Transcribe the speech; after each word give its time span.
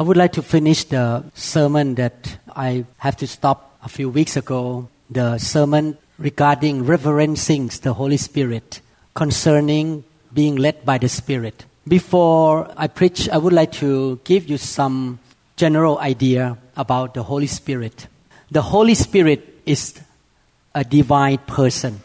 I 0.00 0.04
would 0.04 0.16
like 0.16 0.30
to 0.34 0.42
finish 0.42 0.84
the 0.84 1.24
sermon 1.34 1.96
that 1.96 2.38
I 2.54 2.84
have 2.98 3.16
to 3.16 3.26
stop 3.26 3.76
a 3.82 3.88
few 3.88 4.08
weeks 4.08 4.36
ago. 4.36 4.88
The 5.10 5.38
sermon 5.38 5.98
regarding 6.18 6.86
reverencing 6.86 7.66
the 7.82 7.94
Holy 7.94 8.16
Spirit, 8.16 8.80
concerning 9.14 10.04
being 10.32 10.54
led 10.54 10.84
by 10.84 10.98
the 10.98 11.08
Spirit. 11.08 11.64
Before 11.88 12.72
I 12.76 12.86
preach, 12.86 13.28
I 13.28 13.38
would 13.38 13.52
like 13.52 13.72
to 13.82 14.20
give 14.22 14.48
you 14.48 14.56
some 14.56 15.18
general 15.56 15.98
idea 15.98 16.58
about 16.76 17.14
the 17.14 17.24
Holy 17.24 17.48
Spirit. 17.48 18.06
The 18.52 18.62
Holy 18.62 18.94
Spirit 18.94 19.62
is 19.66 19.98
a 20.76 20.84
divine 20.84 21.38
person, 21.38 22.02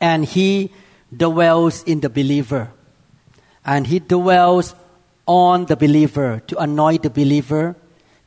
and 0.00 0.24
He 0.24 0.72
dwells 1.16 1.84
in 1.84 2.00
the 2.00 2.10
believer, 2.10 2.72
and 3.64 3.86
He 3.86 4.00
dwells 4.00 4.74
on 5.26 5.66
the 5.66 5.76
believer 5.76 6.42
to 6.46 6.58
anoint 6.58 7.02
the 7.02 7.10
believer 7.10 7.76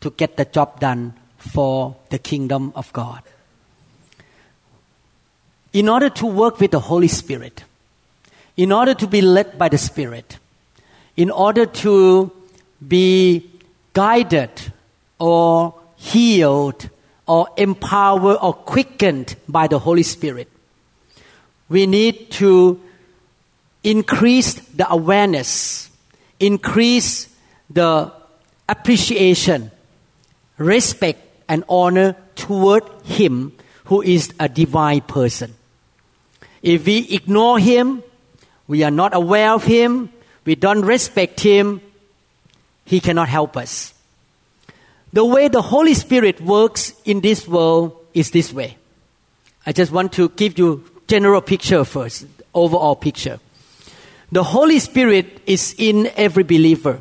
to 0.01 0.09
get 0.11 0.37
the 0.37 0.45
job 0.45 0.79
done 0.79 1.13
for 1.37 1.95
the 2.09 2.19
kingdom 2.19 2.71
of 2.75 2.91
God. 2.93 3.21
In 5.73 5.89
order 5.89 6.09
to 6.09 6.25
work 6.25 6.59
with 6.59 6.71
the 6.71 6.79
Holy 6.79 7.07
Spirit, 7.07 7.63
in 8.55 8.71
order 8.71 8.93
to 8.93 9.07
be 9.07 9.21
led 9.21 9.57
by 9.57 9.67
the 9.67 9.77
Spirit, 9.77 10.39
in 11.17 11.29
order 11.29 11.65
to 11.65 12.31
be 12.85 13.49
guided 13.93 14.51
or 15.19 15.73
healed 15.97 16.89
or 17.27 17.47
empowered 17.57 18.37
or 18.41 18.53
quickened 18.53 19.35
by 19.47 19.67
the 19.67 19.79
Holy 19.79 20.03
Spirit, 20.03 20.49
we 21.67 21.87
need 21.87 22.31
to 22.31 22.79
increase 23.83 24.53
the 24.53 24.89
awareness, 24.89 25.89
increase 26.39 27.29
the 27.69 28.11
appreciation, 28.67 29.71
respect, 30.57 31.21
and 31.47 31.63
honor 31.69 32.15
toward 32.35 32.83
Him 33.03 33.53
who 33.85 34.01
is 34.01 34.33
a 34.39 34.49
divine 34.49 35.01
person. 35.01 35.53
If 36.61 36.85
we 36.85 37.07
ignore 37.09 37.59
Him, 37.59 38.03
we 38.67 38.83
are 38.83 38.91
not 38.91 39.15
aware 39.15 39.51
of 39.51 39.63
Him, 39.63 40.09
we 40.43 40.55
don't 40.55 40.81
respect 40.81 41.39
Him, 41.39 41.81
He 42.85 42.99
cannot 42.99 43.29
help 43.29 43.55
us. 43.57 43.93
The 45.13 45.23
way 45.23 45.47
the 45.47 45.61
Holy 45.61 45.93
Spirit 45.93 46.41
works 46.41 46.93
in 47.05 47.21
this 47.21 47.47
world 47.47 47.95
is 48.13 48.31
this 48.31 48.51
way. 48.51 48.77
I 49.65 49.71
just 49.71 49.91
want 49.91 50.13
to 50.13 50.29
give 50.29 50.57
you 50.57 50.83
general 51.07 51.41
picture 51.41 51.85
first, 51.85 52.25
overall 52.53 52.95
picture. 52.95 53.39
The 54.35 54.43
Holy 54.43 54.79
Spirit 54.79 55.39
is 55.45 55.73
in 55.77 56.11
every 56.17 56.43
believer. 56.43 56.99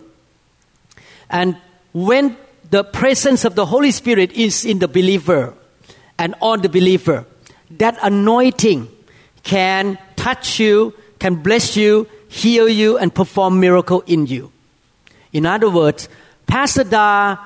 And 1.28 1.56
when 1.92 2.36
the 2.70 2.84
presence 2.84 3.44
of 3.44 3.56
the 3.56 3.66
Holy 3.66 3.90
Spirit 3.90 4.30
is 4.30 4.64
in 4.64 4.78
the 4.78 4.86
believer 4.86 5.52
and 6.16 6.36
on 6.40 6.62
the 6.62 6.68
believer, 6.68 7.26
that 7.72 7.98
anointing 8.04 8.86
can 9.42 9.98
touch 10.14 10.60
you, 10.60 10.94
can 11.18 11.42
bless 11.42 11.76
you, 11.76 12.06
heal 12.28 12.68
you, 12.68 12.98
and 12.98 13.12
perform 13.12 13.58
miracle 13.58 14.04
in 14.06 14.28
you. 14.28 14.52
In 15.32 15.44
other 15.44 15.68
words, 15.68 16.08
Pastor 16.46 16.84
Da 16.84 17.36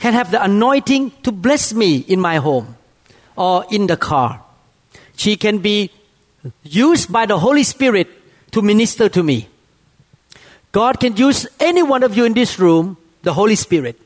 can 0.00 0.12
have 0.12 0.32
the 0.32 0.42
anointing 0.42 1.12
to 1.22 1.30
bless 1.30 1.72
me 1.72 1.98
in 1.98 2.20
my 2.20 2.38
home 2.38 2.76
or 3.36 3.64
in 3.70 3.86
the 3.86 3.96
car. 3.96 4.42
She 5.16 5.36
can 5.36 5.58
be 5.58 5.92
used 6.64 7.12
by 7.12 7.26
the 7.26 7.38
Holy 7.38 7.62
Spirit 7.62 8.15
to 8.56 8.62
minister 8.62 9.10
to 9.10 9.22
me. 9.22 9.48
God 10.72 10.98
can 10.98 11.14
use 11.14 11.46
any 11.60 11.82
one 11.82 12.02
of 12.02 12.16
you 12.16 12.24
in 12.24 12.32
this 12.32 12.58
room, 12.58 12.96
the 13.22 13.34
Holy 13.34 13.54
Spirit, 13.54 14.00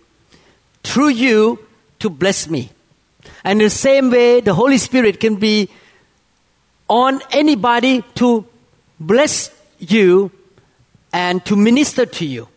through 0.82 1.10
you 1.10 1.64
to 2.00 2.10
bless 2.10 2.50
me. 2.50 2.70
And 3.44 3.60
the 3.60 3.70
same 3.70 4.10
way, 4.10 4.40
the 4.40 4.54
Holy 4.54 4.78
Spirit 4.78 5.20
can 5.20 5.36
be 5.36 5.68
on 6.88 7.20
anybody 7.30 8.02
to 8.16 8.44
bless 8.98 9.54
you 9.78 10.32
and 11.12 11.44
to 11.44 11.54
minister 11.54 12.04
to 12.04 12.26
you. 12.26 12.48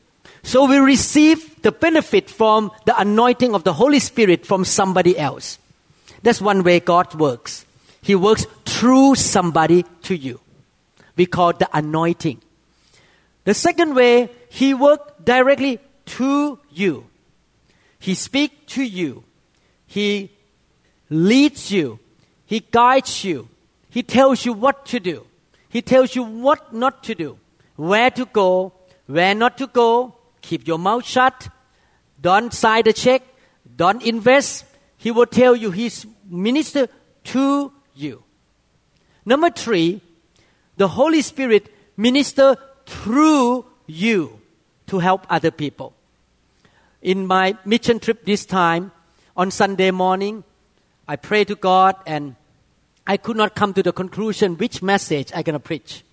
So 0.41 0.65
we 0.65 0.77
receive 0.77 1.61
the 1.61 1.71
benefit 1.71 2.27
from 2.27 2.71
the 2.85 2.99
anointing 2.99 3.53
of 3.53 3.63
the 3.63 3.73
Holy 3.73 3.99
Spirit 3.99 4.47
from 4.47 4.65
somebody 4.65 5.15
else. 5.15 5.59
That's 6.23 6.41
one 6.41 6.63
way 6.63 6.79
God 6.79 7.13
works. 7.13 7.67
He 8.01 8.15
works 8.15 8.47
through 8.65 9.13
somebody 9.15 9.85
to 10.03 10.17
you. 10.17 10.39
We 11.16 11.25
call 11.25 11.53
the 11.53 11.69
anointing. 11.74 12.41
The 13.44 13.53
second 13.53 13.96
way, 13.96 14.29
He 14.50 14.74
works 14.74 15.13
directly 15.24 15.79
to 16.18 16.59
you. 16.72 17.06
He 18.00 18.16
speaks 18.16 18.74
to 18.74 18.84
you. 18.84 19.24
He 19.85 20.31
leads 21.09 21.72
you. 21.72 22.00
He 22.46 22.59
guides 22.59 23.24
you. 23.24 23.47
He 23.90 24.03
tells 24.03 24.46
you 24.46 24.53
what 24.53 24.85
to 24.88 25.00
do. 25.00 25.25
He 25.69 25.81
tells 25.81 26.16
you 26.16 26.24
what 26.24 26.74
not 26.74 27.03
to 27.03 27.16
do, 27.16 27.38
where 27.75 28.12
to 28.12 28.25
go, 28.25 28.74
where 29.07 29.34
not 29.34 29.57
to 29.57 29.68
go. 29.68 30.16
Keep 30.41 30.68
your 30.68 30.78
mouth 30.78 31.06
shut. 31.06 31.50
Don't 32.22 32.53
sign 32.53 32.84
the 32.84 32.94
check. 32.94 33.24
Don't 33.75 34.03
invest. 34.03 34.66
He 34.97 35.12
will 35.12 35.25
tell 35.25 35.56
you 35.56 35.72
He's 35.72 36.06
minister 36.30 36.88
to 37.25 37.72
you. 37.95 38.24
Number 39.25 39.50
three, 39.50 40.01
the 40.78 40.88
Holy 40.88 41.22
Spirit 41.22 41.73
minister 41.97 42.56
through 42.85 43.66
you 43.88 44.39
to 44.88 45.00
help 45.00 45.25
other 45.29 45.51
people. 45.51 45.94
In 47.01 47.28
my 47.28 47.57
mission 47.66 48.00
trip 48.00 48.25
this 48.25 48.45
time, 48.45 48.91
on 49.35 49.51
Sunday 49.51 49.91
morning, 49.91 50.44
I 51.07 51.16
prayed 51.16 51.47
to 51.50 51.56
God 51.56 51.95
and 52.06 52.35
I 53.06 53.17
could 53.17 53.35
not 53.35 53.56
come 53.56 53.73
to 53.73 53.83
the 53.83 53.91
conclusion 53.91 54.57
which 54.57 54.81
message 54.81 55.31
I'm 55.35 55.44
going 55.44 55.53
to 55.53 55.59
preach. 55.59 56.03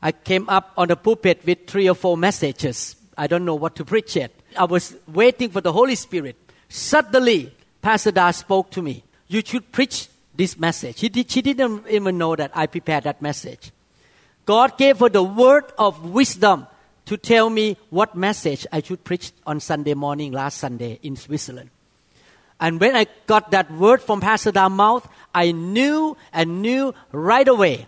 I 0.00 0.12
came 0.12 0.48
up 0.48 0.72
on 0.76 0.88
the 0.88 0.96
pulpit 0.96 1.44
with 1.44 1.66
three 1.66 1.88
or 1.88 1.94
four 1.94 2.16
messages. 2.16 2.96
I 3.18 3.26
don't 3.26 3.44
know 3.44 3.54
what 3.54 3.76
to 3.76 3.84
preach 3.84 4.16
yet. 4.16 4.30
I 4.56 4.64
was 4.64 4.94
waiting 5.08 5.50
for 5.50 5.60
the 5.60 5.72
Holy 5.72 5.94
Spirit. 5.94 6.36
Suddenly, 6.68 7.52
Pastor 7.82 8.12
Da 8.12 8.30
spoke 8.30 8.70
to 8.70 8.82
me. 8.82 9.04
You 9.28 9.42
should 9.44 9.72
preach 9.72 10.08
this 10.34 10.58
message. 10.58 10.98
She, 10.98 11.08
did, 11.08 11.30
she 11.30 11.42
didn't 11.42 11.86
even 11.88 12.18
know 12.18 12.36
that 12.36 12.52
I 12.54 12.66
prepared 12.66 13.04
that 13.04 13.20
message. 13.20 13.72
God 14.46 14.78
gave 14.78 15.00
her 15.00 15.08
the 15.08 15.22
word 15.22 15.64
of 15.76 16.10
wisdom 16.10 16.66
to 17.06 17.16
tell 17.16 17.50
me 17.50 17.76
what 17.90 18.14
message 18.14 18.66
I 18.72 18.80
should 18.80 19.04
preach 19.04 19.32
on 19.46 19.60
Sunday 19.60 19.94
morning 19.94 20.32
last 20.32 20.58
Sunday 20.58 20.98
in 21.02 21.16
Switzerland. 21.16 21.70
And 22.58 22.80
when 22.80 22.96
I 22.96 23.06
got 23.26 23.50
that 23.50 23.70
word 23.70 24.00
from 24.00 24.20
Pastor 24.20 24.50
Da's 24.52 24.70
mouth, 24.70 25.06
I 25.34 25.52
knew 25.52 26.16
and 26.32 26.62
knew 26.62 26.94
right 27.12 27.46
away 27.46 27.86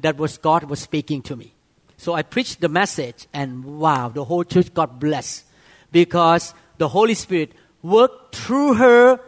that 0.00 0.16
was 0.18 0.36
God 0.36 0.64
was 0.64 0.80
speaking 0.80 1.22
to 1.22 1.36
me. 1.36 1.54
So 1.96 2.12
I 2.12 2.22
preached 2.22 2.60
the 2.60 2.68
message, 2.68 3.26
and 3.32 3.64
wow, 3.64 4.08
the 4.08 4.24
whole 4.24 4.44
church 4.44 4.72
got 4.72 5.00
blessed 5.00 5.44
because 5.90 6.54
the 6.76 6.88
Holy 6.88 7.14
Spirit 7.14 7.52
worked 7.82 8.36
through 8.36 8.74
her 8.74 9.20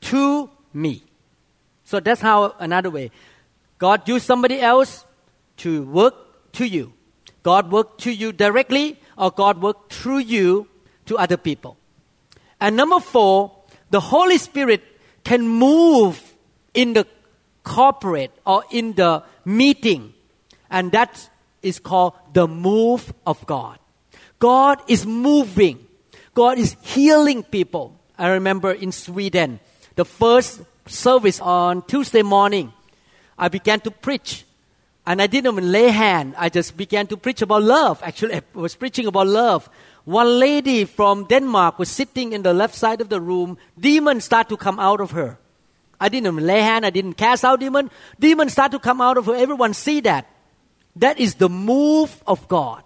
to 0.00 0.50
me. 0.74 1.04
So 1.84 2.00
that's 2.00 2.20
how 2.20 2.54
another 2.58 2.90
way. 2.90 3.10
God 3.78 4.06
used 4.08 4.26
somebody 4.26 4.60
else 4.60 5.06
to 5.58 5.82
work 5.84 6.52
to 6.52 6.66
you. 6.66 6.92
God 7.42 7.70
worked 7.70 8.00
to 8.02 8.12
you 8.12 8.32
directly, 8.32 9.00
or 9.16 9.30
God 9.30 9.62
worked 9.62 9.92
through 9.92 10.18
you 10.18 10.68
to 11.06 11.16
other 11.16 11.36
people. 11.36 11.76
And 12.60 12.76
number 12.76 13.00
four, 13.00 13.52
the 13.90 14.00
Holy 14.00 14.38
Spirit 14.38 14.82
can 15.24 15.46
move 15.48 16.20
in 16.74 16.92
the 16.92 17.06
corporate 17.62 18.32
or 18.46 18.64
in 18.70 18.94
the 18.94 19.22
meeting, 19.44 20.14
and 20.70 20.92
that 20.92 21.30
is 21.62 21.78
called 21.78 22.14
the 22.32 22.46
move 22.46 23.12
of 23.26 23.44
God. 23.46 23.78
God 24.38 24.80
is 24.88 25.06
moving. 25.06 25.86
God 26.34 26.58
is 26.58 26.76
healing 26.82 27.42
people. 27.42 27.98
I 28.16 28.28
remember 28.28 28.72
in 28.72 28.92
Sweden, 28.92 29.60
the 29.96 30.04
first 30.04 30.62
service 30.86 31.40
on 31.40 31.82
Tuesday 31.82 32.22
morning, 32.22 32.72
I 33.36 33.48
began 33.48 33.80
to 33.80 33.90
preach. 33.90 34.44
And 35.08 35.22
I 35.22 35.26
didn't 35.26 35.54
even 35.54 35.72
lay 35.72 35.88
hand. 35.88 36.34
I 36.36 36.50
just 36.50 36.76
began 36.76 37.06
to 37.06 37.16
preach 37.16 37.40
about 37.40 37.62
love. 37.62 38.02
Actually, 38.02 38.34
I 38.34 38.42
was 38.52 38.74
preaching 38.74 39.06
about 39.06 39.26
love. 39.26 39.70
One 40.04 40.38
lady 40.38 40.84
from 40.84 41.24
Denmark 41.24 41.78
was 41.78 41.88
sitting 41.88 42.34
in 42.34 42.42
the 42.42 42.52
left 42.52 42.74
side 42.74 43.00
of 43.00 43.08
the 43.08 43.18
room. 43.18 43.56
Demons 43.80 44.26
start 44.26 44.50
to 44.50 44.58
come 44.58 44.78
out 44.78 45.00
of 45.00 45.12
her. 45.12 45.38
I 45.98 46.10
didn't 46.10 46.26
even 46.26 46.46
lay 46.46 46.60
hand. 46.60 46.84
I 46.84 46.90
didn't 46.90 47.14
cast 47.14 47.42
out 47.42 47.60
demon. 47.60 47.90
Demons 48.20 48.52
start 48.52 48.70
to 48.72 48.78
come 48.78 49.00
out 49.00 49.16
of 49.16 49.24
her. 49.24 49.34
Everyone 49.34 49.72
see 49.72 50.00
that. 50.00 50.28
That 50.96 51.18
is 51.18 51.36
the 51.36 51.48
move 51.48 52.22
of 52.26 52.46
God. 52.46 52.84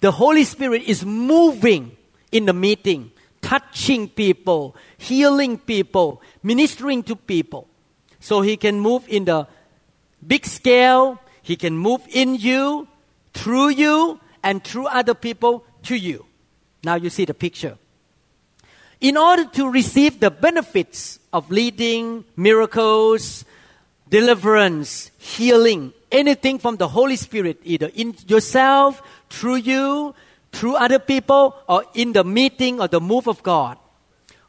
The 0.00 0.10
Holy 0.10 0.42
Spirit 0.42 0.82
is 0.88 1.06
moving 1.06 1.96
in 2.32 2.46
the 2.46 2.52
meeting, 2.52 3.12
touching 3.40 4.08
people, 4.08 4.74
healing 4.98 5.58
people, 5.58 6.22
ministering 6.42 7.04
to 7.04 7.14
people. 7.14 7.68
So 8.18 8.40
He 8.40 8.56
can 8.56 8.80
move 8.80 9.04
in 9.06 9.26
the 9.26 9.46
big 10.26 10.44
scale. 10.44 11.21
He 11.42 11.56
can 11.56 11.76
move 11.76 12.02
in 12.08 12.36
you, 12.36 12.88
through 13.34 13.70
you, 13.70 14.20
and 14.42 14.62
through 14.62 14.86
other 14.86 15.14
people 15.14 15.64
to 15.84 15.96
you. 15.96 16.26
Now 16.84 16.94
you 16.94 17.10
see 17.10 17.24
the 17.24 17.34
picture. 17.34 17.78
In 19.00 19.16
order 19.16 19.44
to 19.44 19.68
receive 19.68 20.20
the 20.20 20.30
benefits 20.30 21.18
of 21.32 21.50
leading, 21.50 22.24
miracles, 22.36 23.44
deliverance, 24.08 25.10
healing, 25.18 25.92
anything 26.12 26.58
from 26.58 26.76
the 26.76 26.88
Holy 26.88 27.16
Spirit, 27.16 27.58
either 27.64 27.90
in 27.94 28.14
yourself, 28.28 29.02
through 29.30 29.56
you, 29.56 30.14
through 30.52 30.76
other 30.76 30.98
people, 30.98 31.56
or 31.68 31.84
in 31.94 32.12
the 32.12 32.22
meeting 32.22 32.80
or 32.80 32.86
the 32.86 33.00
move 33.00 33.26
of 33.26 33.42
God, 33.42 33.78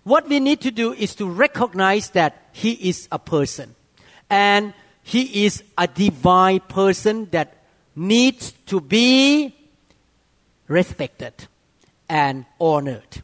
what 0.04 0.28
we 0.28 0.40
need 0.40 0.62
to 0.62 0.70
do 0.70 0.94
is 0.94 1.16
to 1.16 1.28
recognize 1.28 2.10
that 2.10 2.50
He 2.52 2.74
is 2.74 3.08
a 3.12 3.18
person. 3.18 3.74
And 4.30 4.74
He 5.04 5.46
is 5.46 5.64
a 5.78 5.88
divine 5.88 6.62
person 6.62 7.28
that 7.32 7.58
needs 7.96 8.54
to 8.68 8.82
be 8.82 9.56
respected 10.68 11.34
and 12.10 12.46
honored. 12.60 13.22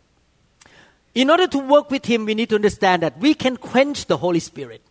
In 1.15 1.29
order 1.29 1.47
to 1.47 1.57
work 1.57 1.89
with 1.89 2.05
Him, 2.05 2.25
we 2.25 2.35
need 2.35 2.49
to 2.49 2.55
understand 2.55 3.01
that 3.03 3.17
we 3.17 3.33
can 3.33 3.57
quench 3.57 4.05
the 4.05 4.17
Holy 4.17 4.39
Spirit. 4.39 4.81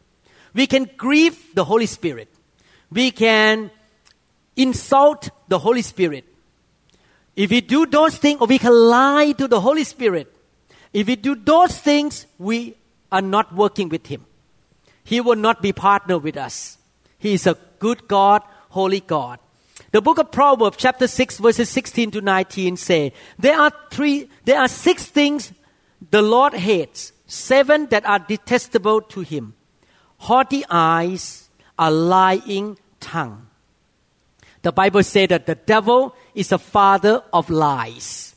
We 0.54 0.66
can 0.66 0.90
grieve 0.96 1.54
the 1.54 1.64
Holy 1.64 1.86
Spirit. 1.86 2.28
We 2.90 3.10
can 3.10 3.70
insult 4.56 5.30
the 5.46 5.58
Holy 5.58 5.82
Spirit. 5.82 6.24
If 7.36 7.50
we 7.50 7.60
do 7.60 7.86
those 7.86 8.16
things, 8.16 8.40
or 8.40 8.46
we 8.46 8.58
can 8.58 8.72
lie 8.72 9.32
to 9.32 9.46
the 9.46 9.60
Holy 9.60 9.84
Spirit, 9.84 10.34
if 10.92 11.06
we 11.06 11.16
do 11.16 11.36
those 11.36 11.78
things, 11.78 12.26
we 12.38 12.74
are 13.12 13.22
not 13.22 13.54
working 13.54 13.88
with 13.88 14.06
Him. 14.06 14.24
He 15.04 15.20
will 15.20 15.36
not 15.36 15.62
be 15.62 15.72
partner 15.72 16.18
with 16.18 16.36
us. 16.36 16.77
He 17.18 17.34
is 17.34 17.46
a 17.46 17.58
good 17.78 18.08
God, 18.08 18.42
holy 18.70 19.00
God. 19.00 19.38
The 19.90 20.02
book 20.02 20.18
of 20.18 20.30
Proverbs, 20.30 20.76
chapter 20.76 21.06
6, 21.06 21.38
verses 21.38 21.68
16 21.70 22.10
to 22.12 22.20
19 22.20 22.76
say, 22.76 23.12
There 23.38 23.58
are 23.58 23.72
three, 23.90 24.28
there 24.44 24.60
are 24.60 24.68
six 24.68 25.06
things 25.06 25.52
the 26.10 26.22
Lord 26.22 26.54
hates, 26.54 27.12
seven 27.26 27.86
that 27.86 28.04
are 28.06 28.18
detestable 28.18 29.00
to 29.02 29.20
him. 29.20 29.54
Haughty 30.18 30.64
eyes, 30.68 31.48
a 31.78 31.90
lying 31.90 32.78
tongue. 33.00 33.46
The 34.62 34.72
Bible 34.72 35.02
says 35.02 35.28
that 35.28 35.46
the 35.46 35.54
devil 35.54 36.14
is 36.34 36.52
a 36.52 36.58
father 36.58 37.22
of 37.32 37.48
lies. 37.48 38.34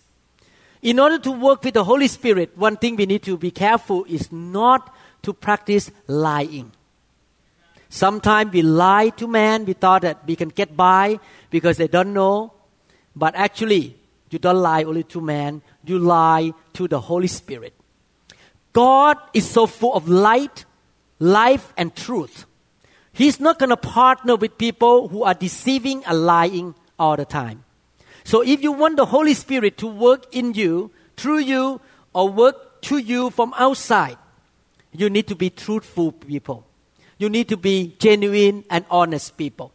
In 0.82 1.00
order 1.00 1.20
to 1.20 1.32
work 1.32 1.64
with 1.64 1.74
the 1.74 1.84
Holy 1.84 2.08
Spirit, 2.08 2.58
one 2.58 2.78
thing 2.78 2.96
we 2.96 3.06
need 3.06 3.24
to 3.24 3.38
be 3.38 3.52
careful 3.52 4.06
is 4.06 4.32
not 4.32 4.94
to 5.24 5.34
practice 5.34 5.92
lying. 6.08 6.72
Sometimes 7.92 8.54
we 8.54 8.62
lie 8.62 9.10
to 9.18 9.28
man, 9.28 9.66
we 9.66 9.74
thought 9.74 10.04
that 10.04 10.26
we 10.26 10.38
can 10.38 10.48
get 10.48 10.78
by 10.78 11.20
because 11.50 11.76
they 11.76 11.90
don't 11.90 12.14
know. 12.14 12.54
But 13.14 13.36
actually, 13.36 13.98
you 14.30 14.40
don't 14.40 14.62
lie 14.62 14.86
only 14.86 15.04
to 15.04 15.20
man, 15.20 15.62
you 15.84 16.00
lie 16.00 16.54
to 16.72 16.88
the 16.88 17.02
Holy 17.02 17.28
Spirit. 17.28 17.74
God 18.72 19.18
is 19.34 19.46
so 19.46 19.68
full 19.68 19.94
of 19.94 20.08
light, 20.08 20.64
life, 21.20 21.74
and 21.76 21.94
truth. 21.94 22.46
He's 23.12 23.42
not 23.42 23.60
going 23.60 23.72
to 23.72 23.76
partner 23.76 24.38
with 24.38 24.58
people 24.58 25.10
who 25.10 25.24
are 25.24 25.34
deceiving 25.34 26.06
and 26.06 26.26
lying 26.26 26.76
all 26.98 27.18
the 27.18 27.26
time. 27.26 27.66
So 28.24 28.42
if 28.42 28.64
you 28.64 28.72
want 28.72 28.96
the 28.96 29.08
Holy 29.08 29.34
Spirit 29.34 29.78
to 29.80 29.88
work 29.88 30.34
in 30.34 30.54
you, 30.54 30.92
through 31.18 31.40
you, 31.40 31.82
or 32.14 32.30
work 32.30 32.82
to 32.84 33.00
you 33.00 33.32
from 33.32 33.54
outside, 33.58 34.18
you 34.94 35.10
need 35.10 35.28
to 35.28 35.36
be 35.36 35.50
truthful 35.50 36.14
people. 36.14 36.66
You 37.22 37.30
need 37.30 37.50
to 37.50 37.58
be 37.58 37.96
genuine 38.00 38.64
and 38.68 38.84
honest 38.90 39.38
people. 39.38 39.72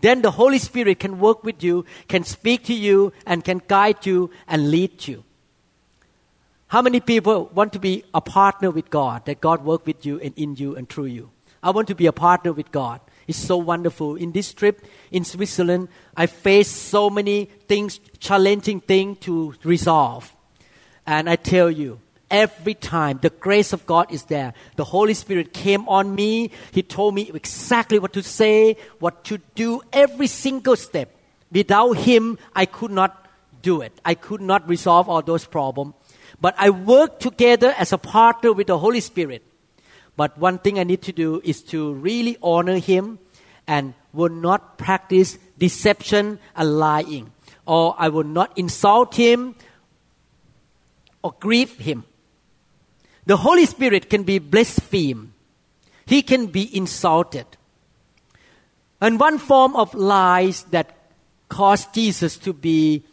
Then 0.00 0.22
the 0.22 0.32
Holy 0.32 0.58
Spirit 0.58 0.98
can 0.98 1.20
work 1.20 1.44
with 1.44 1.62
you, 1.62 1.84
can 2.08 2.24
speak 2.24 2.64
to 2.64 2.74
you, 2.74 3.12
and 3.24 3.44
can 3.44 3.62
guide 3.68 4.04
you 4.06 4.30
and 4.48 4.72
lead 4.72 5.06
you. 5.06 5.22
How 6.66 6.82
many 6.82 6.98
people 6.98 7.48
want 7.54 7.72
to 7.74 7.78
be 7.78 8.02
a 8.12 8.20
partner 8.20 8.72
with 8.72 8.90
God, 8.90 9.24
that 9.26 9.40
God 9.40 9.64
work 9.64 9.86
with 9.86 10.04
you 10.04 10.18
and 10.18 10.34
in 10.36 10.56
you 10.56 10.74
and 10.74 10.88
through 10.88 11.12
you? 11.14 11.30
I 11.62 11.70
want 11.70 11.86
to 11.88 11.94
be 11.94 12.06
a 12.06 12.12
partner 12.12 12.52
with 12.52 12.72
God. 12.72 13.00
It's 13.28 13.38
so 13.38 13.56
wonderful. 13.56 14.16
In 14.16 14.32
this 14.32 14.52
trip 14.52 14.84
in 15.12 15.24
Switzerland, 15.24 15.90
I 16.16 16.26
faced 16.26 16.74
so 16.74 17.08
many 17.08 17.44
things, 17.68 18.00
challenging 18.18 18.80
things 18.80 19.18
to 19.20 19.54
resolve. 19.62 20.34
And 21.06 21.30
I 21.30 21.36
tell 21.36 21.70
you, 21.70 22.00
every 22.30 22.74
time 22.74 23.18
the 23.20 23.30
grace 23.30 23.72
of 23.72 23.86
God 23.86 24.10
is 24.10 24.24
there. 24.24 24.54
The 24.76 24.84
Holy 24.84 25.14
Spirit 25.14 25.52
came 25.52 25.88
on 25.88 26.14
me. 26.14 26.50
He 26.72 26.82
told 26.82 27.14
me 27.14 27.30
exactly 27.34 27.98
what 27.98 28.12
to 28.14 28.22
say, 28.22 28.76
what 28.98 29.24
to 29.24 29.38
do, 29.54 29.82
every 29.92 30.26
single 30.26 30.76
step. 30.76 31.14
Without 31.50 31.94
Him, 31.94 32.38
I 32.54 32.66
could 32.66 32.92
not 32.92 33.26
do 33.62 33.80
it. 33.80 34.00
I 34.04 34.14
could 34.14 34.40
not 34.40 34.68
resolve 34.68 35.08
all 35.08 35.22
those 35.22 35.44
problems. 35.44 35.94
But 36.40 36.54
I 36.56 36.70
work 36.70 37.18
together 37.18 37.74
as 37.76 37.92
a 37.92 37.98
partner 37.98 38.52
with 38.52 38.68
the 38.68 38.78
Holy 38.78 39.00
Spirit. 39.00 39.42
But 40.16 40.38
one 40.38 40.58
thing 40.58 40.78
I 40.78 40.84
need 40.84 41.02
to 41.02 41.12
do 41.12 41.40
is 41.44 41.62
to 41.64 41.92
really 41.94 42.38
honor 42.42 42.78
Him 42.78 43.18
and 43.66 43.94
will 44.12 44.30
not 44.30 44.78
practice 44.78 45.38
deception 45.58 46.38
and 46.56 46.78
lying. 46.78 47.32
Or 47.66 47.94
I 47.98 48.08
will 48.08 48.24
not 48.24 48.56
insult 48.56 49.14
Him 49.14 49.54
or 51.22 51.34
grieve 51.38 51.78
Him. 51.78 52.04
The 53.30 53.36
Holy 53.36 53.64
Spirit 53.64 54.10
can 54.10 54.24
be 54.24 54.40
blasphemed. 54.40 55.30
He 56.04 56.20
can 56.20 56.48
be 56.48 56.76
insulted. 56.76 57.46
And 59.00 59.20
one 59.20 59.38
form 59.38 59.76
of 59.76 59.94
lies 59.94 60.64
that 60.72 60.96
caused 61.48 61.94
Jesus 61.94 62.36
to 62.38 62.52
be 62.52 63.04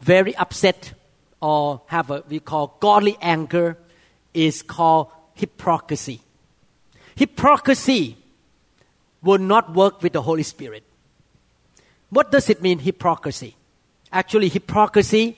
very 0.00 0.34
upset 0.36 0.94
or 1.42 1.82
have 1.88 2.08
what 2.08 2.30
we 2.30 2.40
call 2.40 2.78
godly 2.80 3.18
anger 3.20 3.76
is 4.32 4.62
called 4.62 5.08
hypocrisy. 5.34 6.22
Hypocrisy 7.14 8.16
will 9.22 9.36
not 9.36 9.74
work 9.74 10.02
with 10.02 10.14
the 10.14 10.22
Holy 10.22 10.44
Spirit. 10.44 10.82
What 12.08 12.32
does 12.32 12.48
it 12.48 12.62
mean, 12.62 12.78
hypocrisy? 12.78 13.54
Actually, 14.10 14.48
hypocrisy 14.48 15.36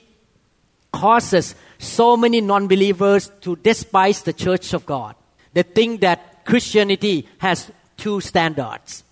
causes 0.93 1.53
so 1.81 2.15
many 2.15 2.41
non 2.41 2.67
believers 2.67 3.31
to 3.41 3.55
despise 3.57 4.21
the 4.21 4.33
church 4.33 4.73
of 4.73 4.85
God. 4.85 5.15
They 5.53 5.63
think 5.63 6.01
that 6.01 6.45
Christianity 6.45 7.27
has 7.39 7.71
two 7.97 8.21
standards. 8.21 9.03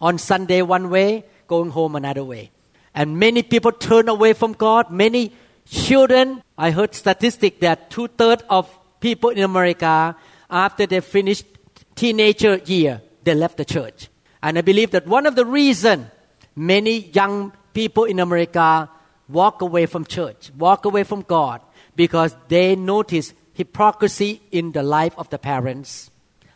On 0.00 0.18
Sunday, 0.18 0.62
one 0.62 0.90
way, 0.90 1.24
going 1.46 1.70
home 1.70 1.96
another 1.96 2.24
way. 2.24 2.50
And 2.94 3.18
many 3.18 3.42
people 3.42 3.72
turn 3.72 4.08
away 4.08 4.34
from 4.34 4.52
God. 4.52 4.90
Many 4.90 5.32
children, 5.66 6.42
I 6.56 6.70
heard 6.70 6.94
statistic 6.94 7.60
that 7.60 7.90
two 7.90 8.08
thirds 8.08 8.42
of 8.48 8.68
people 9.00 9.30
in 9.30 9.42
America, 9.42 10.16
after 10.50 10.86
they 10.86 11.00
finished 11.00 11.46
teenager 11.94 12.56
year, 12.56 13.00
they 13.24 13.34
left 13.34 13.56
the 13.56 13.64
church. 13.64 14.08
And 14.42 14.58
I 14.58 14.62
believe 14.62 14.90
that 14.92 15.06
one 15.06 15.26
of 15.26 15.36
the 15.36 15.44
reason 15.44 16.10
many 16.56 17.10
young 17.12 17.52
people 17.72 18.04
in 18.04 18.20
America 18.20 18.88
walk 19.28 19.62
away 19.62 19.86
from 19.86 20.04
church, 20.04 20.50
walk 20.56 20.84
away 20.84 21.04
from 21.04 21.22
God, 21.22 21.60
because 21.96 22.34
they 22.48 22.76
notice 22.76 23.34
hypocrisy 23.54 24.40
in 24.50 24.72
the 24.72 24.82
life 24.82 25.14
of 25.18 25.28
the 25.30 25.38
parents, 25.38 26.10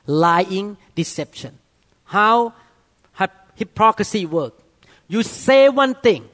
lying, 0.07 0.77
deception. 0.95 1.59
How 2.05 2.55
hypocrisy 3.57 4.27
work? 4.27 4.55
You 5.09 5.23
say 5.23 5.69
one 5.69 5.95
thing, 5.95 6.29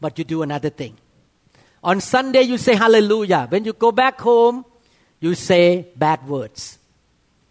but 0.00 0.18
you 0.18 0.24
do 0.24 0.42
another 0.42 0.70
thing. 0.70 0.96
On 1.82 2.00
Sunday, 2.00 2.42
you 2.42 2.58
say 2.58 2.74
hallelujah. 2.74 3.46
When 3.48 3.64
you 3.64 3.72
go 3.72 3.92
back 3.92 4.20
home, 4.20 4.64
you 5.20 5.34
say 5.34 5.88
bad 5.96 6.26
words. 6.26 6.78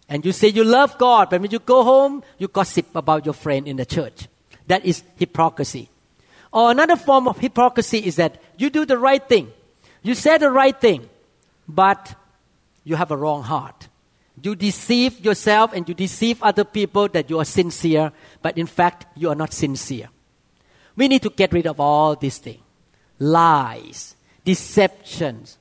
And 0.08 0.24
you 0.24 0.32
say 0.32 0.48
you 0.48 0.64
love 0.64 0.98
God, 0.98 1.30
but 1.30 1.40
when 1.40 1.50
you 1.50 1.58
go 1.60 1.82
home, 1.82 2.22
you 2.38 2.48
gossip 2.48 2.94
about 2.94 3.24
your 3.24 3.34
friend 3.34 3.66
in 3.66 3.76
the 3.76 3.86
church. 3.86 4.28
That 4.66 4.84
is 4.84 5.02
hypocrisy. 5.16 5.88
Or 6.52 6.70
another 6.70 6.96
form 6.96 7.26
of 7.26 7.38
hypocrisy 7.38 7.98
is 7.98 8.16
that 8.16 8.40
you 8.56 8.70
do 8.70 8.84
the 8.84 8.98
right 8.98 9.26
thing, 9.26 9.50
you 10.04 10.14
said 10.14 10.38
the 10.38 10.50
right 10.50 10.78
thing, 10.78 11.08
but 11.66 12.14
you 12.84 12.94
have 12.94 13.10
a 13.10 13.16
wrong 13.16 13.42
heart. 13.42 13.88
You 14.40 14.54
deceive 14.54 15.24
yourself 15.24 15.72
and 15.72 15.88
you 15.88 15.94
deceive 15.94 16.42
other 16.42 16.64
people 16.64 17.08
that 17.08 17.30
you 17.30 17.40
are 17.40 17.44
sincere, 17.44 18.12
but 18.42 18.58
in 18.58 18.66
fact, 18.66 19.06
you 19.16 19.30
are 19.30 19.34
not 19.34 19.54
sincere. 19.54 20.10
We 20.94 21.08
need 21.08 21.22
to 21.22 21.30
get 21.30 21.52
rid 21.52 21.66
of 21.66 21.80
all 21.80 22.14
these 22.14 22.38
things 22.38 22.60
lies, 23.18 24.16
deceptions, 24.44 25.56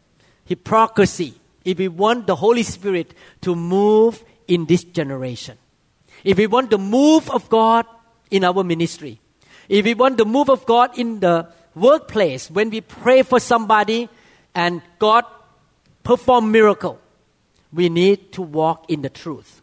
hypocrisy, 0.46 1.36
if 1.64 1.78
we 1.78 1.88
want 1.88 2.28
the 2.28 2.36
Holy 2.36 2.64
Spirit 2.64 3.14
to 3.42 3.56
move 3.56 4.24
in 4.48 4.66
this 4.66 4.84
generation, 4.84 5.58
if 6.24 6.38
we 6.38 6.48
want 6.48 6.70
the 6.70 6.78
move 6.78 7.30
of 7.30 7.48
God 7.48 7.86
in 8.30 8.44
our 8.44 8.64
ministry, 8.64 9.22
if 9.70 9.86
we 9.86 9.94
want 9.94 10.18
the 10.18 10.26
move 10.26 10.50
of 10.50 10.66
God 10.66 10.98
in 10.98 11.22
the 11.22 11.48
workplace, 11.76 12.52
when 12.52 12.70
we 12.70 12.82
pray 12.82 13.24
for 13.24 13.40
somebody 13.40 14.10
and 14.56 14.82
God 15.00 15.26
perform 16.04 16.52
miracle, 16.52 17.00
we 17.72 17.90
need 17.90 18.32
to 18.34 18.42
walk 18.42 18.90
in 18.90 19.02
the 19.02 19.10
truth. 19.10 19.62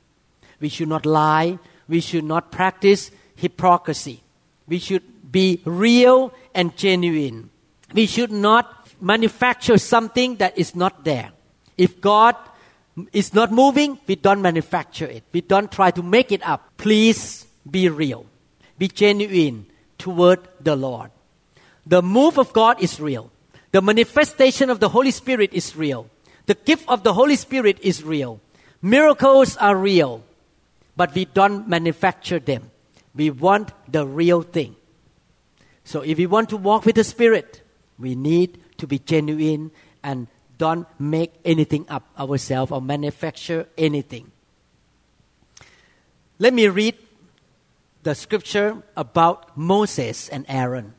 We 0.60 0.68
should 0.68 0.88
not 0.88 1.06
lie. 1.06 1.58
We 1.88 2.00
should 2.00 2.24
not 2.24 2.52
practice 2.52 3.10
hypocrisy. 3.36 4.22
We 4.66 4.78
should 4.78 5.32
be 5.32 5.60
real 5.64 6.32
and 6.54 6.76
genuine. 6.76 7.50
We 7.92 8.06
should 8.06 8.30
not 8.30 8.88
manufacture 9.00 9.78
something 9.78 10.36
that 10.36 10.56
is 10.58 10.74
not 10.74 11.04
there. 11.04 11.32
If 11.76 12.00
God 12.00 12.36
is 13.12 13.32
not 13.32 13.50
moving, 13.50 13.98
we 14.06 14.16
don't 14.16 14.42
manufacture 14.42 15.06
it. 15.06 15.24
We 15.32 15.40
don't 15.40 15.70
try 15.72 15.90
to 15.92 16.02
make 16.02 16.30
it 16.32 16.46
up. 16.46 16.76
Please 16.76 17.46
be 17.68 17.88
real. 17.88 18.26
Be 18.78 18.88
genuine 18.88 19.66
toward 19.98 20.40
the 20.60 20.76
Lord. 20.76 21.10
The 21.86 22.02
move 22.02 22.38
of 22.38 22.52
God 22.52 22.82
is 22.82 23.00
real. 23.00 23.30
The 23.72 23.82
manifestation 23.82 24.70
of 24.70 24.80
the 24.80 24.88
Holy 24.88 25.10
Spirit 25.10 25.52
is 25.52 25.76
real. 25.76 26.10
The 26.46 26.54
gift 26.54 26.84
of 26.88 27.02
the 27.02 27.14
Holy 27.14 27.36
Spirit 27.36 27.78
is 27.80 28.02
real. 28.02 28.40
Miracles 28.82 29.56
are 29.58 29.76
real, 29.76 30.24
but 30.96 31.14
we 31.14 31.24
don't 31.24 31.68
manufacture 31.68 32.38
them. 32.38 32.70
We 33.14 33.30
want 33.30 33.72
the 33.90 34.06
real 34.06 34.42
thing. 34.42 34.76
So 35.84 36.02
if 36.02 36.18
we 36.18 36.26
want 36.26 36.48
to 36.50 36.56
walk 36.56 36.84
with 36.84 36.96
the 36.96 37.04
Spirit, 37.04 37.62
we 37.98 38.14
need 38.14 38.58
to 38.78 38.86
be 38.86 38.98
genuine 38.98 39.70
and 40.02 40.26
don't 40.58 40.86
make 40.98 41.32
anything 41.44 41.86
up 41.88 42.08
ourselves 42.18 42.72
or 42.72 42.82
manufacture 42.82 43.66
anything. 43.78 44.30
Let 46.38 46.54
me 46.54 46.68
read 46.68 46.96
the 48.02 48.14
scripture 48.14 48.82
about 48.96 49.56
Moses 49.56 50.28
and 50.28 50.44
Aaron. 50.48 50.94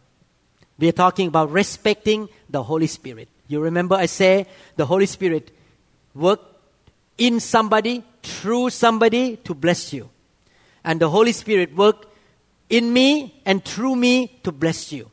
We 0.82 0.90
are 0.90 0.94
talking 0.94 1.28
about 1.28 1.52
respecting 1.52 2.28
the 2.50 2.64
Holy 2.64 2.88
Spirit. 2.88 3.30
You 3.48 3.62
remember 3.62 3.96
I 3.96 4.08
say 4.08 4.48
the 4.78 4.88
Holy 4.88 5.06
Spirit 5.06 5.52
work 6.16 6.42
in 7.20 7.40
somebody, 7.40 8.04
through 8.24 8.72
somebody 8.72 9.38
to 9.38 9.54
bless 9.54 9.94
you. 9.94 10.10
And 10.84 11.00
the 11.00 11.10
Holy 11.10 11.34
Spirit 11.34 11.76
work 11.76 12.08
in 12.68 12.92
me 12.92 13.40
and 13.46 13.64
through 13.64 13.96
me 13.96 14.40
to 14.44 14.52
bless 14.52 14.92
you. 14.92 15.12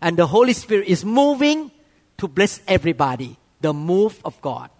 And 0.00 0.16
the 0.16 0.28
Holy 0.28 0.52
Spirit 0.52 0.86
is 0.86 1.04
moving 1.04 1.72
to 2.18 2.28
bless 2.28 2.60
everybody. 2.68 3.36
The 3.60 3.74
move 3.74 4.20
of 4.24 4.40
God. 4.40 4.70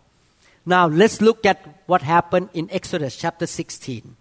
Now 0.64 0.86
let's 0.86 1.20
look 1.20 1.44
at 1.44 1.82
what 1.86 2.02
happened 2.02 2.50
in 2.54 2.70
Exodus 2.70 3.16
chapter 3.16 3.46
16. 3.46 4.16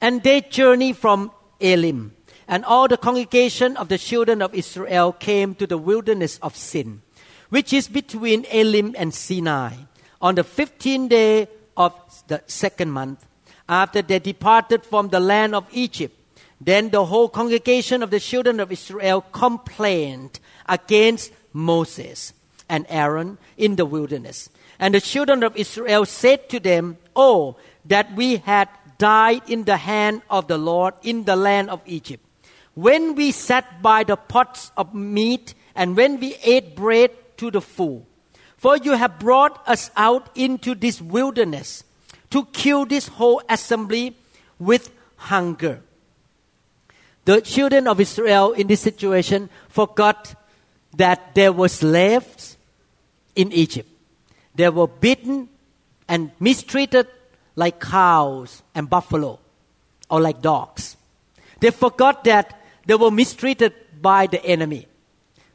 And 0.00 0.22
they 0.24 0.40
journey 0.40 0.92
from 0.92 1.30
Elim, 1.60 2.12
and 2.48 2.64
all 2.64 2.88
the 2.88 2.96
congregation 2.96 3.76
of 3.76 3.88
the 3.88 3.98
children 3.98 4.40
of 4.40 4.54
Israel 4.54 5.12
came 5.12 5.54
to 5.56 5.66
the 5.66 5.76
wilderness 5.76 6.38
of 6.42 6.56
Sin, 6.56 7.02
which 7.50 7.74
is 7.74 7.88
between 7.88 8.46
Elim 8.46 8.96
and 8.98 9.12
Sinai, 9.12 9.74
on 10.20 10.34
the 10.34 10.44
fifteenth 10.44 11.10
day 11.10 11.46
of 11.76 11.92
the 12.26 12.42
second 12.46 12.90
month, 12.90 13.26
after 13.68 14.00
they 14.00 14.18
departed 14.18 14.84
from 14.84 15.08
the 15.08 15.20
land 15.20 15.54
of 15.54 15.68
Egypt. 15.72 16.14
Then 16.60 16.88
the 16.90 17.04
whole 17.04 17.28
congregation 17.28 18.02
of 18.02 18.10
the 18.10 18.18
children 18.18 18.58
of 18.58 18.72
Israel 18.72 19.20
complained 19.20 20.40
against 20.66 21.32
Moses 21.52 22.32
and 22.68 22.84
Aaron 22.88 23.38
in 23.56 23.76
the 23.76 23.86
wilderness. 23.86 24.48
And 24.80 24.94
the 24.94 25.00
children 25.00 25.44
of 25.44 25.56
Israel 25.56 26.04
said 26.04 26.48
to 26.48 26.58
them, 26.58 26.96
Oh, 27.14 27.56
that 27.84 28.12
we 28.16 28.38
had 28.38 28.68
died 28.96 29.42
in 29.48 29.64
the 29.64 29.76
hand 29.76 30.22
of 30.30 30.48
the 30.48 30.58
Lord 30.58 30.94
in 31.02 31.24
the 31.24 31.36
land 31.36 31.70
of 31.70 31.80
Egypt. 31.86 32.24
When 32.78 33.16
we 33.16 33.32
sat 33.32 33.82
by 33.82 34.04
the 34.04 34.14
pots 34.14 34.70
of 34.76 34.94
meat 34.94 35.54
and 35.74 35.96
when 35.96 36.20
we 36.20 36.36
ate 36.44 36.76
bread 36.76 37.10
to 37.38 37.50
the 37.50 37.60
full. 37.60 38.06
For 38.56 38.76
you 38.76 38.92
have 38.92 39.18
brought 39.18 39.66
us 39.66 39.90
out 39.96 40.30
into 40.36 40.76
this 40.76 41.02
wilderness 41.02 41.82
to 42.30 42.44
kill 42.52 42.86
this 42.86 43.08
whole 43.08 43.42
assembly 43.48 44.14
with 44.60 44.94
hunger. 45.16 45.82
The 47.24 47.40
children 47.40 47.88
of 47.88 47.98
Israel 47.98 48.52
in 48.52 48.68
this 48.68 48.80
situation 48.80 49.50
forgot 49.68 50.36
that 50.94 51.34
there 51.34 51.52
were 51.52 51.68
slaves 51.68 52.56
in 53.34 53.50
Egypt. 53.50 53.90
They 54.54 54.68
were 54.68 54.86
beaten 54.86 55.48
and 56.06 56.30
mistreated 56.38 57.08
like 57.56 57.80
cows 57.80 58.62
and 58.72 58.88
buffalo 58.88 59.40
or 60.08 60.20
like 60.20 60.40
dogs. 60.40 60.96
They 61.58 61.70
forgot 61.70 62.22
that 62.22 62.54
they 62.88 62.94
were 62.94 63.10
mistreated 63.10 63.74
by 64.00 64.26
the 64.26 64.42
enemy. 64.44 64.88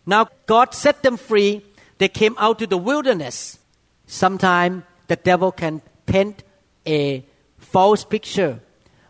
Now 0.05 0.29
God 0.45 0.73
set 0.73 1.01
them 1.01 1.17
free. 1.17 1.65
They 1.97 2.07
came 2.07 2.35
out 2.37 2.59
to 2.59 2.67
the 2.67 2.77
wilderness. 2.77 3.57
Sometimes 4.05 4.83
the 5.07 5.15
devil 5.15 5.51
can 5.51 5.81
paint 6.05 6.43
a 6.85 7.25
false 7.57 8.05
picture 8.05 8.59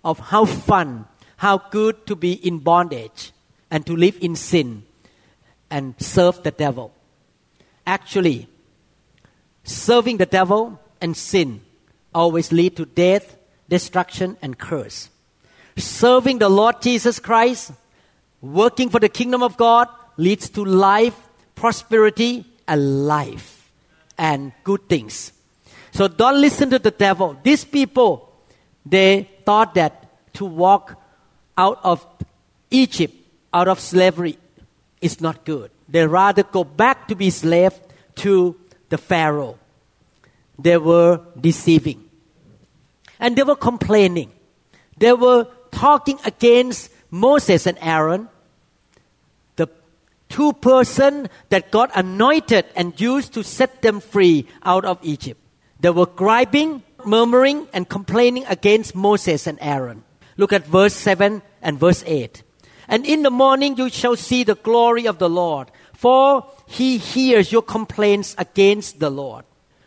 of 0.05 0.19
how 0.19 0.45
fun 0.45 1.05
how 1.43 1.57
good 1.57 2.07
to 2.07 2.15
be 2.15 2.31
in 2.31 2.57
bondage 2.59 3.33
and 3.69 3.85
to 3.85 3.97
live 3.97 4.17
in 4.21 4.33
sin 4.33 4.81
and 5.69 5.93
serve 5.99 6.41
the 6.43 6.51
devil. 6.51 6.93
Actually, 7.85 8.47
serving 9.65 10.15
the 10.15 10.25
devil 10.25 10.79
and 11.01 11.17
sin 11.17 11.59
always 12.15 12.53
lead 12.53 12.77
to 12.77 12.85
death, 12.85 13.35
destruction, 13.67 14.37
and 14.41 14.57
curse. 14.57 15.09
Serving 15.75 16.39
the 16.39 16.47
Lord 16.47 16.81
Jesus 16.81 17.19
Christ, 17.19 17.73
working 18.43 18.89
for 18.89 18.99
the 18.99 19.09
kingdom 19.09 19.41
of 19.41 19.57
God, 19.57 19.87
leads 20.17 20.49
to 20.49 20.63
life, 20.63 21.17
prosperity, 21.55 22.45
and 22.67 23.07
life, 23.07 23.71
and 24.17 24.51
good 24.63 24.87
things. 24.87 25.31
So 25.91 26.07
don't 26.07 26.41
listen 26.41 26.69
to 26.71 26.79
the 26.79 26.91
devil. 26.91 27.39
These 27.41 27.63
people, 27.65 28.29
they 28.85 29.29
thought 29.45 29.75
that 29.75 30.33
to 30.33 30.45
walk 30.45 31.01
out 31.57 31.79
of 31.83 32.05
Egypt, 32.69 33.15
out 33.53 33.67
of 33.67 33.79
slavery, 33.79 34.37
is 35.01 35.21
not 35.21 35.45
good. 35.45 35.71
They 35.87 36.05
rather 36.05 36.43
go 36.43 36.63
back 36.63 37.07
to 37.07 37.15
be 37.15 37.29
slave 37.29 37.73
to 38.15 38.59
the 38.89 38.97
Pharaoh. 38.97 39.57
They 40.59 40.77
were 40.77 41.21
deceiving. 41.39 42.09
And 43.19 43.35
they 43.35 43.43
were 43.43 43.55
complaining. 43.55 44.31
They 44.97 45.13
were 45.13 45.47
talking 45.71 46.19
against 46.25 46.91
Moses 47.09 47.67
and 47.67 47.77
Aaron, 47.79 48.27
two 50.33 50.51
person 50.51 51.29
that 51.49 51.69
God 51.69 51.91
anointed 51.93 52.65
and 52.75 52.99
used 52.99 53.33
to 53.33 53.43
set 53.43 53.83
them 53.83 53.99
free 53.99 54.47
out 54.63 54.83
of 54.83 54.97
Egypt. 55.03 55.39
They 55.79 55.91
were 55.91 56.07
griping, 56.07 56.81
murmuring, 57.05 57.67
and 57.71 57.87
complaining 57.87 58.43
against 58.47 58.95
Moses 58.95 59.45
and 59.45 59.59
Aaron. 59.61 60.03
Look 60.35 60.51
at 60.51 60.65
verse 60.65 60.95
7 60.95 61.43
and 61.61 61.79
verse 61.79 62.03
8. 62.07 62.41
And 62.87 63.05
in 63.05 63.21
the 63.21 63.29
morning 63.29 63.77
you 63.77 63.89
shall 63.89 64.15
see 64.15 64.43
the 64.43 64.55
glory 64.55 65.05
of 65.05 65.19
the 65.19 65.29
Lord, 65.29 65.69
for 65.93 66.49
he 66.65 66.97
hears 66.97 67.51
your 67.51 67.61
complaints 67.61 68.33
against 68.39 68.99
the 68.99 69.11
Lord. 69.11 69.45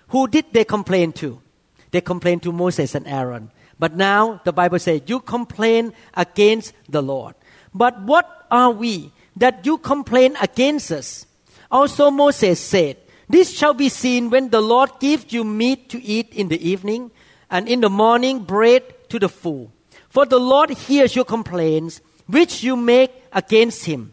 Who 0.08 0.28
did 0.28 0.46
they 0.52 0.64
complain 0.64 1.12
to? 1.14 1.42
They 1.90 2.00
complained 2.00 2.44
to 2.44 2.52
Moses 2.52 2.94
and 2.94 3.06
Aaron. 3.08 3.50
But 3.80 3.96
now 3.96 4.40
the 4.44 4.52
Bible 4.52 4.78
says, 4.78 5.02
You 5.06 5.18
complain 5.18 5.92
against 6.14 6.72
the 6.88 7.02
Lord. 7.02 7.34
But 7.74 8.00
what 8.02 8.46
are 8.48 8.70
we 8.70 9.12
that 9.36 9.66
you 9.66 9.78
complain 9.78 10.36
against 10.40 10.90
us? 10.90 11.26
Also 11.70 12.10
Moses 12.10 12.60
said, 12.60 12.96
This 13.28 13.52
shall 13.52 13.74
be 13.74 13.88
seen 13.88 14.30
when 14.30 14.50
the 14.50 14.60
Lord 14.60 14.90
gives 15.00 15.32
you 15.32 15.44
meat 15.44 15.88
to 15.90 16.02
eat 16.02 16.32
in 16.32 16.48
the 16.48 16.68
evening, 16.68 17.10
and 17.50 17.68
in 17.68 17.80
the 17.80 17.90
morning 17.90 18.42
bread 18.42 18.82
to 19.10 19.18
the 19.18 19.28
full. 19.28 19.72
For 20.08 20.26
the 20.26 20.38
Lord 20.38 20.70
hears 20.70 21.14
your 21.14 21.24
complaints, 21.24 22.00
which 22.26 22.62
you 22.62 22.76
make 22.76 23.12
against 23.32 23.84
him. 23.84 24.12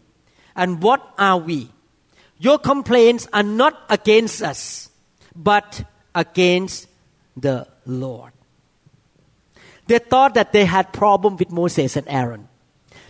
And 0.54 0.82
what 0.82 1.02
are 1.18 1.38
we? 1.38 1.70
Your 2.38 2.58
complaints 2.58 3.26
are 3.32 3.42
not 3.42 3.80
against 3.88 4.42
us, 4.42 4.90
but 5.34 5.84
against 6.14 6.86
the 7.36 7.66
Lord. 7.86 8.32
They 9.86 9.98
thought 9.98 10.34
that 10.34 10.52
they 10.52 10.64
had 10.64 10.92
problem 10.92 11.36
with 11.36 11.50
Moses 11.50 11.96
and 11.96 12.08
Aaron. 12.08 12.48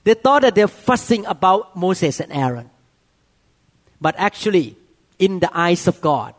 They 0.05 0.15
thought 0.15 0.43
that 0.43 0.55
they're 0.55 0.69
fussing 0.69 1.27
about 1.27 1.77
Moses 1.77 2.21
and 2.21 2.33
Aaron. 2.33 2.71
But 4.01 4.15
actually, 4.19 4.77
in 5.19 5.41
the 5.41 5.51
eyes 5.57 5.89
of 5.89 6.01
God, 6.01 6.35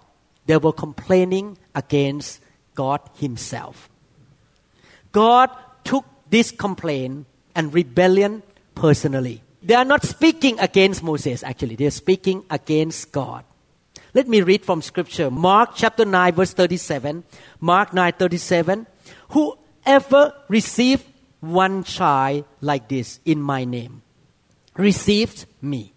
they 0.45 0.57
were 0.57 0.74
complaining 0.74 1.57
against 1.74 2.41
God 2.75 3.01
Himself. 3.15 3.89
God 5.12 5.50
took 5.84 6.05
this 6.29 6.51
complaint 6.51 7.25
and 7.55 7.74
rebellion 7.74 8.43
personally. 8.75 9.41
They 9.63 9.74
are 9.74 9.86
not 9.86 10.03
speaking 10.03 10.60
against 10.60 11.01
Moses, 11.01 11.41
actually, 11.41 11.75
they 11.75 11.88
are 11.88 11.91
speaking 11.91 12.45
against 12.51 13.12
God. 13.12 13.43
Let 14.13 14.27
me 14.27 14.41
read 14.41 14.63
from 14.63 14.81
scripture. 14.81 15.29
Mark 15.31 15.72
chapter 15.75 16.05
9 16.05 16.36
verse 16.36 16.53
37. 16.53 17.24
Mark 17.60 17.91
9:37. 17.91 18.86
Whoever 19.29 20.34
receive 20.48 21.03
one 21.48 21.84
child 21.84 22.46
like 22.62 22.88
this 22.88 23.20
in 23.25 23.42
my 23.42 23.66
name 23.66 24.02
receives 24.75 25.46
me. 25.62 25.94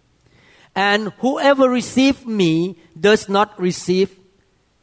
And 0.75 1.11
whoever 1.19 1.69
receives 1.69 2.25
me 2.25 2.77
does 2.99 3.27
not 3.27 3.59
receive 3.59 4.15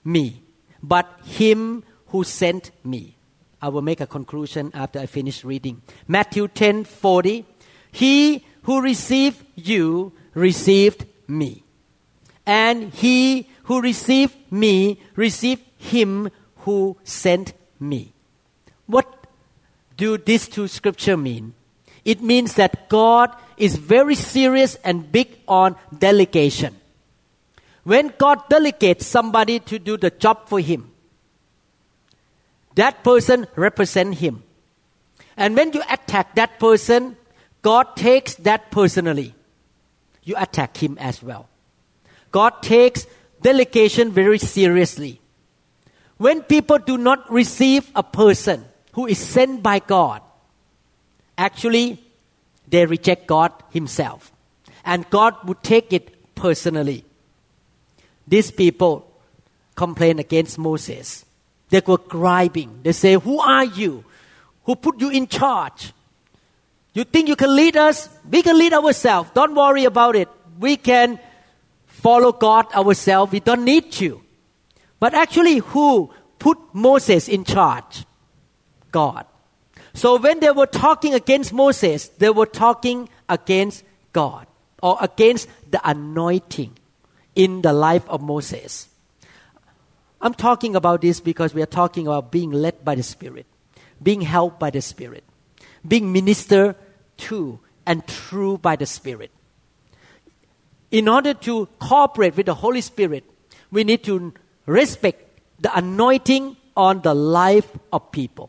me, 0.04 0.42
but 0.82 1.08
him 1.24 1.84
who 2.08 2.24
sent 2.24 2.70
me. 2.84 3.16
I 3.62 3.68
will 3.68 3.82
make 3.82 4.00
a 4.00 4.06
conclusion 4.06 4.70
after 4.74 4.98
I 4.98 5.06
finish 5.06 5.44
reading. 5.44 5.82
Matthew 6.06 6.48
10:40. 6.48 7.44
He 7.90 8.44
who 8.62 8.82
received 8.82 9.44
you 9.54 10.12
received 10.34 11.06
me. 11.26 11.64
And 12.44 12.92
he 12.92 13.48
who 13.64 13.80
received 13.80 14.36
me 14.52 15.00
received 15.16 15.62
him 15.78 16.30
who 16.58 16.96
sent 17.02 17.54
me. 17.80 18.12
What 18.86 19.15
do 19.96 20.18
these 20.18 20.48
two 20.48 20.68
scripture 20.68 21.16
mean? 21.16 21.54
It 22.04 22.22
means 22.22 22.54
that 22.54 22.88
God 22.88 23.34
is 23.56 23.76
very 23.76 24.14
serious 24.14 24.76
and 24.84 25.10
big 25.10 25.38
on 25.48 25.76
delegation. 25.98 26.76
When 27.84 28.12
God 28.18 28.48
delegates 28.48 29.06
somebody 29.06 29.60
to 29.60 29.78
do 29.78 29.96
the 29.96 30.10
job 30.10 30.48
for 30.48 30.60
him, 30.60 30.90
that 32.74 33.02
person 33.02 33.46
represents 33.56 34.20
him. 34.20 34.42
And 35.36 35.56
when 35.56 35.72
you 35.72 35.82
attack 35.90 36.34
that 36.34 36.58
person, 36.58 37.16
God 37.62 37.96
takes 37.96 38.34
that 38.36 38.70
personally. 38.70 39.34
You 40.22 40.34
attack 40.36 40.76
him 40.76 40.98
as 40.98 41.22
well. 41.22 41.48
God 42.32 42.62
takes 42.62 43.06
delegation 43.40 44.10
very 44.10 44.38
seriously. 44.38 45.20
When 46.18 46.42
people 46.42 46.78
do 46.78 46.98
not 46.98 47.30
receive 47.30 47.90
a 47.94 48.02
person 48.02 48.64
who 48.96 49.06
is 49.06 49.18
sent 49.18 49.62
by 49.62 49.78
God, 49.78 50.22
actually 51.36 52.02
they 52.66 52.86
reject 52.86 53.26
God 53.26 53.52
Himself. 53.70 54.32
And 54.86 55.08
God 55.10 55.34
would 55.44 55.62
take 55.62 55.92
it 55.92 56.34
personally. 56.34 57.04
These 58.26 58.50
people 58.50 59.06
complain 59.74 60.18
against 60.18 60.58
Moses. 60.58 61.26
They 61.68 61.82
were 61.86 61.98
crying. 61.98 62.80
They 62.82 62.92
say, 62.92 63.14
Who 63.14 63.38
are 63.38 63.66
you? 63.66 64.02
Who 64.64 64.74
put 64.76 64.98
you 64.98 65.10
in 65.10 65.26
charge? 65.26 65.92
You 66.94 67.04
think 67.04 67.28
you 67.28 67.36
can 67.36 67.54
lead 67.54 67.76
us? 67.76 68.08
We 68.30 68.42
can 68.42 68.58
lead 68.58 68.72
ourselves. 68.72 69.28
Don't 69.34 69.54
worry 69.54 69.84
about 69.84 70.16
it. 70.16 70.30
We 70.58 70.78
can 70.78 71.20
follow 71.84 72.32
God 72.32 72.72
ourselves. 72.72 73.30
We 73.30 73.40
don't 73.40 73.64
need 73.64 74.00
you. 74.00 74.22
But 74.98 75.12
actually, 75.12 75.58
who 75.58 76.10
put 76.38 76.58
Moses 76.72 77.28
in 77.28 77.44
charge? 77.44 78.06
God. 78.96 79.26
So 79.92 80.16
when 80.16 80.40
they 80.40 80.50
were 80.50 80.64
talking 80.64 81.12
against 81.12 81.52
Moses, 81.52 82.08
they 82.16 82.30
were 82.30 82.46
talking 82.46 83.10
against 83.28 83.84
God 84.14 84.46
or 84.82 84.96
against 85.02 85.48
the 85.70 85.80
anointing 85.84 86.72
in 87.34 87.60
the 87.60 87.74
life 87.74 88.08
of 88.08 88.22
Moses. 88.22 88.88
I'm 90.22 90.32
talking 90.32 90.76
about 90.76 91.02
this 91.02 91.20
because 91.20 91.52
we 91.52 91.60
are 91.60 91.72
talking 91.80 92.06
about 92.06 92.32
being 92.32 92.52
led 92.52 92.86
by 92.86 92.94
the 92.94 93.02
Spirit, 93.02 93.44
being 94.02 94.22
helped 94.22 94.58
by 94.58 94.70
the 94.70 94.80
Spirit, 94.80 95.24
being 95.86 96.10
ministered 96.10 96.74
to 97.28 97.60
and 97.84 98.00
through 98.06 98.64
by 98.64 98.76
the 98.76 98.86
Spirit. 98.86 99.30
In 100.90 101.06
order 101.06 101.34
to 101.34 101.68
cooperate 101.80 102.34
with 102.34 102.46
the 102.46 102.54
Holy 102.54 102.80
Spirit, 102.80 103.24
we 103.70 103.84
need 103.84 104.04
to 104.04 104.32
respect 104.64 105.20
the 105.60 105.76
anointing 105.76 106.56
on 106.74 107.02
the 107.02 107.12
life 107.12 107.68
of 107.92 108.10
people. 108.10 108.48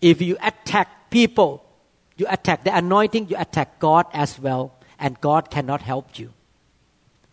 If 0.00 0.22
you 0.22 0.36
attack 0.42 1.10
people, 1.10 1.64
you 2.16 2.26
attack 2.28 2.64
the 2.64 2.76
anointing, 2.76 3.28
you 3.28 3.36
attack 3.38 3.78
God 3.78 4.06
as 4.12 4.38
well, 4.38 4.74
and 4.98 5.20
God 5.20 5.50
cannot 5.50 5.82
help 5.82 6.18
you. 6.18 6.32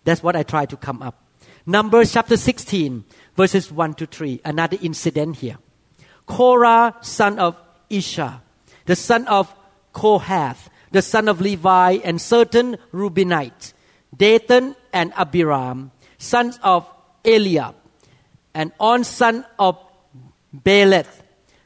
That's 0.03 0.21
what 0.21 0.35
I 0.35 0.43
try 0.43 0.65
to 0.65 0.77
come 0.77 1.01
up. 1.01 1.21
Numbers 1.65 2.13
chapter 2.13 2.37
16, 2.37 3.03
verses 3.35 3.71
1 3.71 3.95
to 3.95 4.05
3. 4.05 4.41
Another 4.45 4.77
incident 4.81 5.37
here. 5.37 5.57
Korah, 6.27 6.95
son 7.01 7.39
of 7.39 7.55
Izhar, 7.89 8.41
the 8.85 8.95
son 8.95 9.27
of 9.27 9.53
Kohath, 9.93 10.69
the 10.91 11.01
son 11.01 11.27
of 11.27 11.41
Levi, 11.41 11.99
and 12.03 12.21
certain 12.21 12.77
Reubenites, 12.93 13.73
Dathan 14.15 14.75
and 14.93 15.11
Abiram, 15.15 15.91
sons 16.17 16.59
of 16.63 16.87
Eliab, 17.23 17.75
and 18.53 18.71
On 18.79 19.03
son 19.03 19.45
of 19.57 19.77
Peleth, 20.63 21.24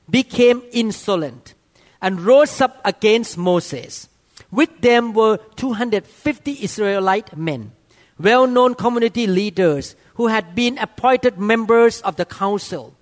became 0.09 0.63
insolent 0.71 1.53
and 2.01 2.21
rose 2.21 2.61
up 2.61 2.81
against 2.85 3.37
Moses. 3.37 4.09
With 4.51 4.81
them 4.81 5.13
were 5.13 5.37
250 5.55 6.63
Israelite 6.63 7.37
men, 7.37 7.71
well 8.19 8.47
known 8.47 8.73
community 8.75 9.27
leaders 9.27 9.95
who 10.15 10.27
had 10.27 10.55
been 10.55 10.77
appointed 10.77 11.37
members 11.37 12.01
of 12.01 12.15
the 12.15 12.25
council. 12.25 12.95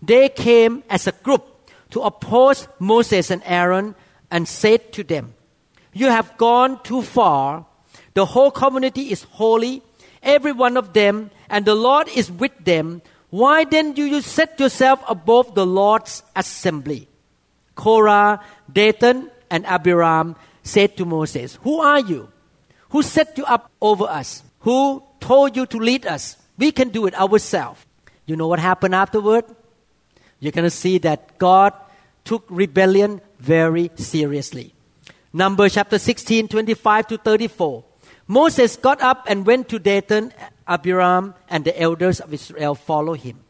They 0.00 0.28
came 0.28 0.82
as 0.88 1.06
a 1.06 1.12
group 1.12 1.44
to 1.90 2.00
oppose 2.02 2.68
Moses 2.78 3.30
and 3.30 3.42
Aaron 3.44 3.94
and 4.30 4.48
said 4.48 4.92
to 4.92 5.04
them, 5.04 5.34
You 5.92 6.06
have 6.06 6.36
gone 6.36 6.82
too 6.82 7.02
far. 7.02 7.66
The 8.14 8.26
whole 8.26 8.50
community 8.50 9.10
is 9.10 9.22
holy, 9.24 9.82
every 10.22 10.52
one 10.52 10.76
of 10.76 10.92
them, 10.92 11.30
and 11.48 11.64
the 11.64 11.74
Lord 11.74 12.08
is 12.08 12.30
with 12.30 12.52
them 12.64 13.02
why 13.30 13.64
then 13.64 13.92
do 13.92 14.04
you 14.04 14.22
set 14.22 14.58
yourself 14.58 15.02
above 15.08 15.54
the 15.54 15.66
Lord's 15.66 16.22
assembly? 16.34 17.08
Korah, 17.74 18.40
Dathan, 18.72 19.30
and 19.50 19.66
Abiram 19.66 20.36
said 20.62 20.96
to 20.96 21.04
Moses, 21.04 21.58
Who 21.62 21.80
are 21.80 22.00
you? 22.00 22.28
Who 22.90 23.02
set 23.02 23.36
you 23.36 23.44
up 23.44 23.70
over 23.80 24.04
us? 24.04 24.42
Who 24.60 25.02
told 25.20 25.56
you 25.56 25.66
to 25.66 25.78
lead 25.78 26.06
us? 26.06 26.36
We 26.56 26.72
can 26.72 26.88
do 26.88 27.06
it 27.06 27.14
ourselves. 27.14 27.84
You 28.26 28.36
know 28.36 28.48
what 28.48 28.58
happened 28.58 28.94
afterward? 28.94 29.44
You're 30.40 30.52
going 30.52 30.64
to 30.64 30.70
see 30.70 30.98
that 30.98 31.38
God 31.38 31.72
took 32.24 32.44
rebellion 32.48 33.20
very 33.38 33.90
seriously. 33.96 34.74
Number 35.32 35.68
chapter 35.68 35.98
16, 35.98 36.48
25 36.48 37.06
to 37.08 37.18
34. 37.18 37.84
Moses 38.26 38.76
got 38.76 39.00
up 39.00 39.24
and 39.28 39.46
went 39.46 39.68
to 39.68 39.78
Dathan 39.78 40.32
Abiram 40.68 41.34
and 41.48 41.64
the 41.64 41.80
elders 41.80 42.20
of 42.20 42.32
Israel 42.32 42.74
follow 42.74 43.14
him. 43.14 43.40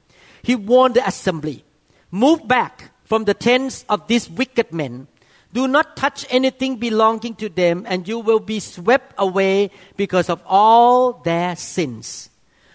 He 0.42 0.54
warned 0.54 0.94
the 0.94 1.06
assembly 1.06 1.64
Move 2.10 2.48
back 2.48 2.90
from 3.04 3.24
the 3.24 3.34
tents 3.34 3.84
of 3.88 4.06
these 4.06 4.30
wicked 4.30 4.72
men. 4.72 5.08
Do 5.52 5.66
not 5.66 5.96
touch 5.96 6.26
anything 6.30 6.76
belonging 6.76 7.34
to 7.36 7.48
them, 7.48 7.84
and 7.88 8.06
you 8.06 8.18
will 8.18 8.40
be 8.40 8.60
swept 8.60 9.14
away 9.18 9.70
because 9.96 10.28
of 10.28 10.42
all 10.46 11.14
their 11.24 11.56
sins. 11.56 12.30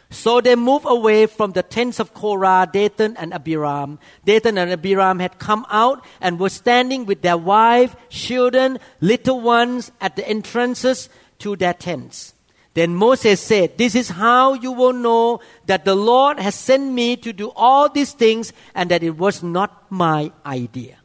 So 0.10 0.42
they 0.42 0.56
moved 0.56 0.86
away 0.88 1.26
from 1.26 1.52
the 1.52 1.64
tents 1.64 2.00
of 2.00 2.14
Korah, 2.14 2.70
Dathan, 2.72 3.18
and 3.18 3.34
Abiram. 3.34 3.98
Dathan 4.26 4.60
and 4.60 4.72
Abiram 4.72 5.20
had 5.20 5.40
come 5.40 5.66
out 5.70 6.06
and 6.22 6.40
were 6.40 6.50
standing 6.50 7.06
with 7.06 7.24
their 7.24 7.38
wife, 7.38 7.96
children, 8.10 8.78
little 9.02 9.42
ones 9.42 9.92
at 10.00 10.16
the 10.16 10.28
entrances 10.28 11.10
to 11.40 11.56
their 11.56 11.74
tents. 11.74 12.33
Then 12.74 12.96
Moses 12.96 13.40
said, 13.40 13.78
This 13.78 13.94
is 13.94 14.10
how 14.10 14.54
you 14.54 14.72
will 14.72 14.94
know 14.94 15.42
that 15.68 15.86
the 15.86 15.96
Lord 15.96 16.40
has 16.40 16.56
sent 16.56 16.92
me 16.92 17.16
to 17.18 17.32
do 17.32 17.52
all 17.56 17.88
these 17.88 18.14
things 18.14 18.52
and 18.74 18.90
that 18.90 19.04
it 19.04 19.18
was 19.18 19.44
not 19.44 19.92
my 19.92 20.32
idea. 20.46 20.98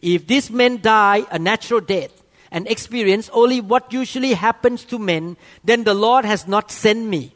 If 0.00 0.26
these 0.26 0.50
men 0.50 0.80
die 0.80 1.24
a 1.30 1.38
natural 1.38 1.80
death 1.80 2.22
and 2.50 2.66
experience 2.66 3.28
only 3.32 3.60
what 3.60 3.92
usually 3.92 4.32
happens 4.32 4.84
to 4.86 4.98
men, 4.98 5.36
then 5.62 5.84
the 5.84 5.94
Lord 5.94 6.24
has 6.24 6.48
not 6.48 6.70
sent 6.70 7.04
me. 7.06 7.34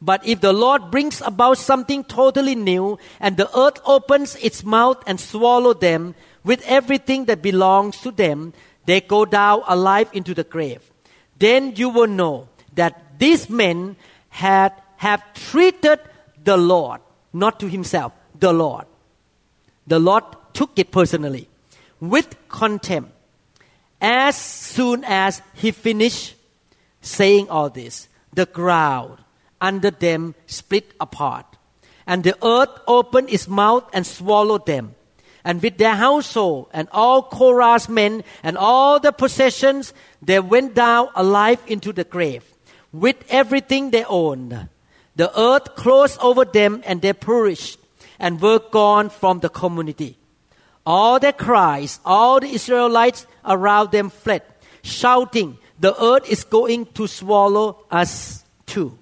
But 0.00 0.24
if 0.26 0.40
the 0.40 0.52
Lord 0.52 0.90
brings 0.90 1.22
about 1.22 1.58
something 1.58 2.04
totally 2.04 2.54
new 2.54 2.98
and 3.18 3.36
the 3.36 3.48
earth 3.58 3.80
opens 3.84 4.36
its 4.36 4.62
mouth 4.62 5.02
and 5.06 5.18
swallow 5.18 5.72
them 5.72 6.14
with 6.44 6.62
everything 6.66 7.24
that 7.24 7.42
belongs 7.42 8.00
to 8.02 8.10
them, 8.10 8.52
they 8.84 9.00
go 9.00 9.24
down 9.24 9.62
alive 9.66 10.08
into 10.12 10.34
the 10.34 10.44
grave. 10.44 10.92
Then 11.38 11.74
you 11.74 11.88
will 11.88 12.06
know 12.06 12.48
that 12.78 13.18
these 13.18 13.50
men 13.50 13.96
had 14.30 14.72
have 14.98 15.22
treated 15.34 15.98
the 16.42 16.56
Lord, 16.56 17.00
not 17.32 17.58
to 17.60 17.66
himself, 17.68 18.12
the 18.38 18.52
Lord. 18.52 18.86
The 19.86 19.98
Lord 19.98 20.24
took 20.54 20.78
it 20.78 20.90
personally 20.90 21.48
with 22.00 22.36
contempt. 22.48 23.10
As 24.00 24.36
soon 24.36 25.02
as 25.04 25.42
he 25.54 25.72
finished 25.72 26.36
saying 27.00 27.50
all 27.50 27.68
this, 27.68 28.06
the 28.32 28.46
ground 28.46 29.18
under 29.60 29.90
them 29.90 30.36
split 30.46 30.94
apart, 31.00 31.46
and 32.06 32.22
the 32.22 32.38
earth 32.46 32.70
opened 32.86 33.28
its 33.30 33.48
mouth 33.48 33.90
and 33.92 34.06
swallowed 34.06 34.66
them. 34.66 34.94
And 35.44 35.60
with 35.62 35.78
their 35.78 35.96
household 35.96 36.70
and 36.72 36.86
all 36.92 37.22
Korah's 37.22 37.88
men 37.88 38.22
and 38.42 38.56
all 38.56 39.00
the 39.00 39.12
possessions, 39.12 39.94
they 40.22 40.38
went 40.38 40.74
down 40.74 41.08
alive 41.16 41.58
into 41.66 41.92
the 41.92 42.04
grave 42.04 42.44
with 42.92 43.16
everything 43.28 43.90
they 43.90 44.04
owned. 44.04 44.68
The 45.16 45.30
earth 45.38 45.74
closed 45.74 46.18
over 46.20 46.44
them 46.44 46.82
and 46.86 47.02
they 47.02 47.12
perished 47.12 47.78
and 48.18 48.40
were 48.40 48.60
gone 48.60 49.10
from 49.10 49.40
the 49.40 49.48
community. 49.48 50.16
All 50.86 51.18
their 51.18 51.32
cries, 51.32 52.00
all 52.04 52.40
the 52.40 52.48
Israelites 52.48 53.26
around 53.44 53.92
them 53.92 54.10
fled, 54.10 54.42
shouting, 54.82 55.58
The 55.78 55.92
earth 56.02 56.28
is 56.30 56.44
going 56.44 56.86
to 56.94 57.06
swallow 57.06 57.84
us 57.90 58.44
too. 58.64 58.98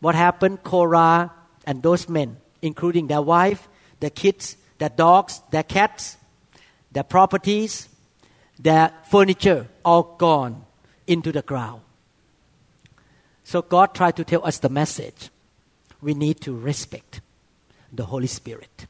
What 0.00 0.14
happened? 0.14 0.62
Korah 0.62 1.32
and 1.66 1.82
those 1.82 2.08
men, 2.08 2.36
including 2.62 3.06
their 3.06 3.22
wife, 3.22 3.68
their 4.00 4.10
kids, 4.10 4.56
their 4.78 4.90
dogs, 4.90 5.40
their 5.50 5.62
cats, 5.62 6.16
their 6.92 7.02
properties, 7.02 7.88
their 8.58 8.92
furniture, 9.10 9.66
all 9.84 10.16
gone 10.18 10.64
into 11.06 11.32
the 11.32 11.42
ground. 11.42 11.82
So 13.46 13.62
God 13.62 13.94
tried 13.94 14.16
to 14.16 14.24
tell 14.24 14.44
us 14.44 14.58
the 14.58 14.68
message. 14.68 15.30
We 16.02 16.14
need 16.14 16.40
to 16.40 16.52
respect 16.52 17.20
the 17.92 18.06
Holy 18.06 18.26
Spirit. 18.26 18.88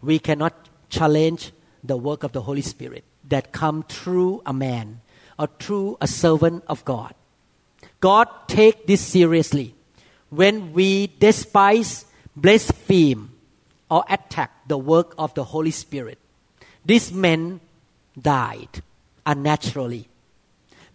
We 0.00 0.18
cannot 0.18 0.54
challenge 0.88 1.52
the 1.84 1.98
work 1.98 2.22
of 2.24 2.32
the 2.32 2.40
Holy 2.40 2.62
Spirit 2.62 3.04
that 3.28 3.52
come 3.52 3.82
through 3.82 4.40
a 4.46 4.54
man 4.54 5.02
or 5.38 5.48
through 5.60 5.98
a 6.00 6.06
servant 6.06 6.64
of 6.66 6.82
God. 6.86 7.12
God 8.00 8.28
take 8.48 8.86
this 8.86 9.02
seriously. 9.02 9.74
When 10.30 10.72
we 10.72 11.08
despise, 11.20 12.06
blaspheme, 12.34 13.36
or 13.90 14.02
attack 14.08 14.66
the 14.66 14.78
work 14.78 15.14
of 15.18 15.34
the 15.34 15.44
Holy 15.44 15.72
Spirit, 15.72 16.16
these 16.86 17.12
men 17.12 17.60
died 18.18 18.80
unnaturally 19.26 20.08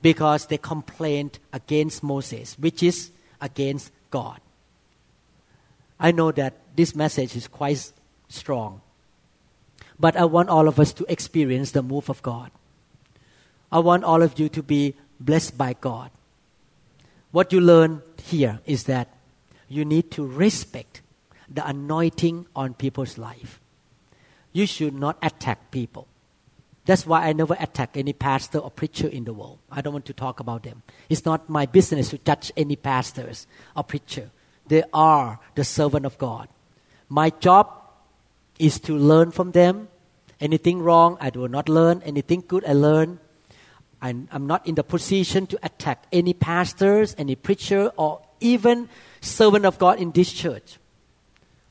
because 0.04 0.48
they 0.48 0.58
complained 0.58 1.40
against 1.54 2.04
Moses, 2.04 2.60
which 2.60 2.84
is 2.84 3.10
against 3.42 3.92
God. 4.12 4.40
I 6.00 6.12
know 6.12 6.32
that 6.34 6.54
this 6.76 6.94
message 6.94 7.36
is 7.36 7.48
quite 7.48 7.92
strong, 8.28 8.82
but 9.98 10.18
I 10.18 10.26
want 10.26 10.50
all 10.50 10.68
of 10.68 10.80
us 10.80 10.92
to 10.94 11.06
experience 11.08 11.72
the 11.72 11.82
move 11.82 12.10
of 12.10 12.22
God. 12.22 12.52
I 13.72 13.80
want 13.80 14.04
all 14.04 14.22
of 14.22 14.38
you 14.38 14.50
to 14.50 14.62
be 14.62 14.94
blessed 15.20 15.58
by 15.58 15.74
God. 15.80 16.12
What 17.32 17.54
you 17.54 17.62
learn 17.62 18.04
here 18.22 18.60
is 18.66 18.84
that 18.84 19.08
you 19.70 19.86
need 19.86 20.12
to 20.12 20.28
respect 20.28 21.02
the 21.50 21.66
anointing 21.66 22.46
on 22.56 22.74
people's 22.74 23.18
life. 23.18 23.62
You 24.52 24.68
should 24.68 24.94
not 24.94 25.18
attack 25.24 25.72
people. 25.72 26.08
That's 26.86 27.06
why 27.06 27.28
I 27.28 27.34
never 27.34 27.56
attack 27.60 27.96
any 27.96 28.12
pastor 28.12 28.60
or 28.60 28.70
preacher 28.70 29.08
in 29.08 29.24
the 29.24 29.34
world. 29.34 29.60
I 29.72 29.82
don't 29.82 29.94
want 29.94 30.06
to 30.06 30.14
talk 30.14 30.40
about 30.40 30.64
them. 30.64 30.84
It's 31.10 31.24
not 31.24 31.50
my 31.50 31.66
business 31.66 32.10
to 32.10 32.18
judge 32.18 32.52
any 32.58 32.76
pastors 32.76 33.48
or 33.76 33.84
preacher. 33.84 34.32
They 34.68 34.84
are 34.94 35.40
the 35.56 35.64
servant 35.64 36.06
of 36.06 36.18
God. 36.18 36.50
My 37.08 37.30
job 37.30 37.72
is 38.60 38.80
to 38.82 38.98
learn 38.98 39.32
from 39.32 39.52
them. 39.52 39.88
Anything 40.42 40.82
wrong, 40.82 41.18
I 41.22 41.30
do 41.30 41.48
not 41.48 41.70
learn. 41.70 42.02
Anything 42.04 42.44
good, 42.46 42.66
I 42.66 42.74
learn. 42.74 43.20
I'm, 44.02 44.28
I'm 44.32 44.48
not 44.48 44.68
in 44.68 44.76
the 44.76 44.84
position 44.84 45.48
to 45.48 45.60
attack 45.64 46.04
any 46.12 46.34
pastors, 46.34 47.16
any 47.18 47.36
preacher, 47.36 47.92
or 47.96 48.22
even 48.42 48.90
servant 49.22 49.66
of 49.66 49.80
God 49.80 50.00
in 50.00 50.12
this 50.12 50.34
church. 50.34 50.78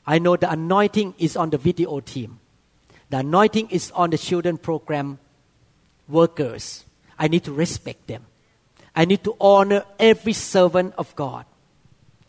I 0.07 0.17
know 0.17 0.35
the 0.35 0.51
anointing 0.51 1.13
is 1.19 1.37
on 1.37 1.51
the 1.51 1.59
video 1.59 1.99
team. 1.99 2.39
The 3.13 3.19
anointing 3.19 3.69
is 3.69 3.91
on 3.91 4.09
the 4.09 4.17
children 4.17 4.57
program 4.57 5.19
workers. 6.09 6.83
I 7.19 7.27
need 7.27 7.43
to 7.43 7.53
respect 7.53 8.07
them. 8.07 8.25
I 8.95 9.05
need 9.05 9.23
to 9.25 9.35
honor 9.39 9.85
every 9.99 10.33
servant 10.33 10.95
of 10.97 11.15
God. 11.15 11.45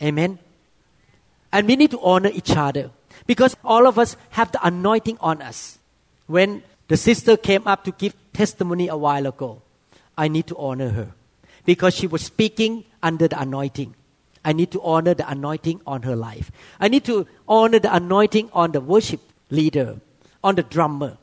Amen. 0.02 0.38
And 1.50 1.66
we 1.66 1.76
need 1.76 1.90
to 1.92 2.00
honor 2.00 2.28
each 2.28 2.54
other 2.54 2.90
because 3.26 3.56
all 3.64 3.86
of 3.86 3.98
us 3.98 4.18
have 4.36 4.52
the 4.52 4.60
anointing 4.60 5.16
on 5.22 5.40
us. 5.40 5.78
When 6.26 6.62
the 6.88 6.98
sister 6.98 7.38
came 7.38 7.66
up 7.66 7.84
to 7.84 7.92
give 7.92 8.14
testimony 8.34 8.88
a 8.88 8.96
while 8.98 9.26
ago, 9.26 9.62
I 10.18 10.28
need 10.28 10.48
to 10.48 10.56
honor 10.58 10.90
her 10.90 11.12
because 11.64 11.94
she 11.94 12.06
was 12.06 12.20
speaking 12.20 12.84
under 13.02 13.26
the 13.26 13.40
anointing. 13.40 13.94
I 14.44 14.52
need 14.52 14.70
to 14.72 14.82
honor 14.82 15.14
the 15.14 15.26
anointing 15.30 15.80
on 15.86 16.02
her 16.02 16.14
life. 16.14 16.52
I 16.78 16.88
need 16.88 17.06
to 17.06 17.26
honor 17.48 17.78
the 17.78 17.96
anointing 17.96 18.50
on 18.52 18.72
the 18.72 18.82
worship 18.82 19.22
leader 19.48 20.00
on 20.44 20.54
the 20.54 20.62
drummer. 20.62 21.16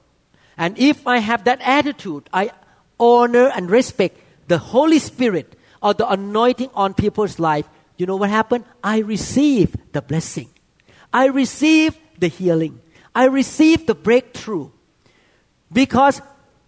And 0.58 0.78
if 0.78 1.08
I 1.08 1.20
have 1.20 1.46
that 1.46 1.62
attitude, 1.62 2.28
I 2.34 2.52
honor 3.00 3.50
and 3.56 3.70
respect 3.70 4.18
the 4.48 4.58
Holy 4.58 5.00
Spirit 5.00 5.56
or 5.82 5.94
the 5.94 6.10
anointing 6.10 6.72
on 6.74 6.94
people's 6.94 7.40
life. 7.40 7.70
You 7.98 8.06
know 8.06 8.18
what 8.18 8.30
happened? 8.30 8.66
I 8.84 9.00
receive 9.00 9.76
the 9.94 10.02
blessing. 10.02 10.50
I 11.14 11.28
receive 11.28 11.98
the 12.20 12.28
healing. 12.28 12.82
I 13.16 13.26
receive 13.26 13.86
the 13.88 13.96
breakthrough. 13.96 14.72
Because 15.72 16.22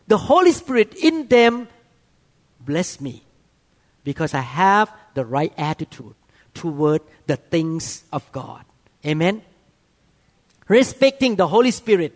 the 0.08 0.18
Holy 0.18 0.52
Spirit 0.52 0.96
in 0.96 1.28
them 1.28 1.68
bless 2.60 3.02
me. 3.02 3.24
Because 4.04 4.34
I 4.34 4.42
have 4.42 4.94
the 5.13 5.26
right 5.26 5.54
attitude 5.58 6.16
toward 6.54 7.02
the 7.26 7.36
things 7.36 8.04
of 8.13 8.30
God. 8.32 8.63
Amen. 9.06 9.42
Respecting 10.68 11.36
the 11.36 11.48
Holy 11.48 11.72
Spirit 11.72 12.13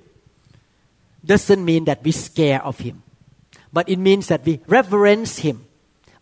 doesn't 1.28 1.64
mean 1.64 1.86
that 1.86 2.04
we 2.04 2.12
scare 2.12 2.64
of 2.64 2.80
him, 2.80 3.04
but 3.72 3.90
it 3.90 4.00
means 4.00 4.28
that 4.28 4.46
we 4.46 4.62
reverence 4.68 5.40
him, 5.40 5.66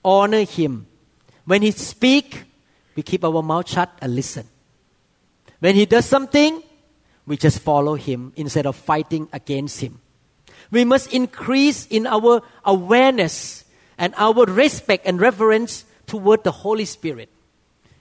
honor 0.03 0.43
him. 0.43 0.87
When 1.45 1.61
he 1.61 1.71
speak, 1.71 2.43
we 2.95 3.03
keep 3.03 3.23
our 3.23 3.43
mouth 3.43 3.69
shut 3.69 3.91
and 4.01 4.15
listen. 4.15 4.47
When 5.59 5.75
he 5.75 5.85
does 5.85 6.05
something, 6.05 6.63
we 7.25 7.37
just 7.37 7.59
follow 7.59 7.95
him 7.95 8.33
instead 8.35 8.65
of 8.65 8.75
fighting 8.75 9.29
against 9.31 9.79
him. 9.81 10.01
We 10.71 10.85
must 10.85 11.13
increase 11.13 11.85
in 11.87 12.07
our 12.07 12.41
awareness 12.63 13.65
and 13.97 14.13
our 14.17 14.45
respect 14.45 15.05
and 15.05 15.19
reverence 15.19 15.85
toward 16.07 16.43
the 16.43 16.51
Holy 16.51 16.85
Spirit. 16.85 17.29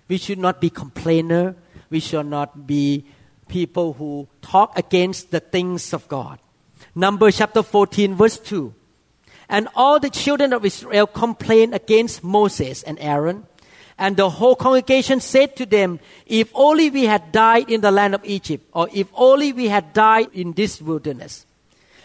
We 0.09 0.19
should 0.19 0.39
not 0.39 0.61
be 0.61 0.71
complainer. 0.71 1.57
We 1.91 2.01
should 2.01 2.27
not 2.27 2.67
be 2.67 3.07
people 3.49 3.93
who 3.95 4.29
talk 4.43 4.77
against 4.79 5.31
the 5.31 5.41
things 5.41 5.93
of 5.93 6.09
God. 6.09 6.39
Numbers 6.95 7.39
chapter 7.39 7.63
14, 7.63 8.15
verse 8.15 8.39
2. 8.39 8.73
And 9.49 9.69
all 9.75 9.99
the 9.99 10.11
children 10.11 10.53
of 10.53 10.65
Israel 10.65 11.07
complained 11.07 11.75
against 11.75 12.23
Moses 12.23 12.83
and 12.83 12.99
Aaron. 13.01 13.47
And 13.99 14.17
the 14.17 14.31
whole 14.31 14.57
congregation 14.57 15.21
said 15.21 15.57
to 15.57 15.67
them, 15.67 16.01
If 16.27 16.51
only 16.55 16.91
we 16.91 17.05
had 17.05 17.31
died 17.33 17.71
in 17.71 17.81
the 17.81 17.91
land 17.91 18.15
of 18.15 18.25
Egypt, 18.25 18.67
or 18.73 18.89
if 18.93 19.09
only 19.15 19.53
we 19.53 19.69
had 19.69 19.93
died 19.93 20.29
in 20.33 20.53
this 20.53 20.81
wilderness. 20.81 21.47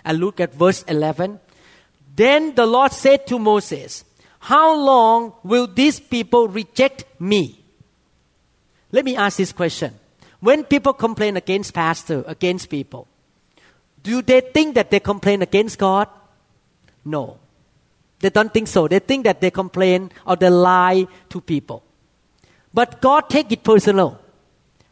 And 0.04 0.20
look 0.20 0.40
at 0.40 0.54
verse 0.54 0.84
11. 0.84 1.40
Then 2.16 2.56
the 2.56 2.66
Lord 2.66 2.92
said 2.92 3.26
to 3.28 3.40
Moses, 3.40 4.04
How 4.40 4.76
long 4.76 5.34
will 5.44 5.68
these 5.68 6.00
people 6.00 6.48
reject 6.48 7.06
me? 7.20 7.64
Let 8.92 9.06
me 9.06 9.16
ask 9.16 9.38
this 9.38 9.54
question. 9.54 9.94
When 10.40 10.64
people 10.64 10.94
complain 10.94 11.38
against 11.38 11.74
pastor, 11.74 12.24
against 12.28 12.70
people, 12.70 13.08
do 14.04 14.22
they 14.22 14.42
think 14.42 14.76
that 14.76 14.92
they 14.92 15.00
complain 15.00 15.42
against 15.42 15.78
God? 15.78 16.08
No. 17.04 17.38
They 18.20 18.30
don't 18.30 18.54
think 18.54 18.68
so. 18.68 18.88
They 18.88 19.00
think 19.00 19.24
that 19.24 19.42
they 19.42 19.52
complain 19.52 20.12
or 20.26 20.36
they 20.36 20.50
lie 20.50 21.08
to 21.30 21.42
people. 21.42 21.84
But 22.74 23.02
God 23.02 23.30
take 23.30 23.52
it 23.52 23.64
personal. 23.64 24.20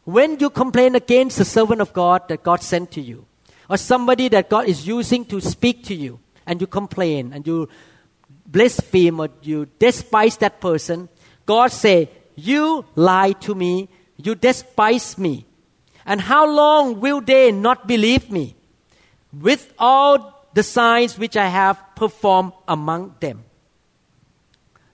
When 0.04 0.38
you 0.40 0.50
complain 0.50 0.94
against 0.94 1.38
the 1.38 1.44
servant 1.44 1.80
of 1.80 1.92
God 1.92 2.28
that 2.28 2.42
God 2.42 2.62
sent 2.62 2.90
to 2.92 3.00
you, 3.00 3.26
or 3.68 3.76
somebody 3.76 4.28
that 4.28 4.48
God 4.48 4.66
is 4.66 4.86
using 4.86 5.24
to 5.26 5.40
speak 5.40 5.84
to 5.84 5.94
you, 5.94 6.18
and 6.46 6.60
you 6.60 6.66
complain 6.66 7.32
and 7.34 7.46
you 7.46 7.68
blaspheme 8.46 9.20
or 9.20 9.28
you 9.42 9.68
despise 9.78 10.38
that 10.38 10.60
person, 10.60 11.10
God 11.44 11.70
say, 11.70 12.08
"You 12.34 12.86
lie 12.96 13.32
to 13.44 13.54
me. 13.54 13.90
You 14.16 14.34
despise 14.34 15.18
me. 15.18 15.44
And 16.06 16.22
how 16.22 16.46
long 16.50 17.00
will 17.00 17.20
they 17.20 17.52
not 17.52 17.86
believe 17.86 18.30
me?" 18.30 18.56
With 19.32 19.72
all 19.78 20.48
the 20.54 20.62
signs 20.62 21.18
which 21.18 21.36
I 21.36 21.48
have 21.48 21.82
performed 21.94 22.52
among 22.66 23.16
them. 23.20 23.44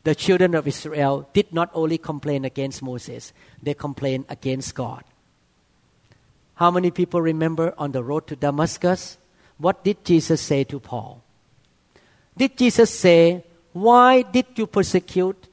The 0.03 0.15
children 0.15 0.55
of 0.55 0.69
Israel 0.69 1.29
did 1.33 1.53
not 1.53 1.71
only 1.73 1.97
complain 1.97 2.45
against 2.45 2.83
Moses, 2.83 3.33
they 3.63 3.73
complained 3.73 4.27
against 4.29 4.75
God. 4.75 5.03
How 6.57 6.71
many 6.71 6.91
people 6.91 7.21
remember 7.23 7.75
on 7.79 7.93
the 7.93 8.05
road 8.05 8.27
to 8.29 8.37
Damascus? 8.37 9.19
What 9.59 9.83
did 9.83 10.05
Jesus 10.05 10.41
say 10.41 10.65
to 10.65 10.79
Paul? 10.79 11.23
Did 12.37 12.57
Jesus 12.57 12.91
say, 12.91 13.45
Why 13.73 14.23
did 14.23 14.47
you 14.57 14.67
persecute 14.67 15.49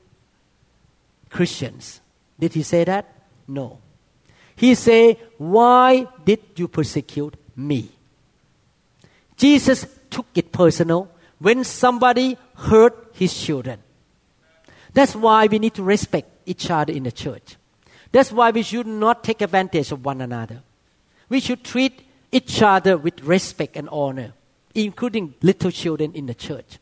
Christians? 1.29 2.01
Did 2.39 2.53
he 2.53 2.63
say 2.63 2.83
that? 2.83 3.07
No. 3.47 3.79
He 4.55 4.75
said, 4.75 5.17
Why 5.37 6.07
did 6.25 6.41
you 6.55 6.67
persecute 6.67 7.35
me? 7.55 7.89
Jesus 9.41 9.87
took 10.11 10.27
it 10.35 10.51
personal 10.51 11.09
when 11.39 11.63
somebody 11.63 12.37
hurt 12.53 13.09
his 13.15 13.33
children. 13.33 13.79
That's 14.93 15.15
why 15.15 15.47
we 15.47 15.57
need 15.57 15.73
to 15.73 15.83
respect 15.83 16.29
each 16.45 16.69
other 16.69 16.93
in 16.93 17.01
the 17.01 17.11
church. 17.11 17.55
That's 18.11 18.31
why 18.31 18.51
we 18.51 18.61
should 18.61 18.85
not 18.85 19.23
take 19.23 19.41
advantage 19.41 19.91
of 19.91 20.05
one 20.05 20.21
another. 20.21 20.61
We 21.27 21.39
should 21.39 21.63
treat 21.63 22.03
each 22.31 22.61
other 22.61 22.99
with 22.99 23.23
respect 23.23 23.75
and 23.77 23.89
honor, 23.89 24.33
including 24.75 25.33
little 25.41 25.71
children 25.71 26.11
in 26.13 26.27
the 26.27 26.35
church. 26.35 26.77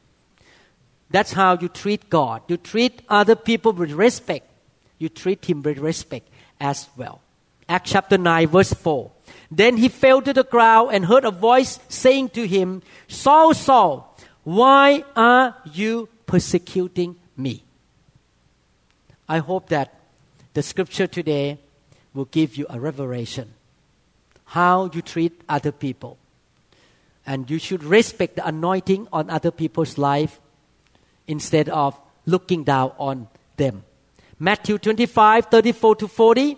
That's 1.10 1.32
how 1.32 1.58
you 1.62 1.70
treat 1.70 2.10
God. 2.10 2.42
You 2.50 2.58
treat 2.58 3.04
other 3.08 3.38
people 3.38 3.72
with 3.72 3.92
respect. 3.92 4.46
You 4.98 5.08
treat 5.08 5.46
Him 5.46 5.62
with 5.62 5.78
respect 5.78 6.28
as 6.60 6.90
well. 6.98 7.22
Acts 7.70 7.92
chapter 7.92 8.18
9, 8.18 8.48
verse 8.48 8.74
4. 8.74 9.12
Then 9.52 9.78
he 9.78 9.90
fell 9.90 10.22
to 10.22 10.34
the 10.34 10.44
ground 10.44 10.92
and 10.94 11.06
heard 11.06 11.26
a 11.26 11.32
voice 11.32 11.80
saying 11.90 12.30
to 12.30 12.48
him, 12.48 12.82
Saul, 13.08 13.54
Saul, 13.54 14.16
why 14.44 15.04
are 15.16 15.56
you 15.74 16.10
persecuting 16.26 17.16
me? 17.36 17.64
I 19.28 19.40
hope 19.40 19.70
that 19.70 19.96
the 20.54 20.62
scripture 20.62 21.08
today 21.08 21.60
will 22.14 22.26
give 22.26 22.56
you 22.58 22.66
a 22.70 22.80
revelation 22.80 23.54
how 24.50 24.90
you 24.94 25.02
treat 25.02 25.42
other 25.48 25.72
people. 25.72 26.18
And 27.26 27.50
you 27.50 27.60
should 27.60 27.84
respect 27.84 28.36
the 28.36 28.48
anointing 28.48 29.08
on 29.14 29.30
other 29.30 29.52
people's 29.52 29.98
life 29.98 30.40
instead 31.28 31.70
of 31.70 32.00
looking 32.26 32.64
down 32.64 32.92
on 32.98 33.28
them. 33.58 33.84
Matthew 34.40 34.80
25, 34.80 35.46
34 35.46 35.96
to 35.98 36.08
40. 36.08 36.58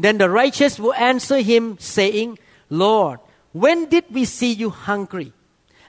Then 0.00 0.16
the 0.16 0.30
righteous 0.30 0.78
will 0.78 0.94
answer 0.94 1.38
him, 1.40 1.76
saying, 1.78 2.38
Lord, 2.70 3.20
when 3.52 3.86
did 3.90 4.04
we 4.10 4.24
see 4.24 4.50
you 4.50 4.70
hungry 4.70 5.34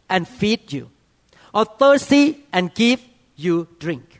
and 0.10 0.28
feed 0.28 0.74
you, 0.74 0.92
or 1.54 1.64
thirsty 1.64 2.44
and 2.52 2.74
give 2.74 3.02
you 3.38 3.70
drink? 3.80 4.20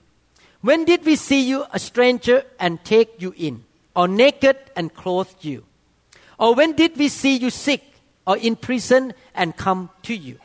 When 0.62 0.86
did 0.86 1.06
we 1.06 1.18
see 1.18 1.42
you 1.42 1.66
a 1.74 1.80
stranger 1.80 2.46
and 2.58 2.82
take 2.86 3.22
you 3.22 3.34
in, 3.36 3.66
or 3.94 4.08
naked 4.08 4.56
and 4.78 4.94
clothe 4.94 5.36
you? 5.42 5.66
Or 6.40 6.56
when 6.56 6.72
did 6.74 6.96
we 6.96 7.10
see 7.10 7.36
you 7.36 7.50
sick 7.50 7.84
or 8.26 8.38
in 8.38 8.56
prison 8.56 9.14
and 9.36 9.58
come 9.58 9.90
to 10.04 10.16
you? 10.16 10.40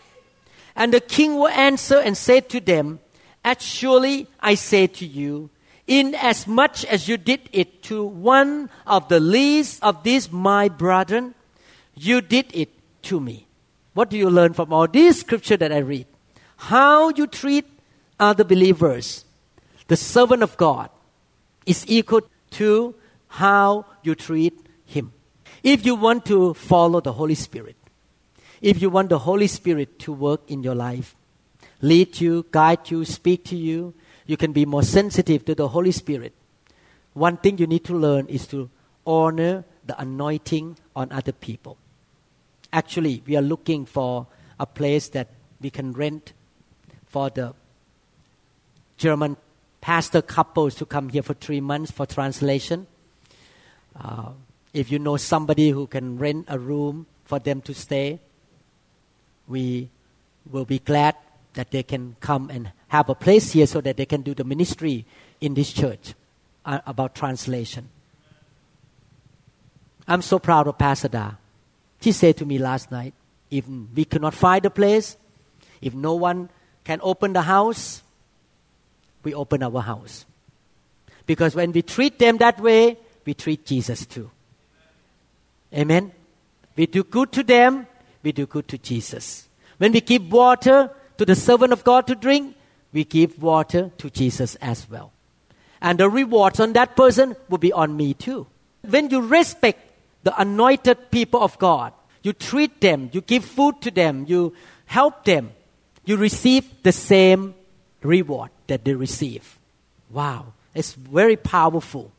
And 0.75 0.93
the 0.93 1.01
king 1.01 1.37
will 1.37 1.49
answer 1.49 2.01
and 2.01 2.17
say 2.17 2.41
to 2.41 2.61
them, 2.61 2.99
Actually, 3.45 4.27
I 4.41 4.57
say 4.57 4.89
to 4.89 5.07
you, 5.07 5.51
inasmuch 5.87 6.23
as 6.23 6.47
much 6.47 6.85
as 6.85 7.09
you 7.09 7.17
did 7.17 7.49
it 7.53 7.83
to 7.85 8.05
one 8.05 8.71
of 8.87 9.09
the 9.09 9.21
least 9.21 9.83
of 9.83 10.03
these 10.03 10.31
my 10.31 10.69
brethren, 10.69 11.35
you 11.95 12.21
did 12.21 12.47
it 12.55 12.71
to 13.03 13.21
me. 13.21 13.47
What 13.95 14.11
do 14.11 14.19
you 14.19 14.29
learn 14.29 14.53
from 14.53 14.73
all 14.73 14.87
this 14.87 15.21
scripture 15.21 15.57
that 15.57 15.73
I 15.73 15.79
read? 15.79 16.07
How 16.57 17.11
you 17.11 17.27
treat 17.27 17.67
other 18.19 18.45
believers, 18.45 19.25
the 19.89 19.97
servant 19.97 20.43
of 20.43 20.57
God, 20.57 20.91
is 21.65 21.85
equal 21.89 22.23
to 22.53 22.95
how 23.29 23.87
you 24.03 24.15
treat 24.15 24.59
him. 24.85 25.13
If 25.63 25.85
you 25.85 25.95
want 25.95 26.25
to 26.27 26.55
follow 26.55 27.01
the 27.01 27.13
Holy 27.13 27.35
Spirit, 27.35 27.77
if 28.61 28.81
you 28.81 28.91
want 28.91 29.11
the 29.11 29.19
Holy 29.19 29.47
Spirit 29.47 29.99
to 30.01 30.13
work 30.13 30.43
in 30.49 30.63
your 30.63 30.75
life, 30.75 31.15
lead 31.81 32.21
you, 32.21 32.47
guide 32.51 32.91
you, 32.91 33.05
speak 33.05 33.45
to 33.45 33.57
you, 33.57 33.95
you 34.27 34.37
can 34.37 34.53
be 34.53 34.67
more 34.67 34.83
sensitive 34.83 35.45
to 35.45 35.55
the 35.55 35.69
Holy 35.69 35.93
Spirit. 35.93 36.33
One 37.15 37.37
thing 37.37 37.59
you 37.59 37.67
need 37.67 37.85
to 37.85 37.95
learn 37.97 38.27
is 38.27 38.47
to 38.49 38.69
honor 39.07 39.65
the 39.85 39.99
anointing 40.01 40.77
on 40.95 41.13
other 41.13 41.33
people. 41.33 41.79
Actually, 42.73 43.23
we 43.27 43.37
are 43.37 43.43
looking 43.43 43.87
for 43.87 44.27
a 44.59 44.67
place 44.67 45.09
that 45.11 45.29
we 45.61 45.71
can 45.71 45.93
rent 45.93 46.33
for 47.07 47.31
the 47.31 47.55
German 48.97 49.37
pastor 49.81 50.21
couples 50.21 50.75
to 50.75 50.85
come 50.85 51.09
here 51.09 51.23
for 51.23 51.35
three 51.35 51.61
months 51.61 51.91
for 51.91 52.07
translation. 52.07 52.87
Uh, 53.95 54.31
if 54.75 54.91
you 54.91 54.99
know 54.99 55.17
somebody 55.17 55.71
who 55.71 55.87
can 55.87 56.19
rent 56.19 56.45
a 56.49 56.59
room 56.59 57.07
for 57.25 57.39
them 57.39 57.61
to 57.63 57.73
stay, 57.73 58.21
we 59.47 59.89
will 60.51 60.65
be 60.65 60.79
glad 60.79 61.15
that 61.57 61.71
they 61.71 61.83
can 61.83 62.17
come 62.21 62.49
and 62.51 62.71
have 62.89 63.09
a 63.09 63.15
place 63.15 63.53
here 63.53 63.67
so 63.67 63.81
that 63.81 63.97
they 63.97 64.07
can 64.07 64.23
do 64.23 64.35
the 64.35 64.45
ministry 64.45 65.05
in 65.41 65.55
this 65.55 65.73
church 65.73 66.15
uh, 66.65 66.81
about 66.87 67.15
translation. 67.15 67.89
I'm 70.07 70.23
so 70.23 70.39
proud 70.39 70.69
of 70.69 70.79
Pastor 70.79 71.09
Da. 71.09 71.33
She 72.01 72.13
said 72.13 72.37
to 72.37 72.47
me 72.47 72.59
last 72.59 72.93
night, 72.93 73.15
if 73.51 73.65
we 73.69 74.05
cannot 74.05 74.35
find 74.35 74.65
a 74.65 74.71
place, 74.71 75.17
if 75.81 75.95
no 75.95 76.15
one 76.15 76.49
can 76.85 77.01
open 77.03 77.33
the 77.33 77.43
house, 77.43 78.03
we 79.25 79.35
open 79.35 79.63
our 79.63 79.81
house. 79.81 80.25
Because 81.27 81.57
when 81.57 81.73
we 81.73 81.83
treat 81.83 82.19
them 82.19 82.37
that 82.39 82.61
way, 82.61 82.99
we 83.25 83.35
treat 83.35 83.67
Jesus 83.67 84.07
too. 84.07 84.31
Amen. 85.75 86.13
We 86.77 86.87
do 86.87 87.03
good 87.03 87.33
to 87.33 87.43
them, 87.43 87.87
we 88.23 88.33
do 88.33 88.47
good 88.47 88.69
to 88.69 88.79
Jesus. 88.79 89.49
When 89.79 89.93
we 89.93 90.01
give 90.01 90.31
water 90.31 90.91
to 91.19 91.25
the 91.25 91.35
servant 91.35 91.73
of 91.73 91.85
God 91.85 92.07
to 92.07 92.15
drink, 92.15 92.57
we 92.93 93.05
give 93.05 93.43
water 93.43 93.91
to 93.99 94.11
Jesus 94.11 94.55
as 94.57 94.89
well. 94.89 95.13
And 95.81 95.99
the 95.99 96.09
rewards 96.09 96.61
on 96.61 96.73
that 96.73 96.97
person 96.97 97.37
will 97.49 97.59
be 97.59 97.73
on 97.73 97.97
me 97.97 98.15
too. 98.15 98.47
When 98.89 99.11
you 99.11 99.21
respect 99.21 99.81
the 100.23 100.39
anointed 100.41 101.11
people 101.11 101.43
of 101.43 101.59
God, 101.59 101.93
you 102.23 102.33
treat 102.33 102.81
them, 102.81 103.11
you 103.13 103.21
give 103.21 103.45
food 103.45 103.81
to 103.83 103.91
them, 103.91 104.25
you 104.29 104.55
help 104.87 105.25
them, 105.25 105.53
you 106.05 106.17
receive 106.17 106.65
the 106.83 106.93
same 106.93 107.55
reward 108.03 108.51
that 108.67 108.85
they 108.85 108.95
receive. 108.95 109.59
Wow, 110.11 110.55
it's 110.75 110.95
very 110.95 111.37
powerful. 111.37 112.13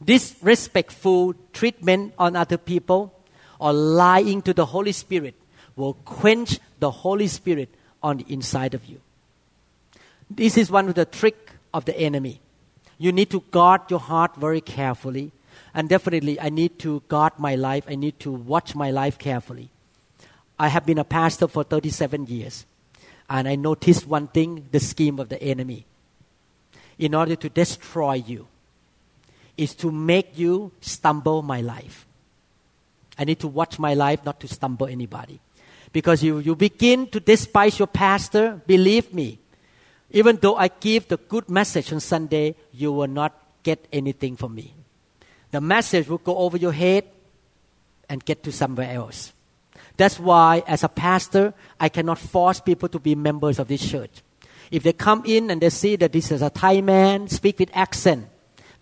This 0.00 0.36
respectful 0.42 1.34
treatment 1.52 2.14
on 2.18 2.36
other 2.36 2.58
people 2.58 3.14
or 3.58 3.72
lying 3.72 4.42
to 4.42 4.52
the 4.52 4.66
Holy 4.66 4.92
Spirit 4.92 5.34
will 5.76 5.94
quench 6.04 6.58
the 6.80 6.90
Holy 6.90 7.26
Spirit 7.26 7.74
on 8.04 8.18
the 8.18 8.26
inside 8.28 8.74
of 8.74 8.84
you. 8.84 9.00
This 10.30 10.56
is 10.56 10.70
one 10.70 10.88
of 10.88 10.94
the 10.94 11.04
trick 11.04 11.52
of 11.72 11.86
the 11.86 11.98
enemy. 11.98 12.40
You 12.98 13.10
need 13.10 13.30
to 13.30 13.40
guard 13.50 13.90
your 13.90 13.98
heart 13.98 14.36
very 14.36 14.60
carefully. 14.60 15.32
And 15.74 15.88
definitely, 15.88 16.38
I 16.38 16.50
need 16.50 16.78
to 16.80 17.02
guard 17.08 17.32
my 17.38 17.56
life. 17.56 17.84
I 17.88 17.96
need 17.96 18.20
to 18.20 18.30
watch 18.30 18.76
my 18.76 18.90
life 18.92 19.18
carefully. 19.18 19.70
I 20.58 20.68
have 20.68 20.86
been 20.86 20.98
a 20.98 21.04
pastor 21.04 21.48
for 21.48 21.64
37 21.64 22.26
years. 22.26 22.66
And 23.28 23.48
I 23.48 23.56
noticed 23.56 24.06
one 24.06 24.28
thing 24.28 24.68
the 24.70 24.78
scheme 24.78 25.18
of 25.18 25.30
the 25.30 25.42
enemy. 25.42 25.86
In 26.98 27.14
order 27.14 27.34
to 27.34 27.48
destroy 27.48 28.14
you, 28.14 28.46
is 29.56 29.74
to 29.76 29.90
make 29.90 30.36
you 30.38 30.72
stumble 30.80 31.42
my 31.42 31.60
life. 31.60 32.06
I 33.18 33.24
need 33.24 33.38
to 33.40 33.48
watch 33.48 33.78
my 33.78 33.94
life 33.94 34.24
not 34.24 34.40
to 34.40 34.48
stumble 34.48 34.86
anybody. 34.86 35.40
Because 35.94 36.24
you, 36.24 36.40
you 36.40 36.56
begin 36.56 37.06
to 37.14 37.20
despise 37.20 37.78
your 37.78 37.86
pastor, 37.86 38.60
believe 38.66 39.14
me, 39.14 39.38
even 40.10 40.36
though 40.42 40.56
I 40.56 40.66
give 40.66 41.06
the 41.06 41.16
good 41.16 41.48
message 41.48 41.92
on 41.92 42.00
Sunday, 42.00 42.56
you 42.72 42.90
will 42.90 43.06
not 43.06 43.32
get 43.62 43.86
anything 43.92 44.34
from 44.34 44.56
me. 44.56 44.74
The 45.52 45.60
message 45.60 46.08
will 46.08 46.18
go 46.18 46.36
over 46.38 46.56
your 46.56 46.72
head 46.72 47.04
and 48.08 48.24
get 48.24 48.42
to 48.42 48.50
somewhere 48.50 48.90
else. 48.90 49.32
That's 49.96 50.18
why, 50.18 50.64
as 50.66 50.82
a 50.82 50.88
pastor, 50.88 51.54
I 51.78 51.88
cannot 51.88 52.18
force 52.18 52.58
people 52.58 52.88
to 52.88 52.98
be 52.98 53.14
members 53.14 53.60
of 53.60 53.68
this 53.68 53.88
church. 53.88 54.22
If 54.72 54.82
they 54.82 54.92
come 54.92 55.22
in 55.24 55.48
and 55.48 55.60
they 55.60 55.70
see 55.70 55.94
that 55.94 56.12
this 56.12 56.32
is 56.32 56.42
a 56.42 56.50
Thai 56.50 56.80
man, 56.80 57.28
speak 57.28 57.60
with 57.60 57.70
accent, 57.72 58.26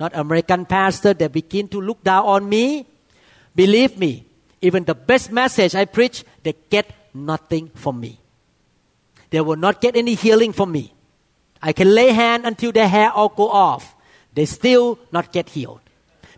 not 0.01 0.17
American 0.17 0.65
pastor, 0.65 1.13
they 1.13 1.29
begin 1.29 1.69
to 1.69 1.81
look 1.83 2.03
down 2.03 2.25
on 2.25 2.49
me. 2.49 2.87
Believe 3.55 3.99
me, 3.99 4.25
even 4.63 4.85
the 4.85 4.95
best 4.95 5.31
message 5.31 5.75
I 5.75 5.85
preach, 5.85 6.25
they 6.43 6.55
get 6.71 7.02
nothing 7.15 7.71
from 7.75 8.01
me. 8.01 8.21
They 9.31 9.41
will 9.41 9.57
not 9.57 9.81
get 9.81 9.97
any 9.97 10.15
healing 10.15 10.53
from 10.53 10.73
me. 10.73 10.93
I 11.63 11.73
can 11.73 11.95
lay 11.95 12.13
hand 12.13 12.45
until 12.45 12.73
their 12.73 12.89
hair 12.89 13.11
all 13.11 13.29
go 13.29 13.49
off. 13.49 13.95
They 14.35 14.45
still 14.45 14.99
not 15.11 15.33
get 15.33 15.51
healed. 15.51 15.81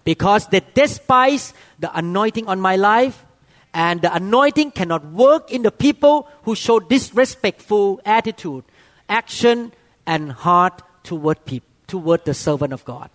Because 0.05 0.47
they 0.49 0.61
despise 0.75 1.55
the 1.79 1.97
anointing 1.97 2.47
on 2.47 2.61
my 2.61 2.77
life 2.77 3.25
and 3.73 4.03
the 4.03 4.15
anointing 4.15 4.71
cannot 4.71 5.05
work 5.07 5.51
in 5.51 5.63
the 5.63 5.73
people 5.73 6.29
who 6.45 6.55
show 6.55 6.79
disrespectful 6.79 8.01
attitude, 8.05 8.65
action, 9.09 9.73
and 10.07 10.31
heart 10.31 10.83
toward 11.03 11.45
people, 11.45 11.69
toward 11.87 12.25
the 12.25 12.35
servant 12.35 12.73
of 12.73 12.85
God. 12.85 13.11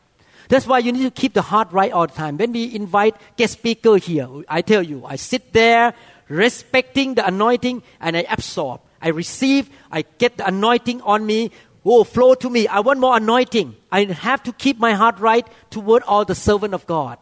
That's 0.50 0.66
why 0.66 0.80
you 0.80 0.92
need 0.92 1.04
to 1.04 1.12
keep 1.12 1.34
the 1.34 1.44
heart 1.44 1.72
right 1.72 1.92
all 1.92 2.08
the 2.08 2.14
time. 2.14 2.38
When 2.38 2.52
we 2.52 2.76
invite 2.76 3.16
guest 3.38 3.54
speaker 3.54 3.98
here, 3.98 4.28
I 4.50 4.62
tell 4.62 4.82
you, 4.82 5.06
I 5.06 5.16
sit 5.16 5.54
there 5.54 5.94
respecting 6.30 7.16
the 7.16 7.28
anointing 7.28 7.84
and 8.00 8.16
I 8.16 8.26
absorb. 8.30 8.82
I 9.02 9.10
receive, 9.10 9.70
I 9.92 10.04
get 10.18 10.38
the 10.38 10.48
anointing 10.48 11.02
on 11.02 11.26
me. 11.26 11.52
Oh, 11.84 12.04
flow 12.04 12.36
to 12.36 12.50
me. 12.50 12.68
I 12.68 12.80
want 12.82 13.00
more 13.00 13.18
anointing. 13.18 13.76
I 13.92 14.06
have 14.06 14.44
to 14.44 14.54
keep 14.54 14.78
my 14.78 14.94
heart 14.94 15.20
right 15.20 15.48
toward 15.70 16.04
all 16.04 16.24
the 16.26 16.36
servant 16.36 16.74
of 16.74 16.86
God. 16.86 17.18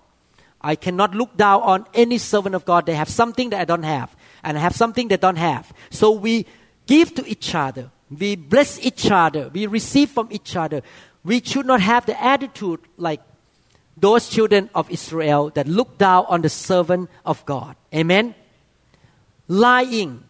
I 0.60 0.76
cannot 0.76 1.16
look 1.16 1.38
down 1.38 1.62
on 1.62 1.86
any 1.94 2.18
servant 2.18 2.56
of 2.56 2.66
God. 2.66 2.86
They 2.86 2.96
have 2.96 3.10
something 3.10 3.52
that 3.52 3.62
I 3.62 3.66
don't 3.66 3.84
have, 3.84 4.16
and 4.44 4.58
I 4.58 4.62
have 4.62 4.76
something 4.76 5.08
they 5.08 5.18
don't 5.18 5.38
have. 5.38 5.72
So 5.92 6.12
we 6.12 6.48
give 6.88 7.14
to 7.16 7.26
each 7.28 7.54
other. 7.54 7.92
We 8.10 8.36
bless 8.36 8.80
each 8.80 9.10
other. 9.12 9.50
We 9.50 9.68
receive 9.68 10.10
from 10.10 10.28
each 10.32 10.56
other. 10.56 10.82
We 11.24 11.42
should 11.42 11.68
not 11.68 11.82
have 11.82 12.06
the 12.06 12.22
attitude 12.22 12.80
like 12.98 13.22
those 13.96 14.30
children 14.30 14.70
of 14.74 14.90
Israel 14.90 15.52
that 15.52 15.68
look 15.68 15.98
down 15.98 16.26
on 16.28 16.42
the 16.42 16.50
servant 16.50 17.10
of 17.26 17.46
God. 17.46 17.76
Amen. 17.94 18.34
Lying 19.48 20.24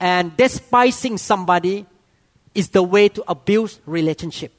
and 0.00 0.36
despising 0.36 1.18
somebody 1.18 1.86
is 2.54 2.70
the 2.70 2.82
way 2.82 3.08
to 3.08 3.24
abuse 3.28 3.80
relationship. 3.86 4.52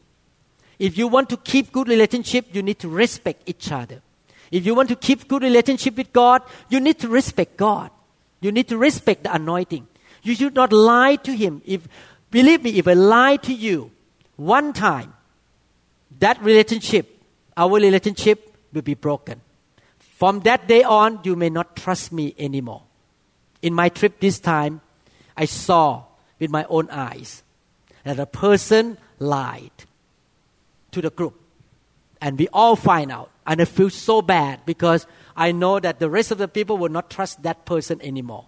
If 0.79 0.97
you 0.97 1.07
want 1.07 1.29
to 1.29 1.37
keep 1.37 1.71
good 1.71 1.87
relationship, 1.87 2.45
you 2.53 2.61
need 2.61 2.79
to 2.79 2.89
respect 2.89 3.43
each 3.45 3.71
other. 3.71 4.01
If 4.51 4.65
you 4.65 4.75
want 4.75 4.89
to 4.89 4.95
keep 4.95 5.27
good 5.27 5.43
relationship 5.43 5.97
with 5.97 6.13
God, 6.13 6.41
you 6.69 6.79
need 6.79 6.99
to 6.99 7.09
respect 7.09 7.57
God. 7.57 7.91
You 8.39 8.51
need 8.51 8.67
to 8.69 8.77
respect 8.77 9.23
the 9.23 9.33
anointing. 9.33 9.87
You 10.23 10.35
should 10.35 10.55
not 10.55 10.71
lie 10.71 11.15
to 11.17 11.35
him. 11.35 11.61
If 11.65 11.87
believe 12.29 12.63
me, 12.63 12.77
if 12.77 12.87
I 12.87 12.93
lie 12.93 13.37
to 13.37 13.53
you 13.53 13.91
one 14.35 14.73
time, 14.73 15.13
that 16.19 16.41
relationship, 16.41 17.23
our 17.55 17.75
relationship 17.75 18.55
will 18.71 18.83
be 18.83 18.93
broken. 18.93 19.41
From 19.97 20.41
that 20.41 20.67
day 20.67 20.83
on, 20.83 21.19
you 21.23 21.35
may 21.35 21.49
not 21.49 21.75
trust 21.75 22.11
me 22.11 22.35
anymore. 22.37 22.83
In 23.61 23.73
my 23.73 23.89
trip 23.89 24.19
this 24.19 24.39
time, 24.39 24.81
I 25.35 25.45
saw 25.45 26.03
with 26.39 26.51
my 26.51 26.65
own 26.69 26.89
eyes 26.89 27.43
that 28.03 28.19
a 28.19 28.25
person 28.25 28.97
lied 29.19 29.71
to 30.91 31.01
the 31.01 31.09
group. 31.09 31.39
And 32.21 32.37
we 32.37 32.47
all 32.49 32.75
find 32.75 33.11
out. 33.11 33.29
And 33.45 33.61
I 33.61 33.65
feel 33.65 33.89
so 33.89 34.21
bad 34.21 34.65
because 34.65 35.07
I 35.35 35.51
know 35.51 35.79
that 35.79 35.99
the 35.99 36.09
rest 36.09 36.31
of 36.31 36.37
the 36.37 36.47
people 36.47 36.77
will 36.77 36.89
not 36.89 37.09
trust 37.09 37.43
that 37.43 37.65
person 37.65 38.01
anymore. 38.01 38.45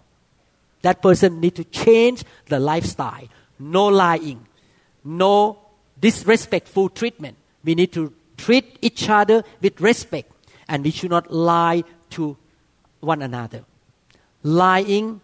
That 0.82 1.02
person 1.02 1.40
need 1.40 1.54
to 1.56 1.64
change 1.64 2.24
the 2.46 2.58
lifestyle. 2.58 3.28
No 3.58 3.86
lying. 3.86 4.46
No 5.04 5.58
disrespectful 6.00 6.88
treatment. 6.88 7.36
We 7.64 7.74
need 7.74 7.92
to 7.92 8.12
treat 8.36 8.78
each 8.80 9.08
other 9.08 9.44
with 9.60 9.80
respect. 9.80 10.32
And 10.68 10.84
we 10.84 10.90
should 10.90 11.10
not 11.10 11.32
lie 11.32 11.84
to 12.10 12.36
one 13.00 13.22
another. 13.22 13.64
Lying 14.42 15.20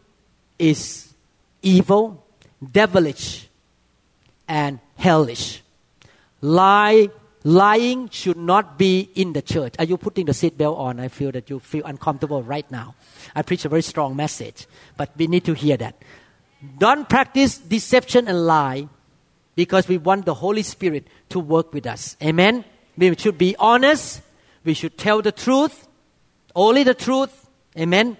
is 0.59 1.13
evil, 1.63 2.25
devilish, 2.73 3.49
and 4.49 4.79
hellish. 4.97 5.63
Lie, 6.41 7.11
lying 7.45 8.09
should 8.11 8.37
not 8.37 8.79
be 8.79 9.09
in 9.15 9.33
the 9.33 9.43
church. 9.43 9.75
Are 9.79 9.85
you 9.85 9.97
putting 9.97 10.27
the 10.27 10.33
seatbelt 10.33 10.77
on? 10.79 11.01
I 11.01 11.09
feel 11.09 11.33
that 11.33 11.49
you 11.51 11.61
feel 11.61 11.85
uncomfortable 11.85 12.43
right 12.43 12.71
now. 12.71 12.95
I 13.35 13.43
preach 13.43 13.65
a 13.65 13.69
very 13.69 13.83
strong 13.83 14.17
message, 14.17 14.67
but 14.97 15.11
we 15.17 15.27
need 15.27 15.45
to 15.45 15.55
hear 15.55 15.77
that. 15.79 15.97
Don't 16.79 17.09
practice 17.09 17.59
deception 17.59 18.29
and 18.29 18.47
lie 18.47 18.89
because 19.55 19.89
we 19.89 19.99
want 19.99 20.27
the 20.27 20.35
Holy 20.35 20.63
Spirit 20.63 21.07
to 21.31 21.41
work 21.41 21.73
with 21.73 21.87
us. 21.87 22.17
Amen. 22.23 22.65
We 22.97 23.15
should 23.17 23.39
be 23.39 23.57
honest. 23.59 24.23
We 24.65 24.75
should 24.75 24.99
tell 24.99 25.23
the 25.23 25.33
truth, 25.33 25.87
only 26.55 26.83
the 26.83 26.95
truth. 26.95 27.49
Amen. 27.79 28.17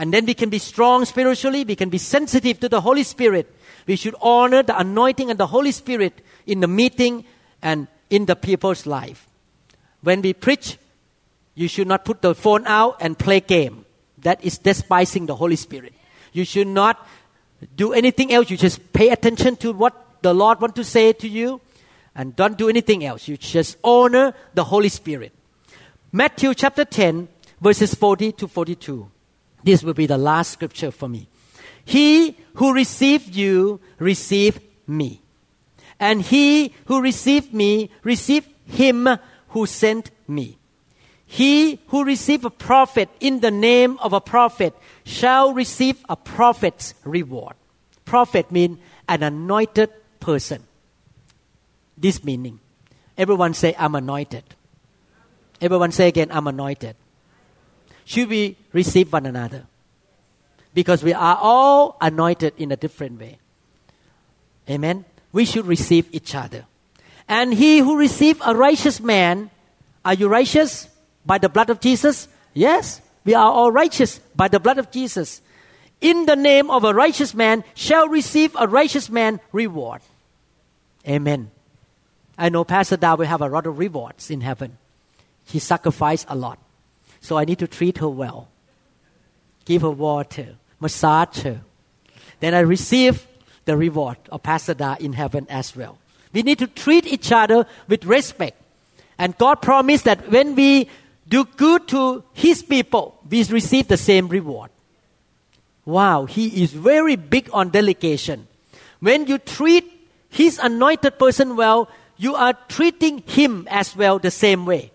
And 0.00 0.14
then 0.14 0.24
we 0.24 0.32
can 0.32 0.48
be 0.48 0.58
strong 0.58 1.04
spiritually. 1.04 1.62
We 1.62 1.76
can 1.76 1.90
be 1.90 1.98
sensitive 1.98 2.58
to 2.60 2.70
the 2.70 2.80
Holy 2.80 3.02
Spirit. 3.02 3.54
We 3.86 3.96
should 3.96 4.14
honor 4.22 4.62
the 4.62 4.78
anointing 4.78 5.28
and 5.28 5.38
the 5.38 5.48
Holy 5.48 5.72
Spirit 5.72 6.24
in 6.46 6.60
the 6.60 6.66
meeting 6.66 7.26
and 7.60 7.86
in 8.08 8.24
the 8.24 8.34
people's 8.34 8.86
life. 8.86 9.28
When 10.00 10.22
we 10.22 10.32
preach, 10.32 10.78
you 11.54 11.68
should 11.68 11.86
not 11.86 12.06
put 12.06 12.22
the 12.22 12.34
phone 12.34 12.66
out 12.66 12.96
and 13.00 13.18
play 13.18 13.40
game. 13.40 13.84
That 14.22 14.42
is 14.42 14.56
despising 14.56 15.26
the 15.26 15.36
Holy 15.36 15.56
Spirit. 15.56 15.92
You 16.32 16.46
should 16.46 16.68
not 16.68 17.06
do 17.76 17.92
anything 17.92 18.32
else. 18.32 18.48
You 18.48 18.56
just 18.56 18.94
pay 18.94 19.10
attention 19.10 19.56
to 19.56 19.74
what 19.74 20.22
the 20.22 20.32
Lord 20.32 20.62
wants 20.62 20.76
to 20.76 20.84
say 20.84 21.12
to 21.12 21.28
you 21.28 21.60
and 22.14 22.34
don't 22.34 22.56
do 22.56 22.70
anything 22.70 23.04
else. 23.04 23.28
You 23.28 23.36
just 23.36 23.76
honor 23.84 24.32
the 24.54 24.64
Holy 24.64 24.88
Spirit. 24.88 25.34
Matthew 26.10 26.54
chapter 26.54 26.86
10, 26.86 27.28
verses 27.60 27.94
40 27.94 28.32
to 28.32 28.48
42. 28.48 29.10
This 29.62 29.82
will 29.82 29.94
be 29.94 30.06
the 30.06 30.18
last 30.18 30.52
scripture 30.52 30.90
for 30.90 31.08
me. 31.08 31.28
He 31.84 32.36
who 32.54 32.72
received 32.72 33.34
you 33.34 33.80
received 33.98 34.60
me. 34.86 35.22
And 35.98 36.22
he 36.22 36.74
who 36.86 37.00
received 37.00 37.52
me 37.52 37.90
received 38.02 38.48
him 38.66 39.08
who 39.48 39.66
sent 39.66 40.10
me. 40.26 40.58
He 41.26 41.80
who 41.88 42.04
received 42.04 42.44
a 42.44 42.50
prophet 42.50 43.08
in 43.20 43.40
the 43.40 43.50
name 43.50 43.98
of 43.98 44.12
a 44.12 44.20
prophet 44.20 44.74
shall 45.04 45.52
receive 45.52 45.96
a 46.08 46.16
prophet's 46.16 46.94
reward. 47.04 47.54
Prophet 48.04 48.50
means 48.50 48.78
an 49.08 49.22
anointed 49.22 49.90
person. 50.18 50.64
This 51.96 52.24
meaning. 52.24 52.60
Everyone 53.16 53.54
say, 53.54 53.74
I'm 53.78 53.94
anointed. 53.94 54.44
Everyone 55.60 55.92
say 55.92 56.08
again, 56.08 56.28
I'm 56.30 56.46
anointed 56.46 56.96
should 58.10 58.28
we 58.28 58.56
receive 58.72 59.12
one 59.12 59.26
another? 59.26 59.66
Because 60.72 61.02
we 61.02 61.12
are 61.12 61.38
all 61.40 61.96
anointed 62.00 62.54
in 62.56 62.72
a 62.72 62.76
different 62.76 63.20
way. 63.20 63.38
Amen. 64.68 65.04
We 65.32 65.44
should 65.44 65.66
receive 65.66 66.06
each 66.12 66.34
other. 66.34 66.66
And 67.28 67.54
he 67.54 67.78
who 67.78 67.96
receives 67.96 68.40
a 68.44 68.54
righteous 68.54 69.00
man, 69.00 69.50
are 70.04 70.14
you 70.14 70.28
righteous 70.28 70.88
by 71.24 71.38
the 71.38 71.48
blood 71.48 71.70
of 71.70 71.80
Jesus? 71.80 72.28
Yes, 72.54 73.00
we 73.24 73.34
are 73.34 73.50
all 73.50 73.70
righteous 73.70 74.18
by 74.34 74.48
the 74.48 74.60
blood 74.60 74.78
of 74.78 74.90
Jesus. 74.90 75.40
In 76.00 76.26
the 76.26 76.36
name 76.36 76.70
of 76.70 76.84
a 76.84 76.94
righteous 76.94 77.34
man 77.34 77.62
shall 77.74 78.08
receive 78.08 78.56
a 78.58 78.66
righteous 78.66 79.10
man 79.10 79.40
reward. 79.52 80.00
Amen. 81.06 81.50
I 82.38 82.48
know 82.48 82.64
Pastor 82.64 82.96
Dow 82.96 83.16
will 83.16 83.26
have 83.26 83.42
a 83.42 83.48
lot 83.48 83.66
of 83.66 83.78
rewards 83.78 84.30
in 84.30 84.40
heaven. 84.40 84.78
He 85.44 85.58
sacrificed 85.58 86.26
a 86.28 86.34
lot. 86.34 86.58
So 87.20 87.36
I 87.36 87.44
need 87.44 87.58
to 87.58 87.66
treat 87.66 87.98
her 87.98 88.08
well, 88.08 88.48
give 89.64 89.82
her 89.82 89.90
water, 89.90 90.56
massage 90.80 91.42
her. 91.42 91.60
Then 92.40 92.54
I 92.54 92.60
receive 92.60 93.26
the 93.64 93.76
reward 93.76 94.16
of 94.30 94.42
Pastor 94.42 94.74
Da 94.74 94.96
in 94.98 95.12
heaven 95.12 95.46
as 95.50 95.76
well. 95.76 95.98
We 96.32 96.42
need 96.42 96.58
to 96.58 96.66
treat 96.66 97.06
each 97.06 97.32
other 97.32 97.66
with 97.88 98.04
respect. 98.04 98.56
And 99.18 99.36
God 99.36 99.60
promised 99.62 100.04
that 100.04 100.30
when 100.30 100.54
we 100.54 100.88
do 101.28 101.44
good 101.56 101.88
to 101.88 102.24
His 102.32 102.62
people, 102.62 103.20
we 103.28 103.44
receive 103.44 103.88
the 103.88 103.96
same 103.96 104.28
reward. 104.28 104.70
Wow, 105.84 106.24
He 106.24 106.62
is 106.62 106.72
very 106.72 107.16
big 107.16 107.50
on 107.52 107.70
delegation. 107.70 108.48
When 109.00 109.26
you 109.26 109.38
treat 109.38 109.84
His 110.30 110.58
anointed 110.58 111.18
person 111.18 111.56
well, 111.56 111.90
you 112.16 112.34
are 112.34 112.54
treating 112.68 113.18
Him 113.26 113.66
as 113.70 113.94
well 113.94 114.18
the 114.18 114.30
same 114.30 114.64
way 114.64 114.92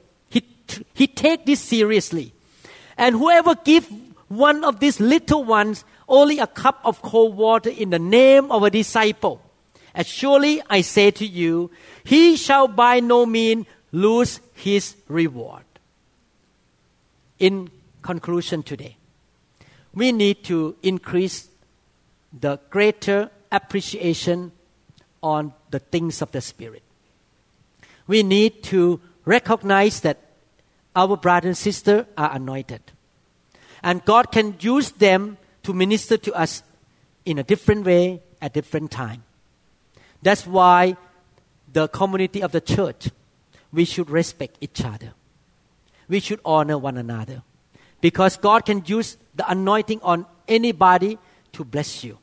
he 0.93 1.07
take 1.07 1.45
this 1.45 1.59
seriously. 1.59 2.33
And 2.97 3.15
whoever 3.15 3.55
give 3.55 3.87
one 4.27 4.63
of 4.63 4.79
these 4.79 4.99
little 4.99 5.43
ones 5.43 5.85
only 6.07 6.39
a 6.39 6.47
cup 6.47 6.79
of 6.83 7.01
cold 7.01 7.35
water 7.35 7.69
in 7.69 7.89
the 7.89 7.99
name 7.99 8.51
of 8.51 8.63
a 8.63 8.69
disciple, 8.69 9.41
as 9.93 10.07
surely 10.07 10.61
I 10.69 10.81
say 10.81 11.11
to 11.11 11.25
you, 11.25 11.71
he 12.03 12.35
shall 12.35 12.67
by 12.67 12.99
no 12.99 13.25
means 13.25 13.65
lose 13.91 14.39
his 14.53 14.95
reward. 15.07 15.63
In 17.39 17.69
conclusion 18.01 18.63
today, 18.63 18.97
we 19.93 20.11
need 20.11 20.43
to 20.45 20.75
increase 20.83 21.47
the 22.37 22.59
greater 22.69 23.31
appreciation 23.51 24.51
on 25.23 25.53
the 25.71 25.79
things 25.79 26.21
of 26.21 26.31
the 26.31 26.41
Spirit. 26.41 26.83
We 28.07 28.21
need 28.21 28.63
to 28.63 28.99
recognize 29.23 30.01
that 30.01 30.19
our 30.95 31.17
brother 31.17 31.49
and 31.49 31.57
sister 31.57 32.05
are 32.17 32.31
anointed. 32.33 32.81
And 33.85 34.03
God 34.03 34.31
can 34.31 34.55
use 34.59 34.89
them 34.91 35.37
to 35.61 35.71
minister 35.71 36.17
to 36.17 36.33
us 36.33 36.63
in 37.23 37.37
a 37.37 37.43
different 37.43 37.85
way 37.85 38.23
at 38.41 38.51
different 38.51 38.89
time. 38.89 39.23
That's 40.23 40.47
why 40.47 40.97
the 41.71 41.87
community 41.87 42.41
of 42.41 42.51
the 42.51 42.61
church, 42.61 43.09
we 43.71 43.85
should 43.85 44.09
respect 44.09 44.57
each 44.59 44.83
other. 44.83 45.13
We 46.07 46.19
should 46.19 46.39
honor 46.43 46.79
one 46.79 46.97
another. 46.97 47.43
Because 48.01 48.37
God 48.37 48.65
can 48.65 48.81
use 48.87 49.17
the 49.35 49.49
anointing 49.49 50.01
on 50.01 50.25
anybody 50.47 51.19
to 51.53 51.63
bless 51.63 52.03
you. 52.03 52.17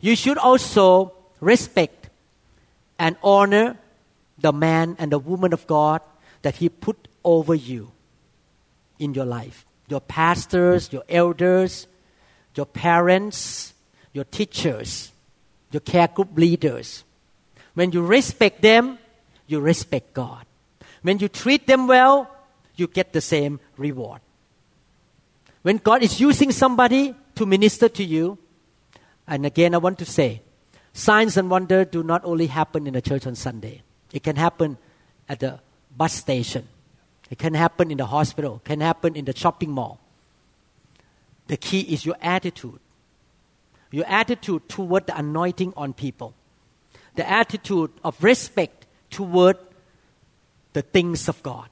You 0.00 0.14
should 0.14 0.38
also 0.38 1.12
respect 1.40 2.08
and 3.00 3.16
honor 3.24 3.78
the 4.38 4.52
man 4.52 4.94
and 5.00 5.10
the 5.10 5.18
woman 5.18 5.52
of 5.52 5.66
God 5.66 6.00
that 6.42 6.56
He 6.56 6.68
put 6.68 7.08
over 7.24 7.54
you 7.54 7.90
in 9.00 9.12
your 9.14 9.26
life. 9.26 9.66
Your 9.90 10.00
pastors, 10.00 10.92
your 10.92 11.04
elders, 11.08 11.86
your 12.54 12.64
parents, 12.64 13.74
your 14.12 14.24
teachers, 14.24 15.12
your 15.72 15.80
care 15.80 16.08
group 16.08 16.36
leaders. 16.36 17.04
When 17.74 17.92
you 17.92 18.00
respect 18.02 18.62
them, 18.62 18.98
you 19.46 19.60
respect 19.60 20.14
God. 20.14 20.46
When 21.02 21.18
you 21.18 21.28
treat 21.28 21.66
them 21.66 21.86
well, 21.86 22.30
you 22.76 22.86
get 22.86 23.12
the 23.12 23.20
same 23.20 23.58
reward. 23.76 24.20
When 25.62 25.78
God 25.78 26.02
is 26.02 26.20
using 26.20 26.52
somebody 26.52 27.14
to 27.34 27.44
minister 27.44 27.88
to 27.88 28.04
you, 28.04 28.38
and 29.26 29.44
again 29.44 29.74
I 29.74 29.78
want 29.78 29.98
to 29.98 30.04
say, 30.04 30.42
signs 30.92 31.36
and 31.36 31.50
wonders 31.50 31.88
do 31.90 32.02
not 32.02 32.24
only 32.24 32.46
happen 32.46 32.86
in 32.86 32.94
the 32.94 33.02
church 33.02 33.26
on 33.26 33.34
Sunday. 33.34 33.82
It 34.12 34.22
can 34.22 34.36
happen 34.36 34.78
at 35.28 35.40
the 35.40 35.60
bus 35.96 36.12
station. 36.12 36.68
It 37.30 37.38
can 37.38 37.54
happen 37.54 37.90
in 37.90 37.96
the 37.96 38.06
hospital. 38.06 38.56
It 38.56 38.68
can 38.68 38.80
happen 38.80 39.14
in 39.14 39.24
the 39.24 39.36
shopping 39.36 39.70
mall. 39.70 40.00
The 41.46 41.56
key 41.56 41.80
is 41.80 42.04
your 42.04 42.16
attitude. 42.20 42.80
Your 43.92 44.06
attitude 44.06 44.68
toward 44.68 45.06
the 45.06 45.16
anointing 45.16 45.72
on 45.76 45.92
people. 45.92 46.34
The 47.14 47.28
attitude 47.28 47.90
of 48.04 48.22
respect 48.22 48.86
toward 49.10 49.56
the 50.72 50.82
things 50.82 51.28
of 51.28 51.42
God. 51.42 51.68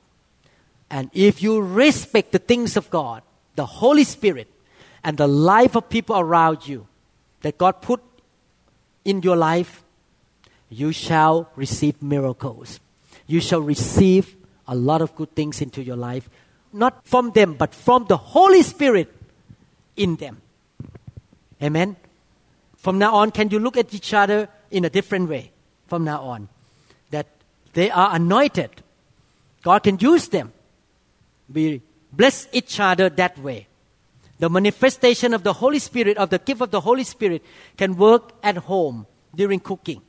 And 0.90 1.10
if 1.12 1.42
you 1.42 1.60
respect 1.60 2.32
the 2.32 2.38
things 2.38 2.76
of 2.76 2.90
God, 2.90 3.22
the 3.56 3.66
Holy 3.66 4.04
Spirit, 4.04 4.48
and 5.04 5.16
the 5.16 5.28
life 5.28 5.76
of 5.76 5.88
people 5.88 6.18
around 6.18 6.66
you 6.66 6.86
that 7.42 7.58
God 7.58 7.82
put 7.82 8.00
in 9.04 9.22
your 9.22 9.36
life, 9.36 9.82
you 10.70 10.92
shall 10.92 11.50
receive 11.56 12.02
miracles. 12.02 12.80
You 13.26 13.40
shall 13.40 13.60
receive 13.60 14.37
a 14.68 14.74
lot 14.74 15.02
of 15.02 15.16
good 15.16 15.34
things 15.34 15.60
into 15.60 15.82
your 15.82 15.96
life, 15.96 16.28
not 16.72 17.06
from 17.06 17.32
them, 17.32 17.54
but 17.54 17.74
from 17.74 18.04
the 18.04 18.16
Holy 18.16 18.62
Spirit 18.62 19.12
in 19.96 20.16
them. 20.16 20.40
Amen. 21.62 21.96
From 22.76 22.98
now 22.98 23.16
on, 23.16 23.32
can 23.32 23.50
you 23.50 23.58
look 23.58 23.76
at 23.76 23.92
each 23.92 24.14
other 24.14 24.48
in 24.70 24.84
a 24.84 24.90
different 24.90 25.28
way? 25.28 25.50
From 25.88 26.04
now 26.04 26.22
on, 26.22 26.48
that 27.10 27.26
they 27.72 27.90
are 27.90 28.14
anointed. 28.14 28.70
God 29.62 29.82
can 29.82 29.98
use 29.98 30.28
them. 30.28 30.52
We 31.52 31.82
bless 32.12 32.46
each 32.52 32.78
other 32.78 33.08
that 33.08 33.38
way. 33.38 33.66
The 34.38 34.48
manifestation 34.48 35.34
of 35.34 35.42
the 35.42 35.54
Holy 35.54 35.80
Spirit, 35.80 36.16
of 36.18 36.30
the 36.30 36.38
gift 36.38 36.60
of 36.60 36.70
the 36.70 36.80
Holy 36.80 37.04
Spirit, 37.04 37.42
can 37.76 37.96
work 37.96 38.32
at 38.42 38.56
home 38.56 39.06
during 39.34 39.58
cooking. 39.58 40.02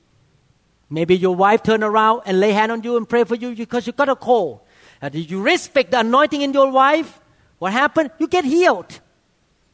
Maybe 0.89 1.15
your 1.15 1.35
wife 1.35 1.63
turn 1.63 1.83
around 1.83 2.23
and 2.25 2.39
lay 2.39 2.51
hand 2.51 2.71
on 2.71 2.83
you 2.83 2.97
and 2.97 3.07
pray 3.07 3.23
for 3.23 3.35
you 3.35 3.55
because 3.55 3.85
you 3.85 3.93
got 3.93 4.09
a 4.09 4.15
cold. 4.15 4.61
Uh, 5.01 5.09
and 5.13 5.29
you 5.29 5.41
respect 5.41 5.91
the 5.91 5.99
anointing 5.99 6.41
in 6.41 6.53
your 6.53 6.71
wife, 6.71 7.19
what 7.59 7.71
happened? 7.71 8.11
You 8.19 8.27
get 8.27 8.45
healed 8.45 8.99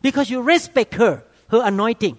because 0.01 0.30
you 0.30 0.41
respect 0.41 0.95
her, 0.95 1.24
her 1.49 1.61
anointing. 1.63 2.18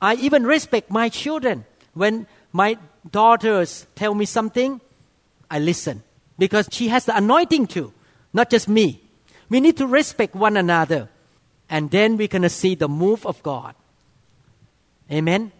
I 0.00 0.14
even 0.16 0.46
respect 0.46 0.90
my 0.90 1.08
children. 1.08 1.64
When 1.94 2.26
my 2.52 2.78
daughters 3.10 3.86
tell 3.94 4.14
me 4.14 4.26
something, 4.26 4.80
I 5.50 5.58
listen 5.58 6.02
because 6.38 6.68
she 6.70 6.88
has 6.88 7.06
the 7.06 7.16
anointing 7.16 7.66
too, 7.66 7.92
not 8.32 8.50
just 8.50 8.68
me. 8.68 9.02
We 9.48 9.60
need 9.60 9.76
to 9.78 9.86
respect 9.86 10.34
one 10.34 10.56
another. 10.56 11.08
And 11.68 11.90
then 11.90 12.16
we're 12.16 12.28
going 12.28 12.42
to 12.42 12.50
see 12.50 12.74
the 12.74 12.88
move 12.88 13.26
of 13.26 13.42
God. 13.42 13.74
Amen. 15.10 15.52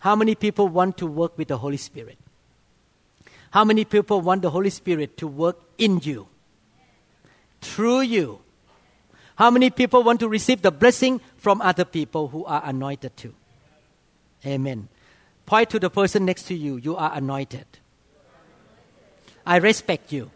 How 0.00 0.16
many 0.16 0.34
people 0.34 0.68
want 0.68 0.96
to 0.98 1.06
work 1.06 1.36
with 1.38 1.48
the 1.48 1.58
Holy 1.58 1.76
Spirit? 1.76 2.18
How 3.50 3.64
many 3.64 3.84
people 3.84 4.20
want 4.20 4.42
the 4.42 4.50
Holy 4.50 4.70
Spirit 4.70 5.16
to 5.18 5.26
work 5.26 5.58
in 5.76 6.00
you, 6.02 6.28
through 7.60 8.02
you? 8.02 8.40
How 9.36 9.50
many 9.50 9.70
people 9.70 10.02
want 10.02 10.20
to 10.20 10.28
receive 10.28 10.62
the 10.62 10.70
blessing 10.70 11.20
from 11.36 11.60
other 11.60 11.84
people 11.84 12.28
who 12.28 12.44
are 12.44 12.62
anointed 12.64 13.16
too? 13.16 13.34
Amen. 14.46 14.88
Point 15.46 15.70
to 15.70 15.78
the 15.78 15.90
person 15.90 16.24
next 16.24 16.44
to 16.44 16.54
you. 16.54 16.76
You 16.76 16.96
are 16.96 17.10
anointed. 17.14 17.66
I 19.44 19.56
respect 19.56 20.12
you. 20.12 20.30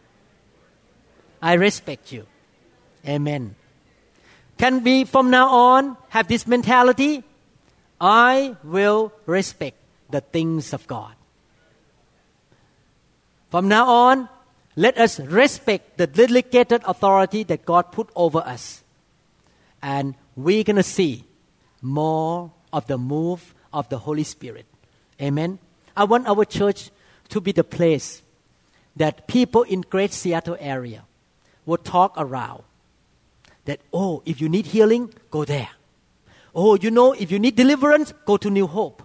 I 1.41 1.55
respect 1.55 2.13
you. 2.13 2.27
Amen. 3.07 3.55
Can 4.59 4.83
we 4.83 5.05
from 5.05 5.31
now 5.31 5.49
on 5.49 5.97
have 6.09 6.29
this 6.29 6.47
mentality? 6.47 7.23
I 8.01 8.57
will 8.63 9.13
respect 9.27 9.77
the 10.11 10.21
things 10.21 10.73
of 10.73 10.87
God. 10.87 11.15
From 13.51 13.69
now 13.69 13.89
on, 13.89 14.29
let 14.77 14.99
us 14.99 15.21
respect 15.21 15.99
the 15.99 16.07
delegated 16.07 16.83
authority 16.85 17.45
that 17.45 17.65
God 17.65 17.93
put 17.93 18.11
over 18.17 18.39
us. 18.39 18.83
And 19.81 20.17
we're 20.35 20.65
going 20.65 20.77
to 20.77 20.83
see 20.83 21.25
more 21.81 22.51
of 22.73 22.87
the 22.87 22.99
move 22.99 23.55
of 23.73 23.89
the 23.89 23.99
Holy 23.99 24.25
Spirit. 24.25 24.67
Amen. 25.23 25.59
I 25.97 26.05
want 26.05 26.27
our 26.27 26.45
church 26.45 26.91
to 27.29 27.41
be 27.41 27.53
the 27.53 27.63
place 27.63 28.23
that 28.97 29.27
people 29.29 29.63
in 29.63 29.83
Great 29.83 30.13
Seattle 30.13 30.57
area 30.59 31.05
will 31.67 31.79
talk 31.79 32.15
around 32.17 32.63
that, 33.65 33.81
oh, 33.93 34.23
if 34.27 34.41
you 34.41 34.49
need 34.49 34.67
healing, 34.67 35.13
go 35.31 35.45
there. 35.45 35.71
Oh, 36.55 36.77
you 36.77 36.91
know, 36.91 37.13
if 37.13 37.31
you 37.31 37.39
need 37.39 37.57
deliverance, 37.57 38.13
go 38.25 38.37
to 38.37 38.49
New 38.51 38.67
Hope. 38.67 39.03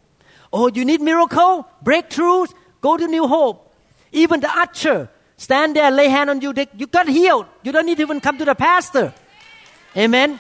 Oh, 0.54 0.70
you 0.70 0.86
need 0.86 1.02
miracle, 1.02 1.68
breakthroughs, 1.84 2.54
go 2.82 2.98
to 2.98 3.08
New 3.08 3.28
Hope. 3.28 3.74
Even 4.12 4.40
the 4.40 4.50
usher, 4.50 5.10
stand 5.38 5.76
there, 5.76 5.92
lay 5.92 6.10
hand 6.10 6.30
on 6.30 6.42
you, 6.42 6.54
they, 6.54 6.68
you 6.78 6.88
got 6.88 7.08
healed. 7.08 7.46
You 7.64 7.72
don't 7.72 7.86
need 7.86 7.98
to 7.98 8.04
even 8.04 8.20
come 8.20 8.38
to 8.38 8.46
the 8.46 8.56
pastor. 8.56 9.14
Amen. 9.98 10.40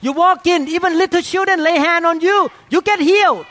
You 0.00 0.12
walk 0.12 0.46
in, 0.46 0.68
even 0.68 0.96
little 0.98 1.22
children 1.22 1.62
lay 1.62 1.78
hand 1.78 2.06
on 2.06 2.20
you, 2.20 2.50
you 2.70 2.82
get 2.82 3.00
healed. 3.00 3.46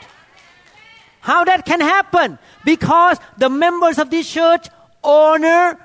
How 1.20 1.44
that 1.44 1.66
can 1.66 1.80
happen? 1.80 2.38
Because 2.64 3.18
the 3.36 3.48
members 3.48 3.98
of 3.98 4.10
this 4.10 4.30
church 4.30 4.68
honor 5.02 5.78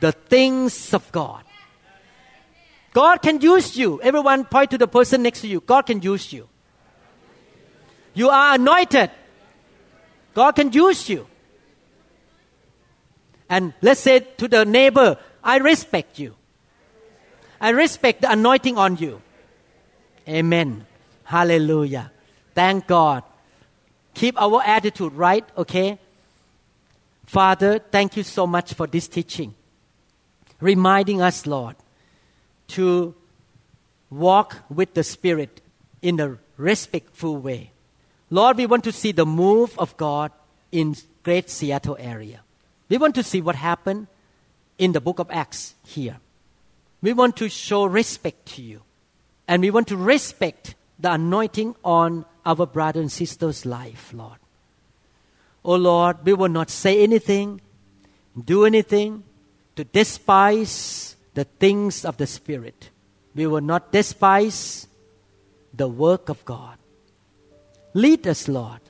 the 0.00 0.12
things 0.12 0.92
of 0.92 1.10
God. 1.12 1.44
God 2.92 3.22
can 3.22 3.40
use 3.40 3.76
you. 3.76 4.00
Everyone 4.02 4.44
point 4.44 4.70
to 4.72 4.78
the 4.78 4.88
person 4.88 5.22
next 5.22 5.42
to 5.42 5.48
you. 5.48 5.60
God 5.60 5.86
can 5.86 6.02
use 6.02 6.32
you. 6.32 6.48
You 8.18 8.30
are 8.30 8.56
anointed. 8.56 9.12
God 10.34 10.56
can 10.56 10.72
use 10.72 11.08
you. 11.08 11.28
And 13.48 13.72
let's 13.80 14.00
say 14.00 14.18
to 14.38 14.48
the 14.48 14.64
neighbor, 14.64 15.18
I 15.44 15.58
respect 15.58 16.18
you. 16.18 16.34
I 17.60 17.68
respect 17.68 18.22
the 18.22 18.32
anointing 18.32 18.76
on 18.76 18.96
you. 18.96 19.22
Amen. 20.28 20.84
Hallelujah. 21.22 22.10
Thank 22.56 22.88
God. 22.88 23.22
Keep 24.14 24.42
our 24.42 24.62
attitude 24.64 25.12
right, 25.12 25.44
okay? 25.56 26.00
Father, 27.24 27.78
thank 27.78 28.16
you 28.16 28.24
so 28.24 28.48
much 28.48 28.74
for 28.74 28.88
this 28.88 29.06
teaching. 29.06 29.54
Reminding 30.60 31.22
us, 31.22 31.46
Lord, 31.46 31.76
to 32.74 33.14
walk 34.10 34.56
with 34.68 34.94
the 34.94 35.04
Spirit 35.04 35.60
in 36.02 36.18
a 36.18 36.36
respectful 36.56 37.36
way. 37.36 37.70
Lord, 38.30 38.56
we 38.56 38.66
want 38.66 38.84
to 38.84 38.92
see 38.92 39.12
the 39.12 39.26
move 39.26 39.78
of 39.78 39.96
God 39.96 40.32
in 40.70 40.96
Great 41.22 41.48
Seattle 41.48 41.96
area. 41.98 42.40
We 42.88 42.98
want 42.98 43.14
to 43.14 43.22
see 43.22 43.40
what 43.40 43.56
happened 43.56 44.06
in 44.78 44.92
the 44.92 45.00
book 45.00 45.18
of 45.18 45.30
Acts 45.30 45.74
here. 45.84 46.18
We 47.00 47.12
want 47.12 47.36
to 47.38 47.48
show 47.48 47.84
respect 47.84 48.46
to 48.54 48.62
you. 48.62 48.82
And 49.46 49.62
we 49.62 49.70
want 49.70 49.88
to 49.88 49.96
respect 49.96 50.74
the 50.98 51.12
anointing 51.12 51.74
on 51.84 52.26
our 52.44 52.66
brother 52.66 53.00
and 53.00 53.10
sister's 53.10 53.64
life, 53.64 54.12
Lord. 54.12 54.38
Oh 55.64 55.76
Lord, 55.76 56.24
we 56.24 56.34
will 56.34 56.48
not 56.48 56.70
say 56.70 57.02
anything, 57.02 57.60
do 58.44 58.64
anything 58.64 59.24
to 59.76 59.84
despise 59.84 61.16
the 61.34 61.44
things 61.44 62.04
of 62.04 62.16
the 62.16 62.26
Spirit. 62.26 62.90
We 63.34 63.46
will 63.46 63.60
not 63.60 63.92
despise 63.92 64.86
the 65.72 65.88
work 65.88 66.28
of 66.28 66.44
God. 66.44 66.78
Lead 67.94 68.26
us, 68.26 68.48
Lord. 68.48 68.80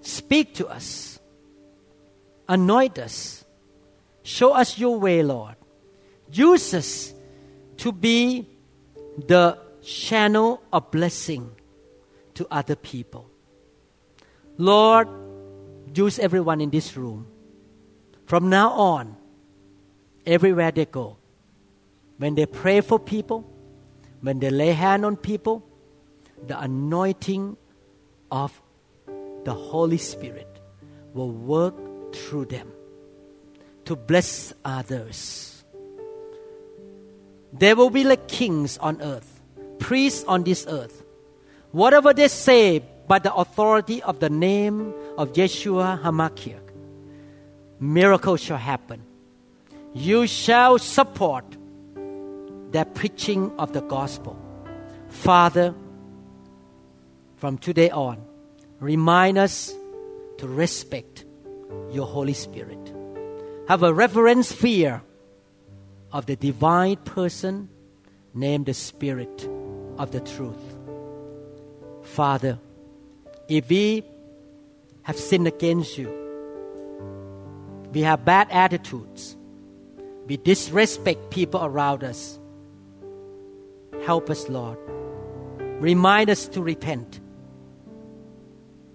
Speak 0.00 0.54
to 0.54 0.68
us. 0.68 1.18
Anoint 2.48 2.98
us. 2.98 3.44
Show 4.22 4.52
us 4.52 4.78
your 4.78 4.98
way, 4.98 5.22
Lord. 5.22 5.56
Use 6.32 6.74
us 6.74 7.14
to 7.78 7.92
be 7.92 8.48
the 9.26 9.58
channel 9.82 10.62
of 10.72 10.90
blessing 10.90 11.50
to 12.34 12.46
other 12.50 12.76
people. 12.76 13.30
Lord, 14.56 15.08
use 15.94 16.18
everyone 16.18 16.60
in 16.60 16.70
this 16.70 16.96
room. 16.96 17.26
From 18.26 18.48
now 18.48 18.70
on, 18.70 19.16
everywhere 20.26 20.70
they 20.70 20.84
go, 20.84 21.16
when 22.18 22.34
they 22.34 22.46
pray 22.46 22.80
for 22.80 22.98
people, 22.98 23.50
when 24.20 24.38
they 24.38 24.50
lay 24.50 24.72
hand 24.72 25.04
on 25.04 25.16
people, 25.16 25.66
the 26.46 26.60
anointing 26.60 27.56
of 28.30 28.60
the 29.44 29.54
Holy 29.54 29.98
Spirit 29.98 30.60
will 31.14 31.30
work 31.30 31.74
through 32.14 32.46
them 32.46 32.70
to 33.84 33.96
bless 33.96 34.52
others. 34.64 35.64
They 37.52 37.74
will 37.74 37.90
be 37.90 38.04
like 38.04 38.28
kings 38.28 38.78
on 38.78 39.02
earth, 39.02 39.40
priests 39.78 40.24
on 40.24 40.44
this 40.44 40.66
earth. 40.68 41.04
Whatever 41.72 42.12
they 42.12 42.28
say 42.28 42.82
by 43.08 43.18
the 43.18 43.34
authority 43.34 44.02
of 44.02 44.20
the 44.20 44.30
name 44.30 44.94
of 45.18 45.32
Yeshua 45.32 46.00
HaMashiach, 46.00 46.60
miracles 47.80 48.40
shall 48.40 48.56
happen. 48.58 49.02
You 49.94 50.26
shall 50.26 50.78
support 50.78 51.44
the 52.70 52.86
preaching 52.94 53.50
of 53.58 53.72
the 53.72 53.80
gospel. 53.80 54.38
Father, 55.08 55.74
from 57.40 57.56
today 57.56 57.88
on, 57.88 58.22
remind 58.80 59.38
us 59.38 59.74
to 60.36 60.46
respect 60.46 61.24
your 61.90 62.06
Holy 62.06 62.34
Spirit. 62.34 62.94
Have 63.66 63.82
a 63.82 63.94
reverence 63.94 64.52
fear 64.52 65.00
of 66.12 66.26
the 66.26 66.36
divine 66.36 66.96
person 66.96 67.70
named 68.34 68.66
the 68.66 68.74
Spirit 68.74 69.48
of 69.96 70.10
the 70.10 70.20
truth. 70.20 70.76
Father, 72.02 72.58
if 73.48 73.70
we 73.70 74.04
have 75.04 75.16
sinned 75.16 75.46
against 75.46 75.96
you, 75.96 76.12
we 77.94 78.02
have 78.02 78.22
bad 78.22 78.48
attitudes, 78.50 79.34
we 80.26 80.36
disrespect 80.36 81.30
people 81.30 81.64
around 81.64 82.04
us, 82.04 82.38
help 84.04 84.28
us, 84.28 84.46
Lord. 84.50 84.76
Remind 85.80 86.28
us 86.28 86.46
to 86.48 86.60
repent. 86.60 87.18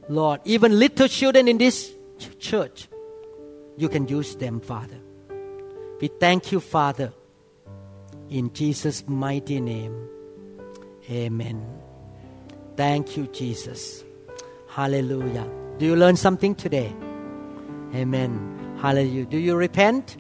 Lord, 0.08 0.41
even 0.45 0.78
little 0.78 1.08
children 1.08 1.47
in 1.47 1.58
this 1.58 1.93
ch- 2.20 2.38
church, 2.39 2.88
you 3.78 3.89
can 3.89 4.08
use 4.08 4.36
them, 4.36 4.60
Father. 4.60 4.99
We 5.99 6.08
thank 6.08 6.51
you, 6.51 6.60
Father, 6.60 7.14
in 8.30 8.53
Jesus' 8.53 9.03
mighty 9.08 9.60
name. 9.60 10.10
Amen. 11.10 11.66
Thank 12.76 13.18
you, 13.18 13.28
Jesus. 13.28 14.03
Hallelujah. 14.68 15.47
Do 15.78 15.86
you 15.86 15.95
learn 15.95 16.16
something 16.16 16.56
today? 16.56 16.93
Amen. 17.93 18.78
Hallelujah. 18.82 19.26
Do 19.26 19.38
you 19.38 19.56
repent? 19.56 20.18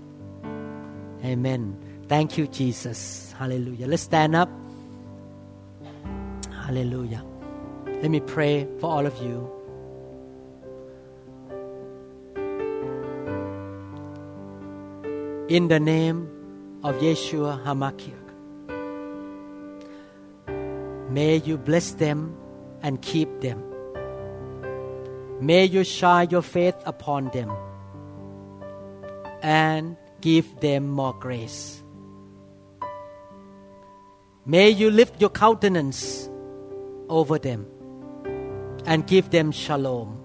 Amen. 1.23 1.77
Thank 2.07 2.37
you, 2.37 2.47
Jesus. 2.47 3.33
Hallelujah. 3.37 3.87
Let's 3.87 4.03
stand 4.03 4.35
up. 4.35 4.49
Hallelujah. 6.65 7.23
Let 7.85 8.11
me 8.11 8.19
pray 8.19 8.67
for 8.79 8.91
all 8.91 9.05
of 9.05 9.17
you. 9.21 9.54
In 15.47 15.67
the 15.67 15.79
name 15.79 16.27
of 16.83 16.95
Yeshua 16.95 17.63
HaMashiach, 17.63 18.29
may 21.11 21.35
you 21.37 21.55
bless 21.59 21.91
them 21.91 22.35
and 22.81 22.99
keep 22.99 23.41
them. 23.41 23.61
May 25.39 25.65
you 25.65 25.83
shine 25.83 26.31
your 26.31 26.41
faith 26.41 26.73
upon 26.87 27.29
them 27.29 27.51
and 29.43 29.97
give 30.19 30.59
them 30.61 30.87
more 30.87 31.13
grace. 31.13 31.83
May 34.47 34.71
you 34.71 34.89
lift 34.89 35.21
your 35.21 35.29
countenance 35.29 36.27
over 37.07 37.37
them 37.37 37.67
and 38.87 39.05
give 39.05 39.29
them 39.29 39.51
shalom. 39.51 40.17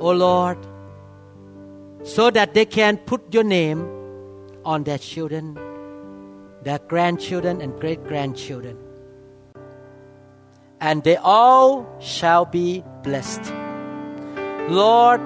O 0.00 0.12
Lord, 0.12 0.56
so 2.02 2.30
that 2.30 2.54
they 2.54 2.64
can 2.64 2.96
put 2.96 3.32
your 3.32 3.44
name 3.44 3.86
on 4.64 4.84
their 4.84 4.98
children, 4.98 5.58
their 6.62 6.78
grandchildren, 6.78 7.60
and 7.60 7.78
great 7.80 8.02
grandchildren. 8.04 8.76
And 10.80 11.04
they 11.04 11.16
all 11.16 11.86
shall 12.00 12.44
be 12.44 12.82
blessed. 13.02 13.52
Lord, 14.68 15.20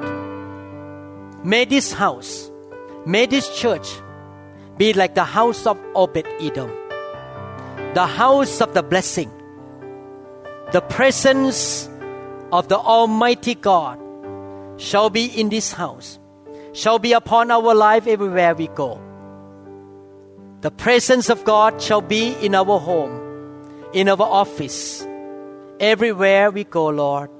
may 1.44 1.64
this 1.64 1.92
house, 1.92 2.50
may 3.06 3.26
this 3.26 3.48
church 3.58 3.88
be 4.76 4.92
like 4.92 5.14
the 5.14 5.24
house 5.24 5.66
of 5.66 5.78
Obed 5.94 6.26
Edom, 6.40 6.70
the 7.94 8.06
house 8.06 8.60
of 8.60 8.74
the 8.74 8.82
blessing, 8.82 9.30
the 10.72 10.82
presence 10.82 11.88
of 12.52 12.68
the 12.68 12.76
Almighty 12.76 13.54
God 13.54 13.98
shall 14.76 15.08
be 15.08 15.26
in 15.26 15.48
this 15.48 15.72
house, 15.72 16.18
shall 16.76 16.98
be 16.98 17.14
upon 17.14 17.50
our 17.50 17.74
life 17.74 18.06
everywhere 18.06 18.54
we 18.54 18.66
go. 18.68 19.00
The 20.60 20.70
presence 20.70 21.30
of 21.30 21.42
God 21.44 21.80
shall 21.80 22.02
be 22.02 22.34
in 22.34 22.54
our 22.54 22.78
home, 22.78 23.16
in 23.94 24.10
our 24.10 24.20
office, 24.20 25.06
everywhere 25.80 26.50
we 26.50 26.64
go, 26.64 26.88
Lord. 26.88 27.30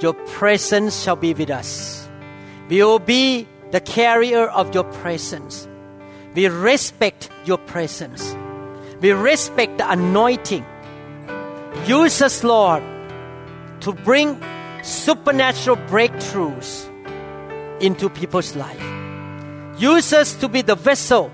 Your 0.00 0.12
presence 0.12 1.02
shall 1.02 1.16
be 1.16 1.34
with 1.34 1.50
us. 1.50 2.08
We 2.68 2.84
will 2.84 3.00
be 3.00 3.48
the 3.72 3.80
carrier 3.80 4.46
of 4.46 4.72
your 4.72 4.84
presence. 4.84 5.66
We 6.34 6.46
respect 6.46 7.30
your 7.46 7.58
presence. 7.58 8.36
We 9.00 9.10
respect 9.10 9.78
the 9.78 9.90
anointing. 9.90 10.64
Use 11.86 12.22
us, 12.22 12.44
Lord, 12.44 12.84
to 13.80 13.92
bring 13.92 14.40
supernatural 14.84 15.78
breakthroughs 15.88 16.87
into 17.80 18.08
people's 18.08 18.56
life. 18.56 18.82
Use 19.78 20.12
us 20.12 20.34
to 20.36 20.48
be 20.48 20.62
the 20.62 20.74
vessel, 20.74 21.30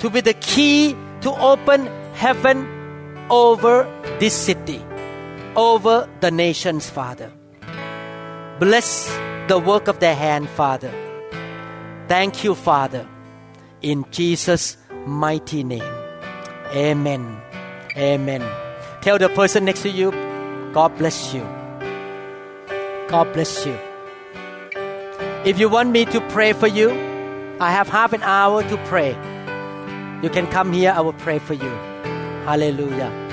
to 0.00 0.10
be 0.10 0.20
the 0.20 0.34
key 0.34 0.96
to 1.20 1.32
open 1.40 1.86
heaven 2.14 2.66
over 3.30 3.86
this 4.18 4.34
city, 4.34 4.84
over 5.56 6.08
the 6.20 6.30
nations, 6.30 6.90
Father. 6.90 7.32
Bless 8.58 9.08
the 9.48 9.58
work 9.58 9.88
of 9.88 10.00
their 10.00 10.14
hand, 10.14 10.48
Father. 10.50 10.92
Thank 12.08 12.44
you, 12.44 12.54
Father. 12.54 13.06
In 13.82 14.04
Jesus' 14.10 14.76
mighty 15.06 15.62
name. 15.62 15.82
Amen. 16.74 17.40
Amen. 17.96 18.42
Tell 19.00 19.18
the 19.18 19.28
person 19.28 19.64
next 19.64 19.82
to 19.82 19.90
you, 19.90 20.10
God 20.72 20.96
bless 20.98 21.32
you. 21.32 21.42
God 23.08 23.32
bless 23.32 23.64
you. 23.64 23.78
If 25.46 25.60
you 25.60 25.68
want 25.68 25.90
me 25.90 26.04
to 26.06 26.20
pray 26.22 26.52
for 26.52 26.66
you, 26.66 26.90
I 27.60 27.70
have 27.70 27.88
half 27.88 28.12
an 28.12 28.20
hour 28.24 28.64
to 28.64 28.76
pray. 28.78 29.10
You 30.20 30.28
can 30.28 30.48
come 30.48 30.72
here, 30.72 30.90
I 30.90 31.00
will 31.02 31.12
pray 31.12 31.38
for 31.38 31.54
you. 31.54 31.70
Hallelujah. 32.44 33.25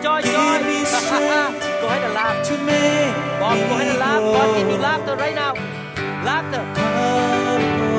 Joy. 0.00 0.22
me 0.64 0.84
strength. 0.86 1.60
go 1.80 1.86
ahead 1.90 2.04
and 2.06 2.14
laugh. 2.14 2.38
To 2.48 2.54
make 2.64 3.12
Bob, 3.40 3.58
go 3.68 3.74
ahead 3.76 3.88
and 3.90 3.98
laugh. 3.98 4.22
God, 4.22 4.48
give 4.56 4.68
you 4.70 4.78
laughter 4.78 5.14
right 5.16 5.34
now. 5.34 5.52
Laughter. 6.24 6.62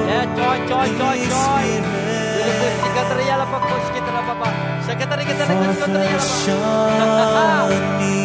Yeah, 0.08 0.26
joy, 0.38 0.58
joy, 0.66 0.88
joy, 0.98 1.18
joy. 1.28 1.68
Sekretariat 2.84 3.40
apa 3.44 3.58
kos 3.60 3.88
kita 3.92 4.10
lah 4.16 4.24
papa. 4.24 4.48
Sekretariat 4.88 5.28
kita 5.28 5.44
apa. 5.44 5.54
me. 8.00 8.16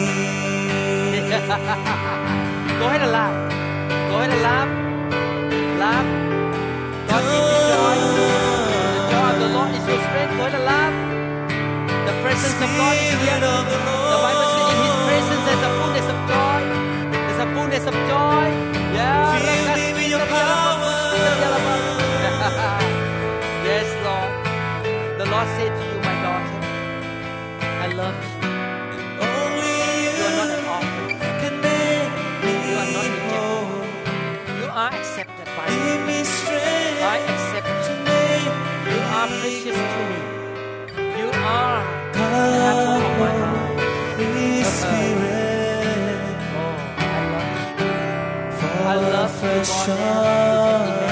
Go 2.78 2.84
ahead 2.86 3.02
and 3.02 3.12
laugh. 3.12 3.36
Go 4.08 4.14
ahead 4.22 4.30
and 4.30 4.42
laugh. 4.42 4.70
Laugh. 5.82 6.06
God 7.10 7.22
give 7.26 7.42
you 7.42 7.60
joy. 7.72 7.98
The 8.94 9.02
joy 9.10 9.28
of 9.28 9.38
the 9.42 9.48
Lord 9.50 9.70
is 9.74 9.84
your 9.86 10.00
strength. 10.06 10.32
Go 10.38 10.42
ahead 10.46 10.54
and 10.54 10.64
laugh. 10.64 10.97
The 12.38 12.44
presence 12.44 12.70
of 12.70 12.76
God 12.78 12.94
is 12.94 13.18
here. 13.18 13.40
The 13.42 13.54
The 13.66 14.18
Bible 14.22 14.48
says 14.54 14.70
in 14.70 14.78
His 14.86 14.96
presence 15.06 15.42
there's 15.48 15.64
a 15.66 15.70
fullness 15.78 16.06
of 16.14 16.18
joy. 16.30 16.62
There's 17.10 17.40
a 17.42 17.48
fullness 17.54 17.84
of 17.90 17.94
joy. 18.12 18.46
Yeah. 18.94 19.34
Fill 19.42 19.66
me 19.74 19.86
with 19.98 20.08
your 20.14 20.22
power. 20.30 20.94
yes, 23.66 23.88
Lord. 24.06 24.30
The 25.18 25.26
Lord 25.26 25.48
said 25.58 25.72
to 25.78 25.82
you, 25.90 25.98
my 26.06 26.14
daughter, 26.22 26.60
I 27.66 27.86
love 28.00 28.14
you. 28.22 28.30
Only 29.26 29.74
You 30.06 30.22
are 30.28 30.34
not 30.38 30.50
an 30.58 30.64
orphan. 30.76 31.10
can 31.42 31.54
make 31.66 32.12
me 32.44 32.52
You 32.70 32.76
are 32.82 32.90
not 32.94 33.06
rejected. 33.18 33.90
You 34.62 34.68
are 34.70 34.90
accepted 34.94 35.48
by 35.58 35.66
me. 35.66 35.74
Give 35.74 36.02
me 36.06 36.18
strength 36.22 37.02
I 37.02 37.18
accept 37.34 37.66
you. 37.90 37.98
You 38.94 39.00
are 39.18 39.28
precious 39.42 39.78
to 39.92 40.00
me. 40.10 40.18
You 41.18 41.28
are 41.34 41.97
Spirit. 44.64 46.20
Oh, 48.60 48.86
I 48.86 48.96
love 48.96 49.42
you. 49.42 49.62
I 49.64 49.94
love 49.98 51.02
you, 51.02 51.07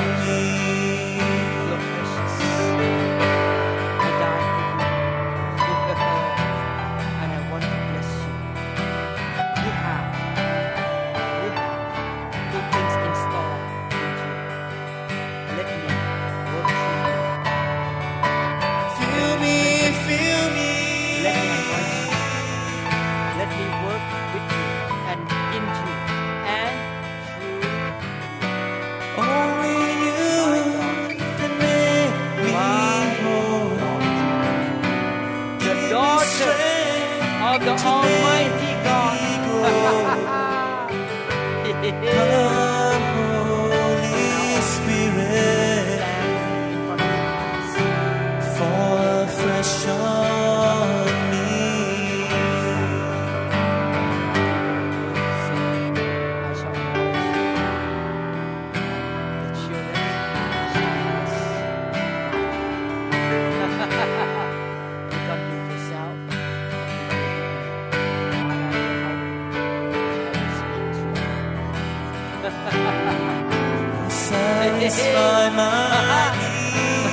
Satisfy 74.11 75.51
my 75.51 76.35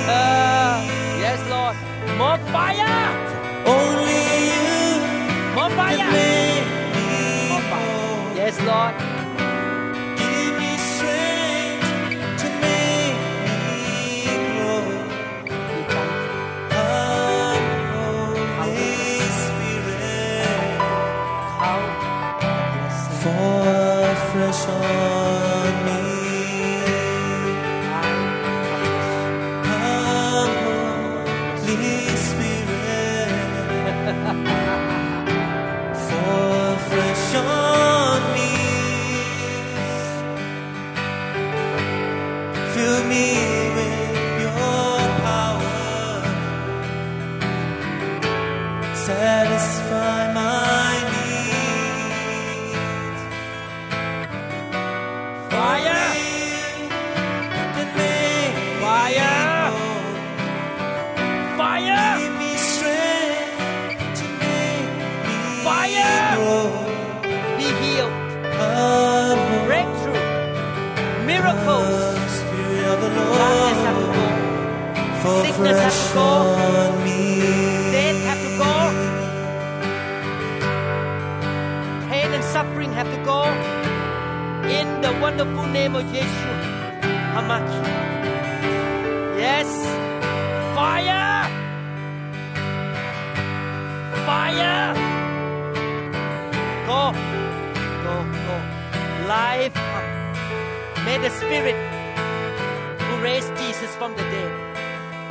yes, 1.22 1.40
Lord. 1.48 1.76
More 2.18 2.38
name 85.74 85.96
of 85.96 86.04
Yeshua. 86.14 86.56
Much? 87.50 87.72
Yes. 89.44 89.68
Fire! 90.76 91.50
Fire! 94.28 94.94
Go. 96.86 97.02
Go, 98.04 98.14
go. 98.46 98.56
Life. 99.26 99.76
May 101.04 101.18
the 101.18 101.30
Spirit 101.40 101.78
who 103.04 103.14
raised 103.20 103.52
Jesus 103.56 103.90
from 103.96 104.12
the 104.12 104.22
dead 104.34 104.52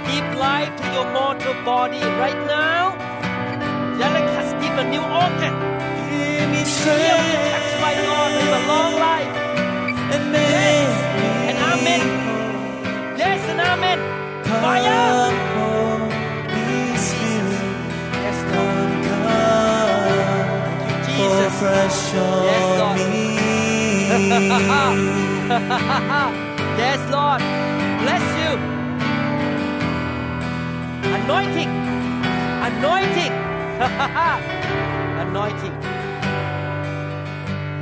give 0.08 0.28
life 0.36 0.76
to 0.76 0.86
your 0.96 1.08
mortal 1.14 1.56
body 1.64 2.04
right 2.24 2.42
now. 2.46 2.84
Yalek 4.00 4.28
has 4.38 4.50
given 4.62 4.92
new 4.92 5.06
organ. 5.24 5.56
Give 6.12 6.48
me 6.54 6.62
Heal, 6.84 7.22
touched 7.52 7.78
by 7.86 7.94
God 8.08 8.30
with 8.38 8.60
a 8.60 8.93
fresh 21.64 22.14
on 22.16 22.44
Yes, 22.46 22.80
Lord. 22.80 22.98
me. 22.98 23.04
yes, 26.82 27.00
Lord. 27.16 27.42
Bless 28.04 28.26
you. 28.42 28.52
Anointing. 31.18 31.72
Anointing. 32.68 33.34
Anointing. 35.24 35.76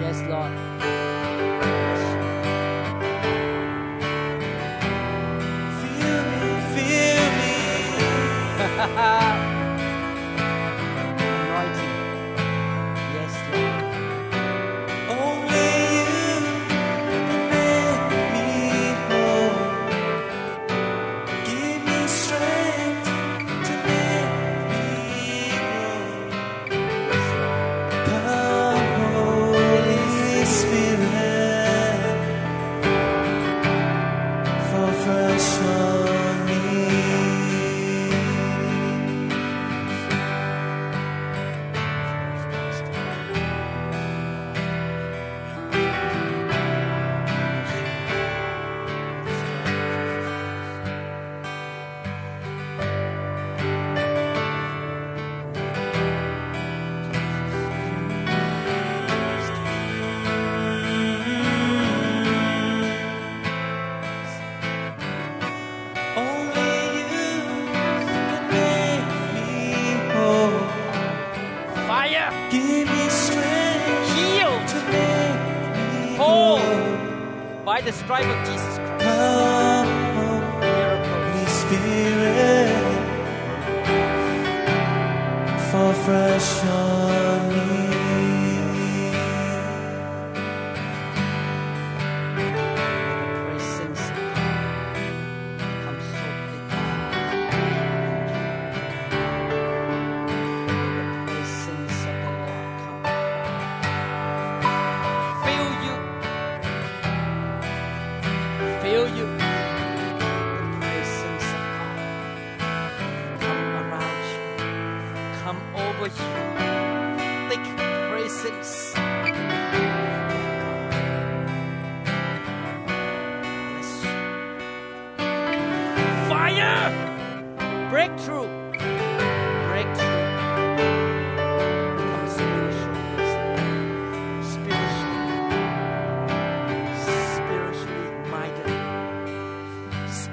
Yes, 0.01 0.17
Lord. 0.29 0.70
high. 8.95 9.30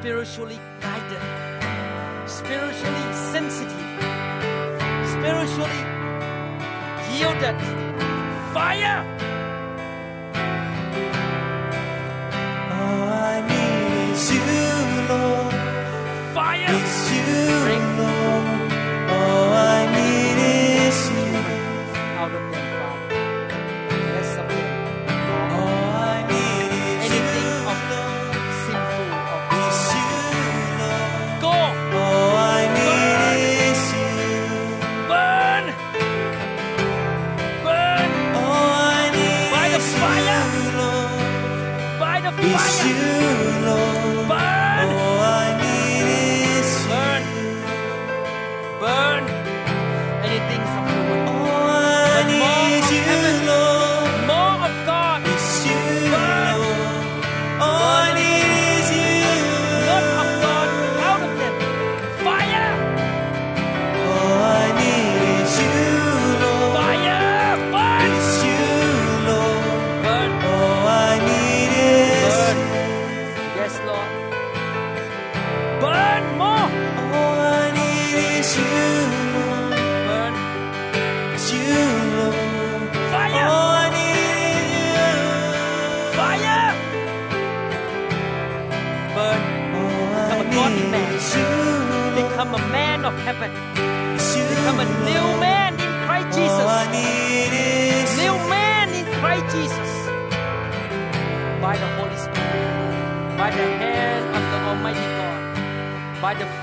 spiritually 0.09 0.59
guided, 0.81 1.21
spiritually 2.27 3.13
sensitive, 3.31 4.01
spiritually 5.05 5.83
yielded. 7.13 7.59
Fire! 8.55 9.05
All 12.73 13.09
I 13.13 13.45
need 13.51 14.13
is 14.15 14.33
you, 14.33 14.41
Lord. 15.11 15.55
Fire! 16.33 16.67
It's 16.71 17.13
you, 17.13 17.25
Bring 17.65 17.99
Lord. 17.99 18.48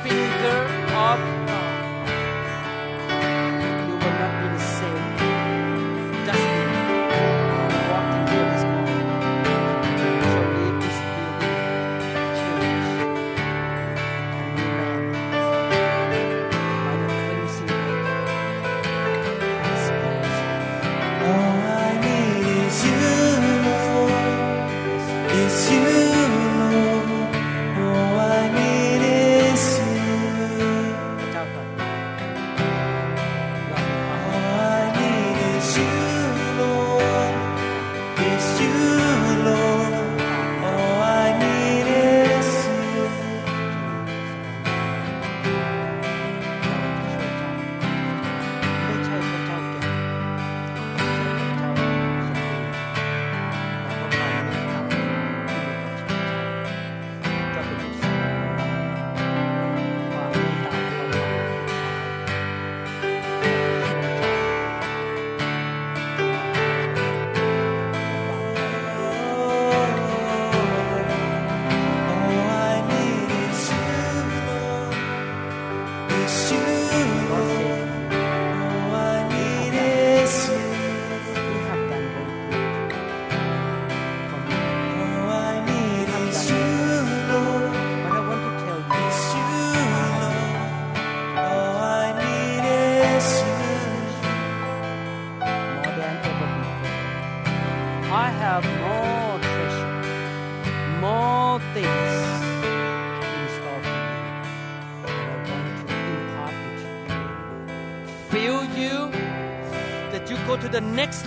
speaker. 0.08 0.85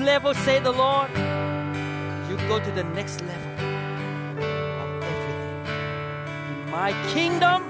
level, 0.08 0.32
say 0.32 0.58
the 0.58 0.72
Lord, 0.72 1.10
you 2.30 2.36
go 2.48 2.58
to 2.58 2.70
the 2.70 2.84
next 2.98 3.20
level 3.30 3.52
of 4.82 4.88
everything. 5.10 5.50
In 6.50 6.58
my 6.70 6.90
kingdom, 7.12 7.68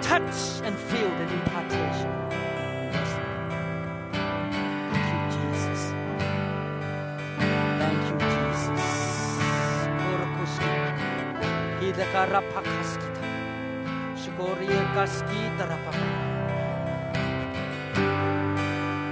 touch 0.00 0.38
and 0.66 0.74
feel 0.88 1.10
the 1.20 1.26
impartation. 1.38 2.12
Thank 4.94 5.12
you, 5.14 5.28
Jesus. 5.36 5.82
Thank 7.82 8.02
you, 8.08 8.16
Jesus. 8.36 8.84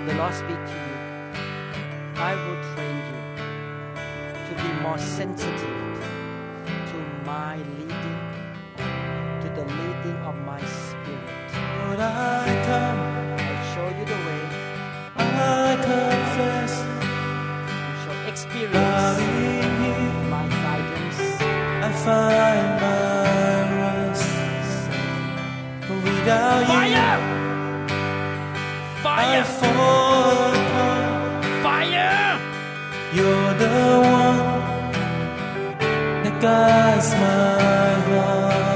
The 0.06 0.14
Lord 0.14 0.34
speak. 0.34 0.85
more 4.96 5.04
sensitive 5.04 5.98
to 6.64 6.96
my 7.26 7.56
leading, 7.56 8.20
to 9.42 9.48
the 9.54 9.64
leading 9.64 10.16
of 10.24 10.34
my 10.46 10.60
spirit. 10.64 12.00
I 12.00 12.62
come. 12.66 13.05
my 37.26 38.06
God. 38.08 38.75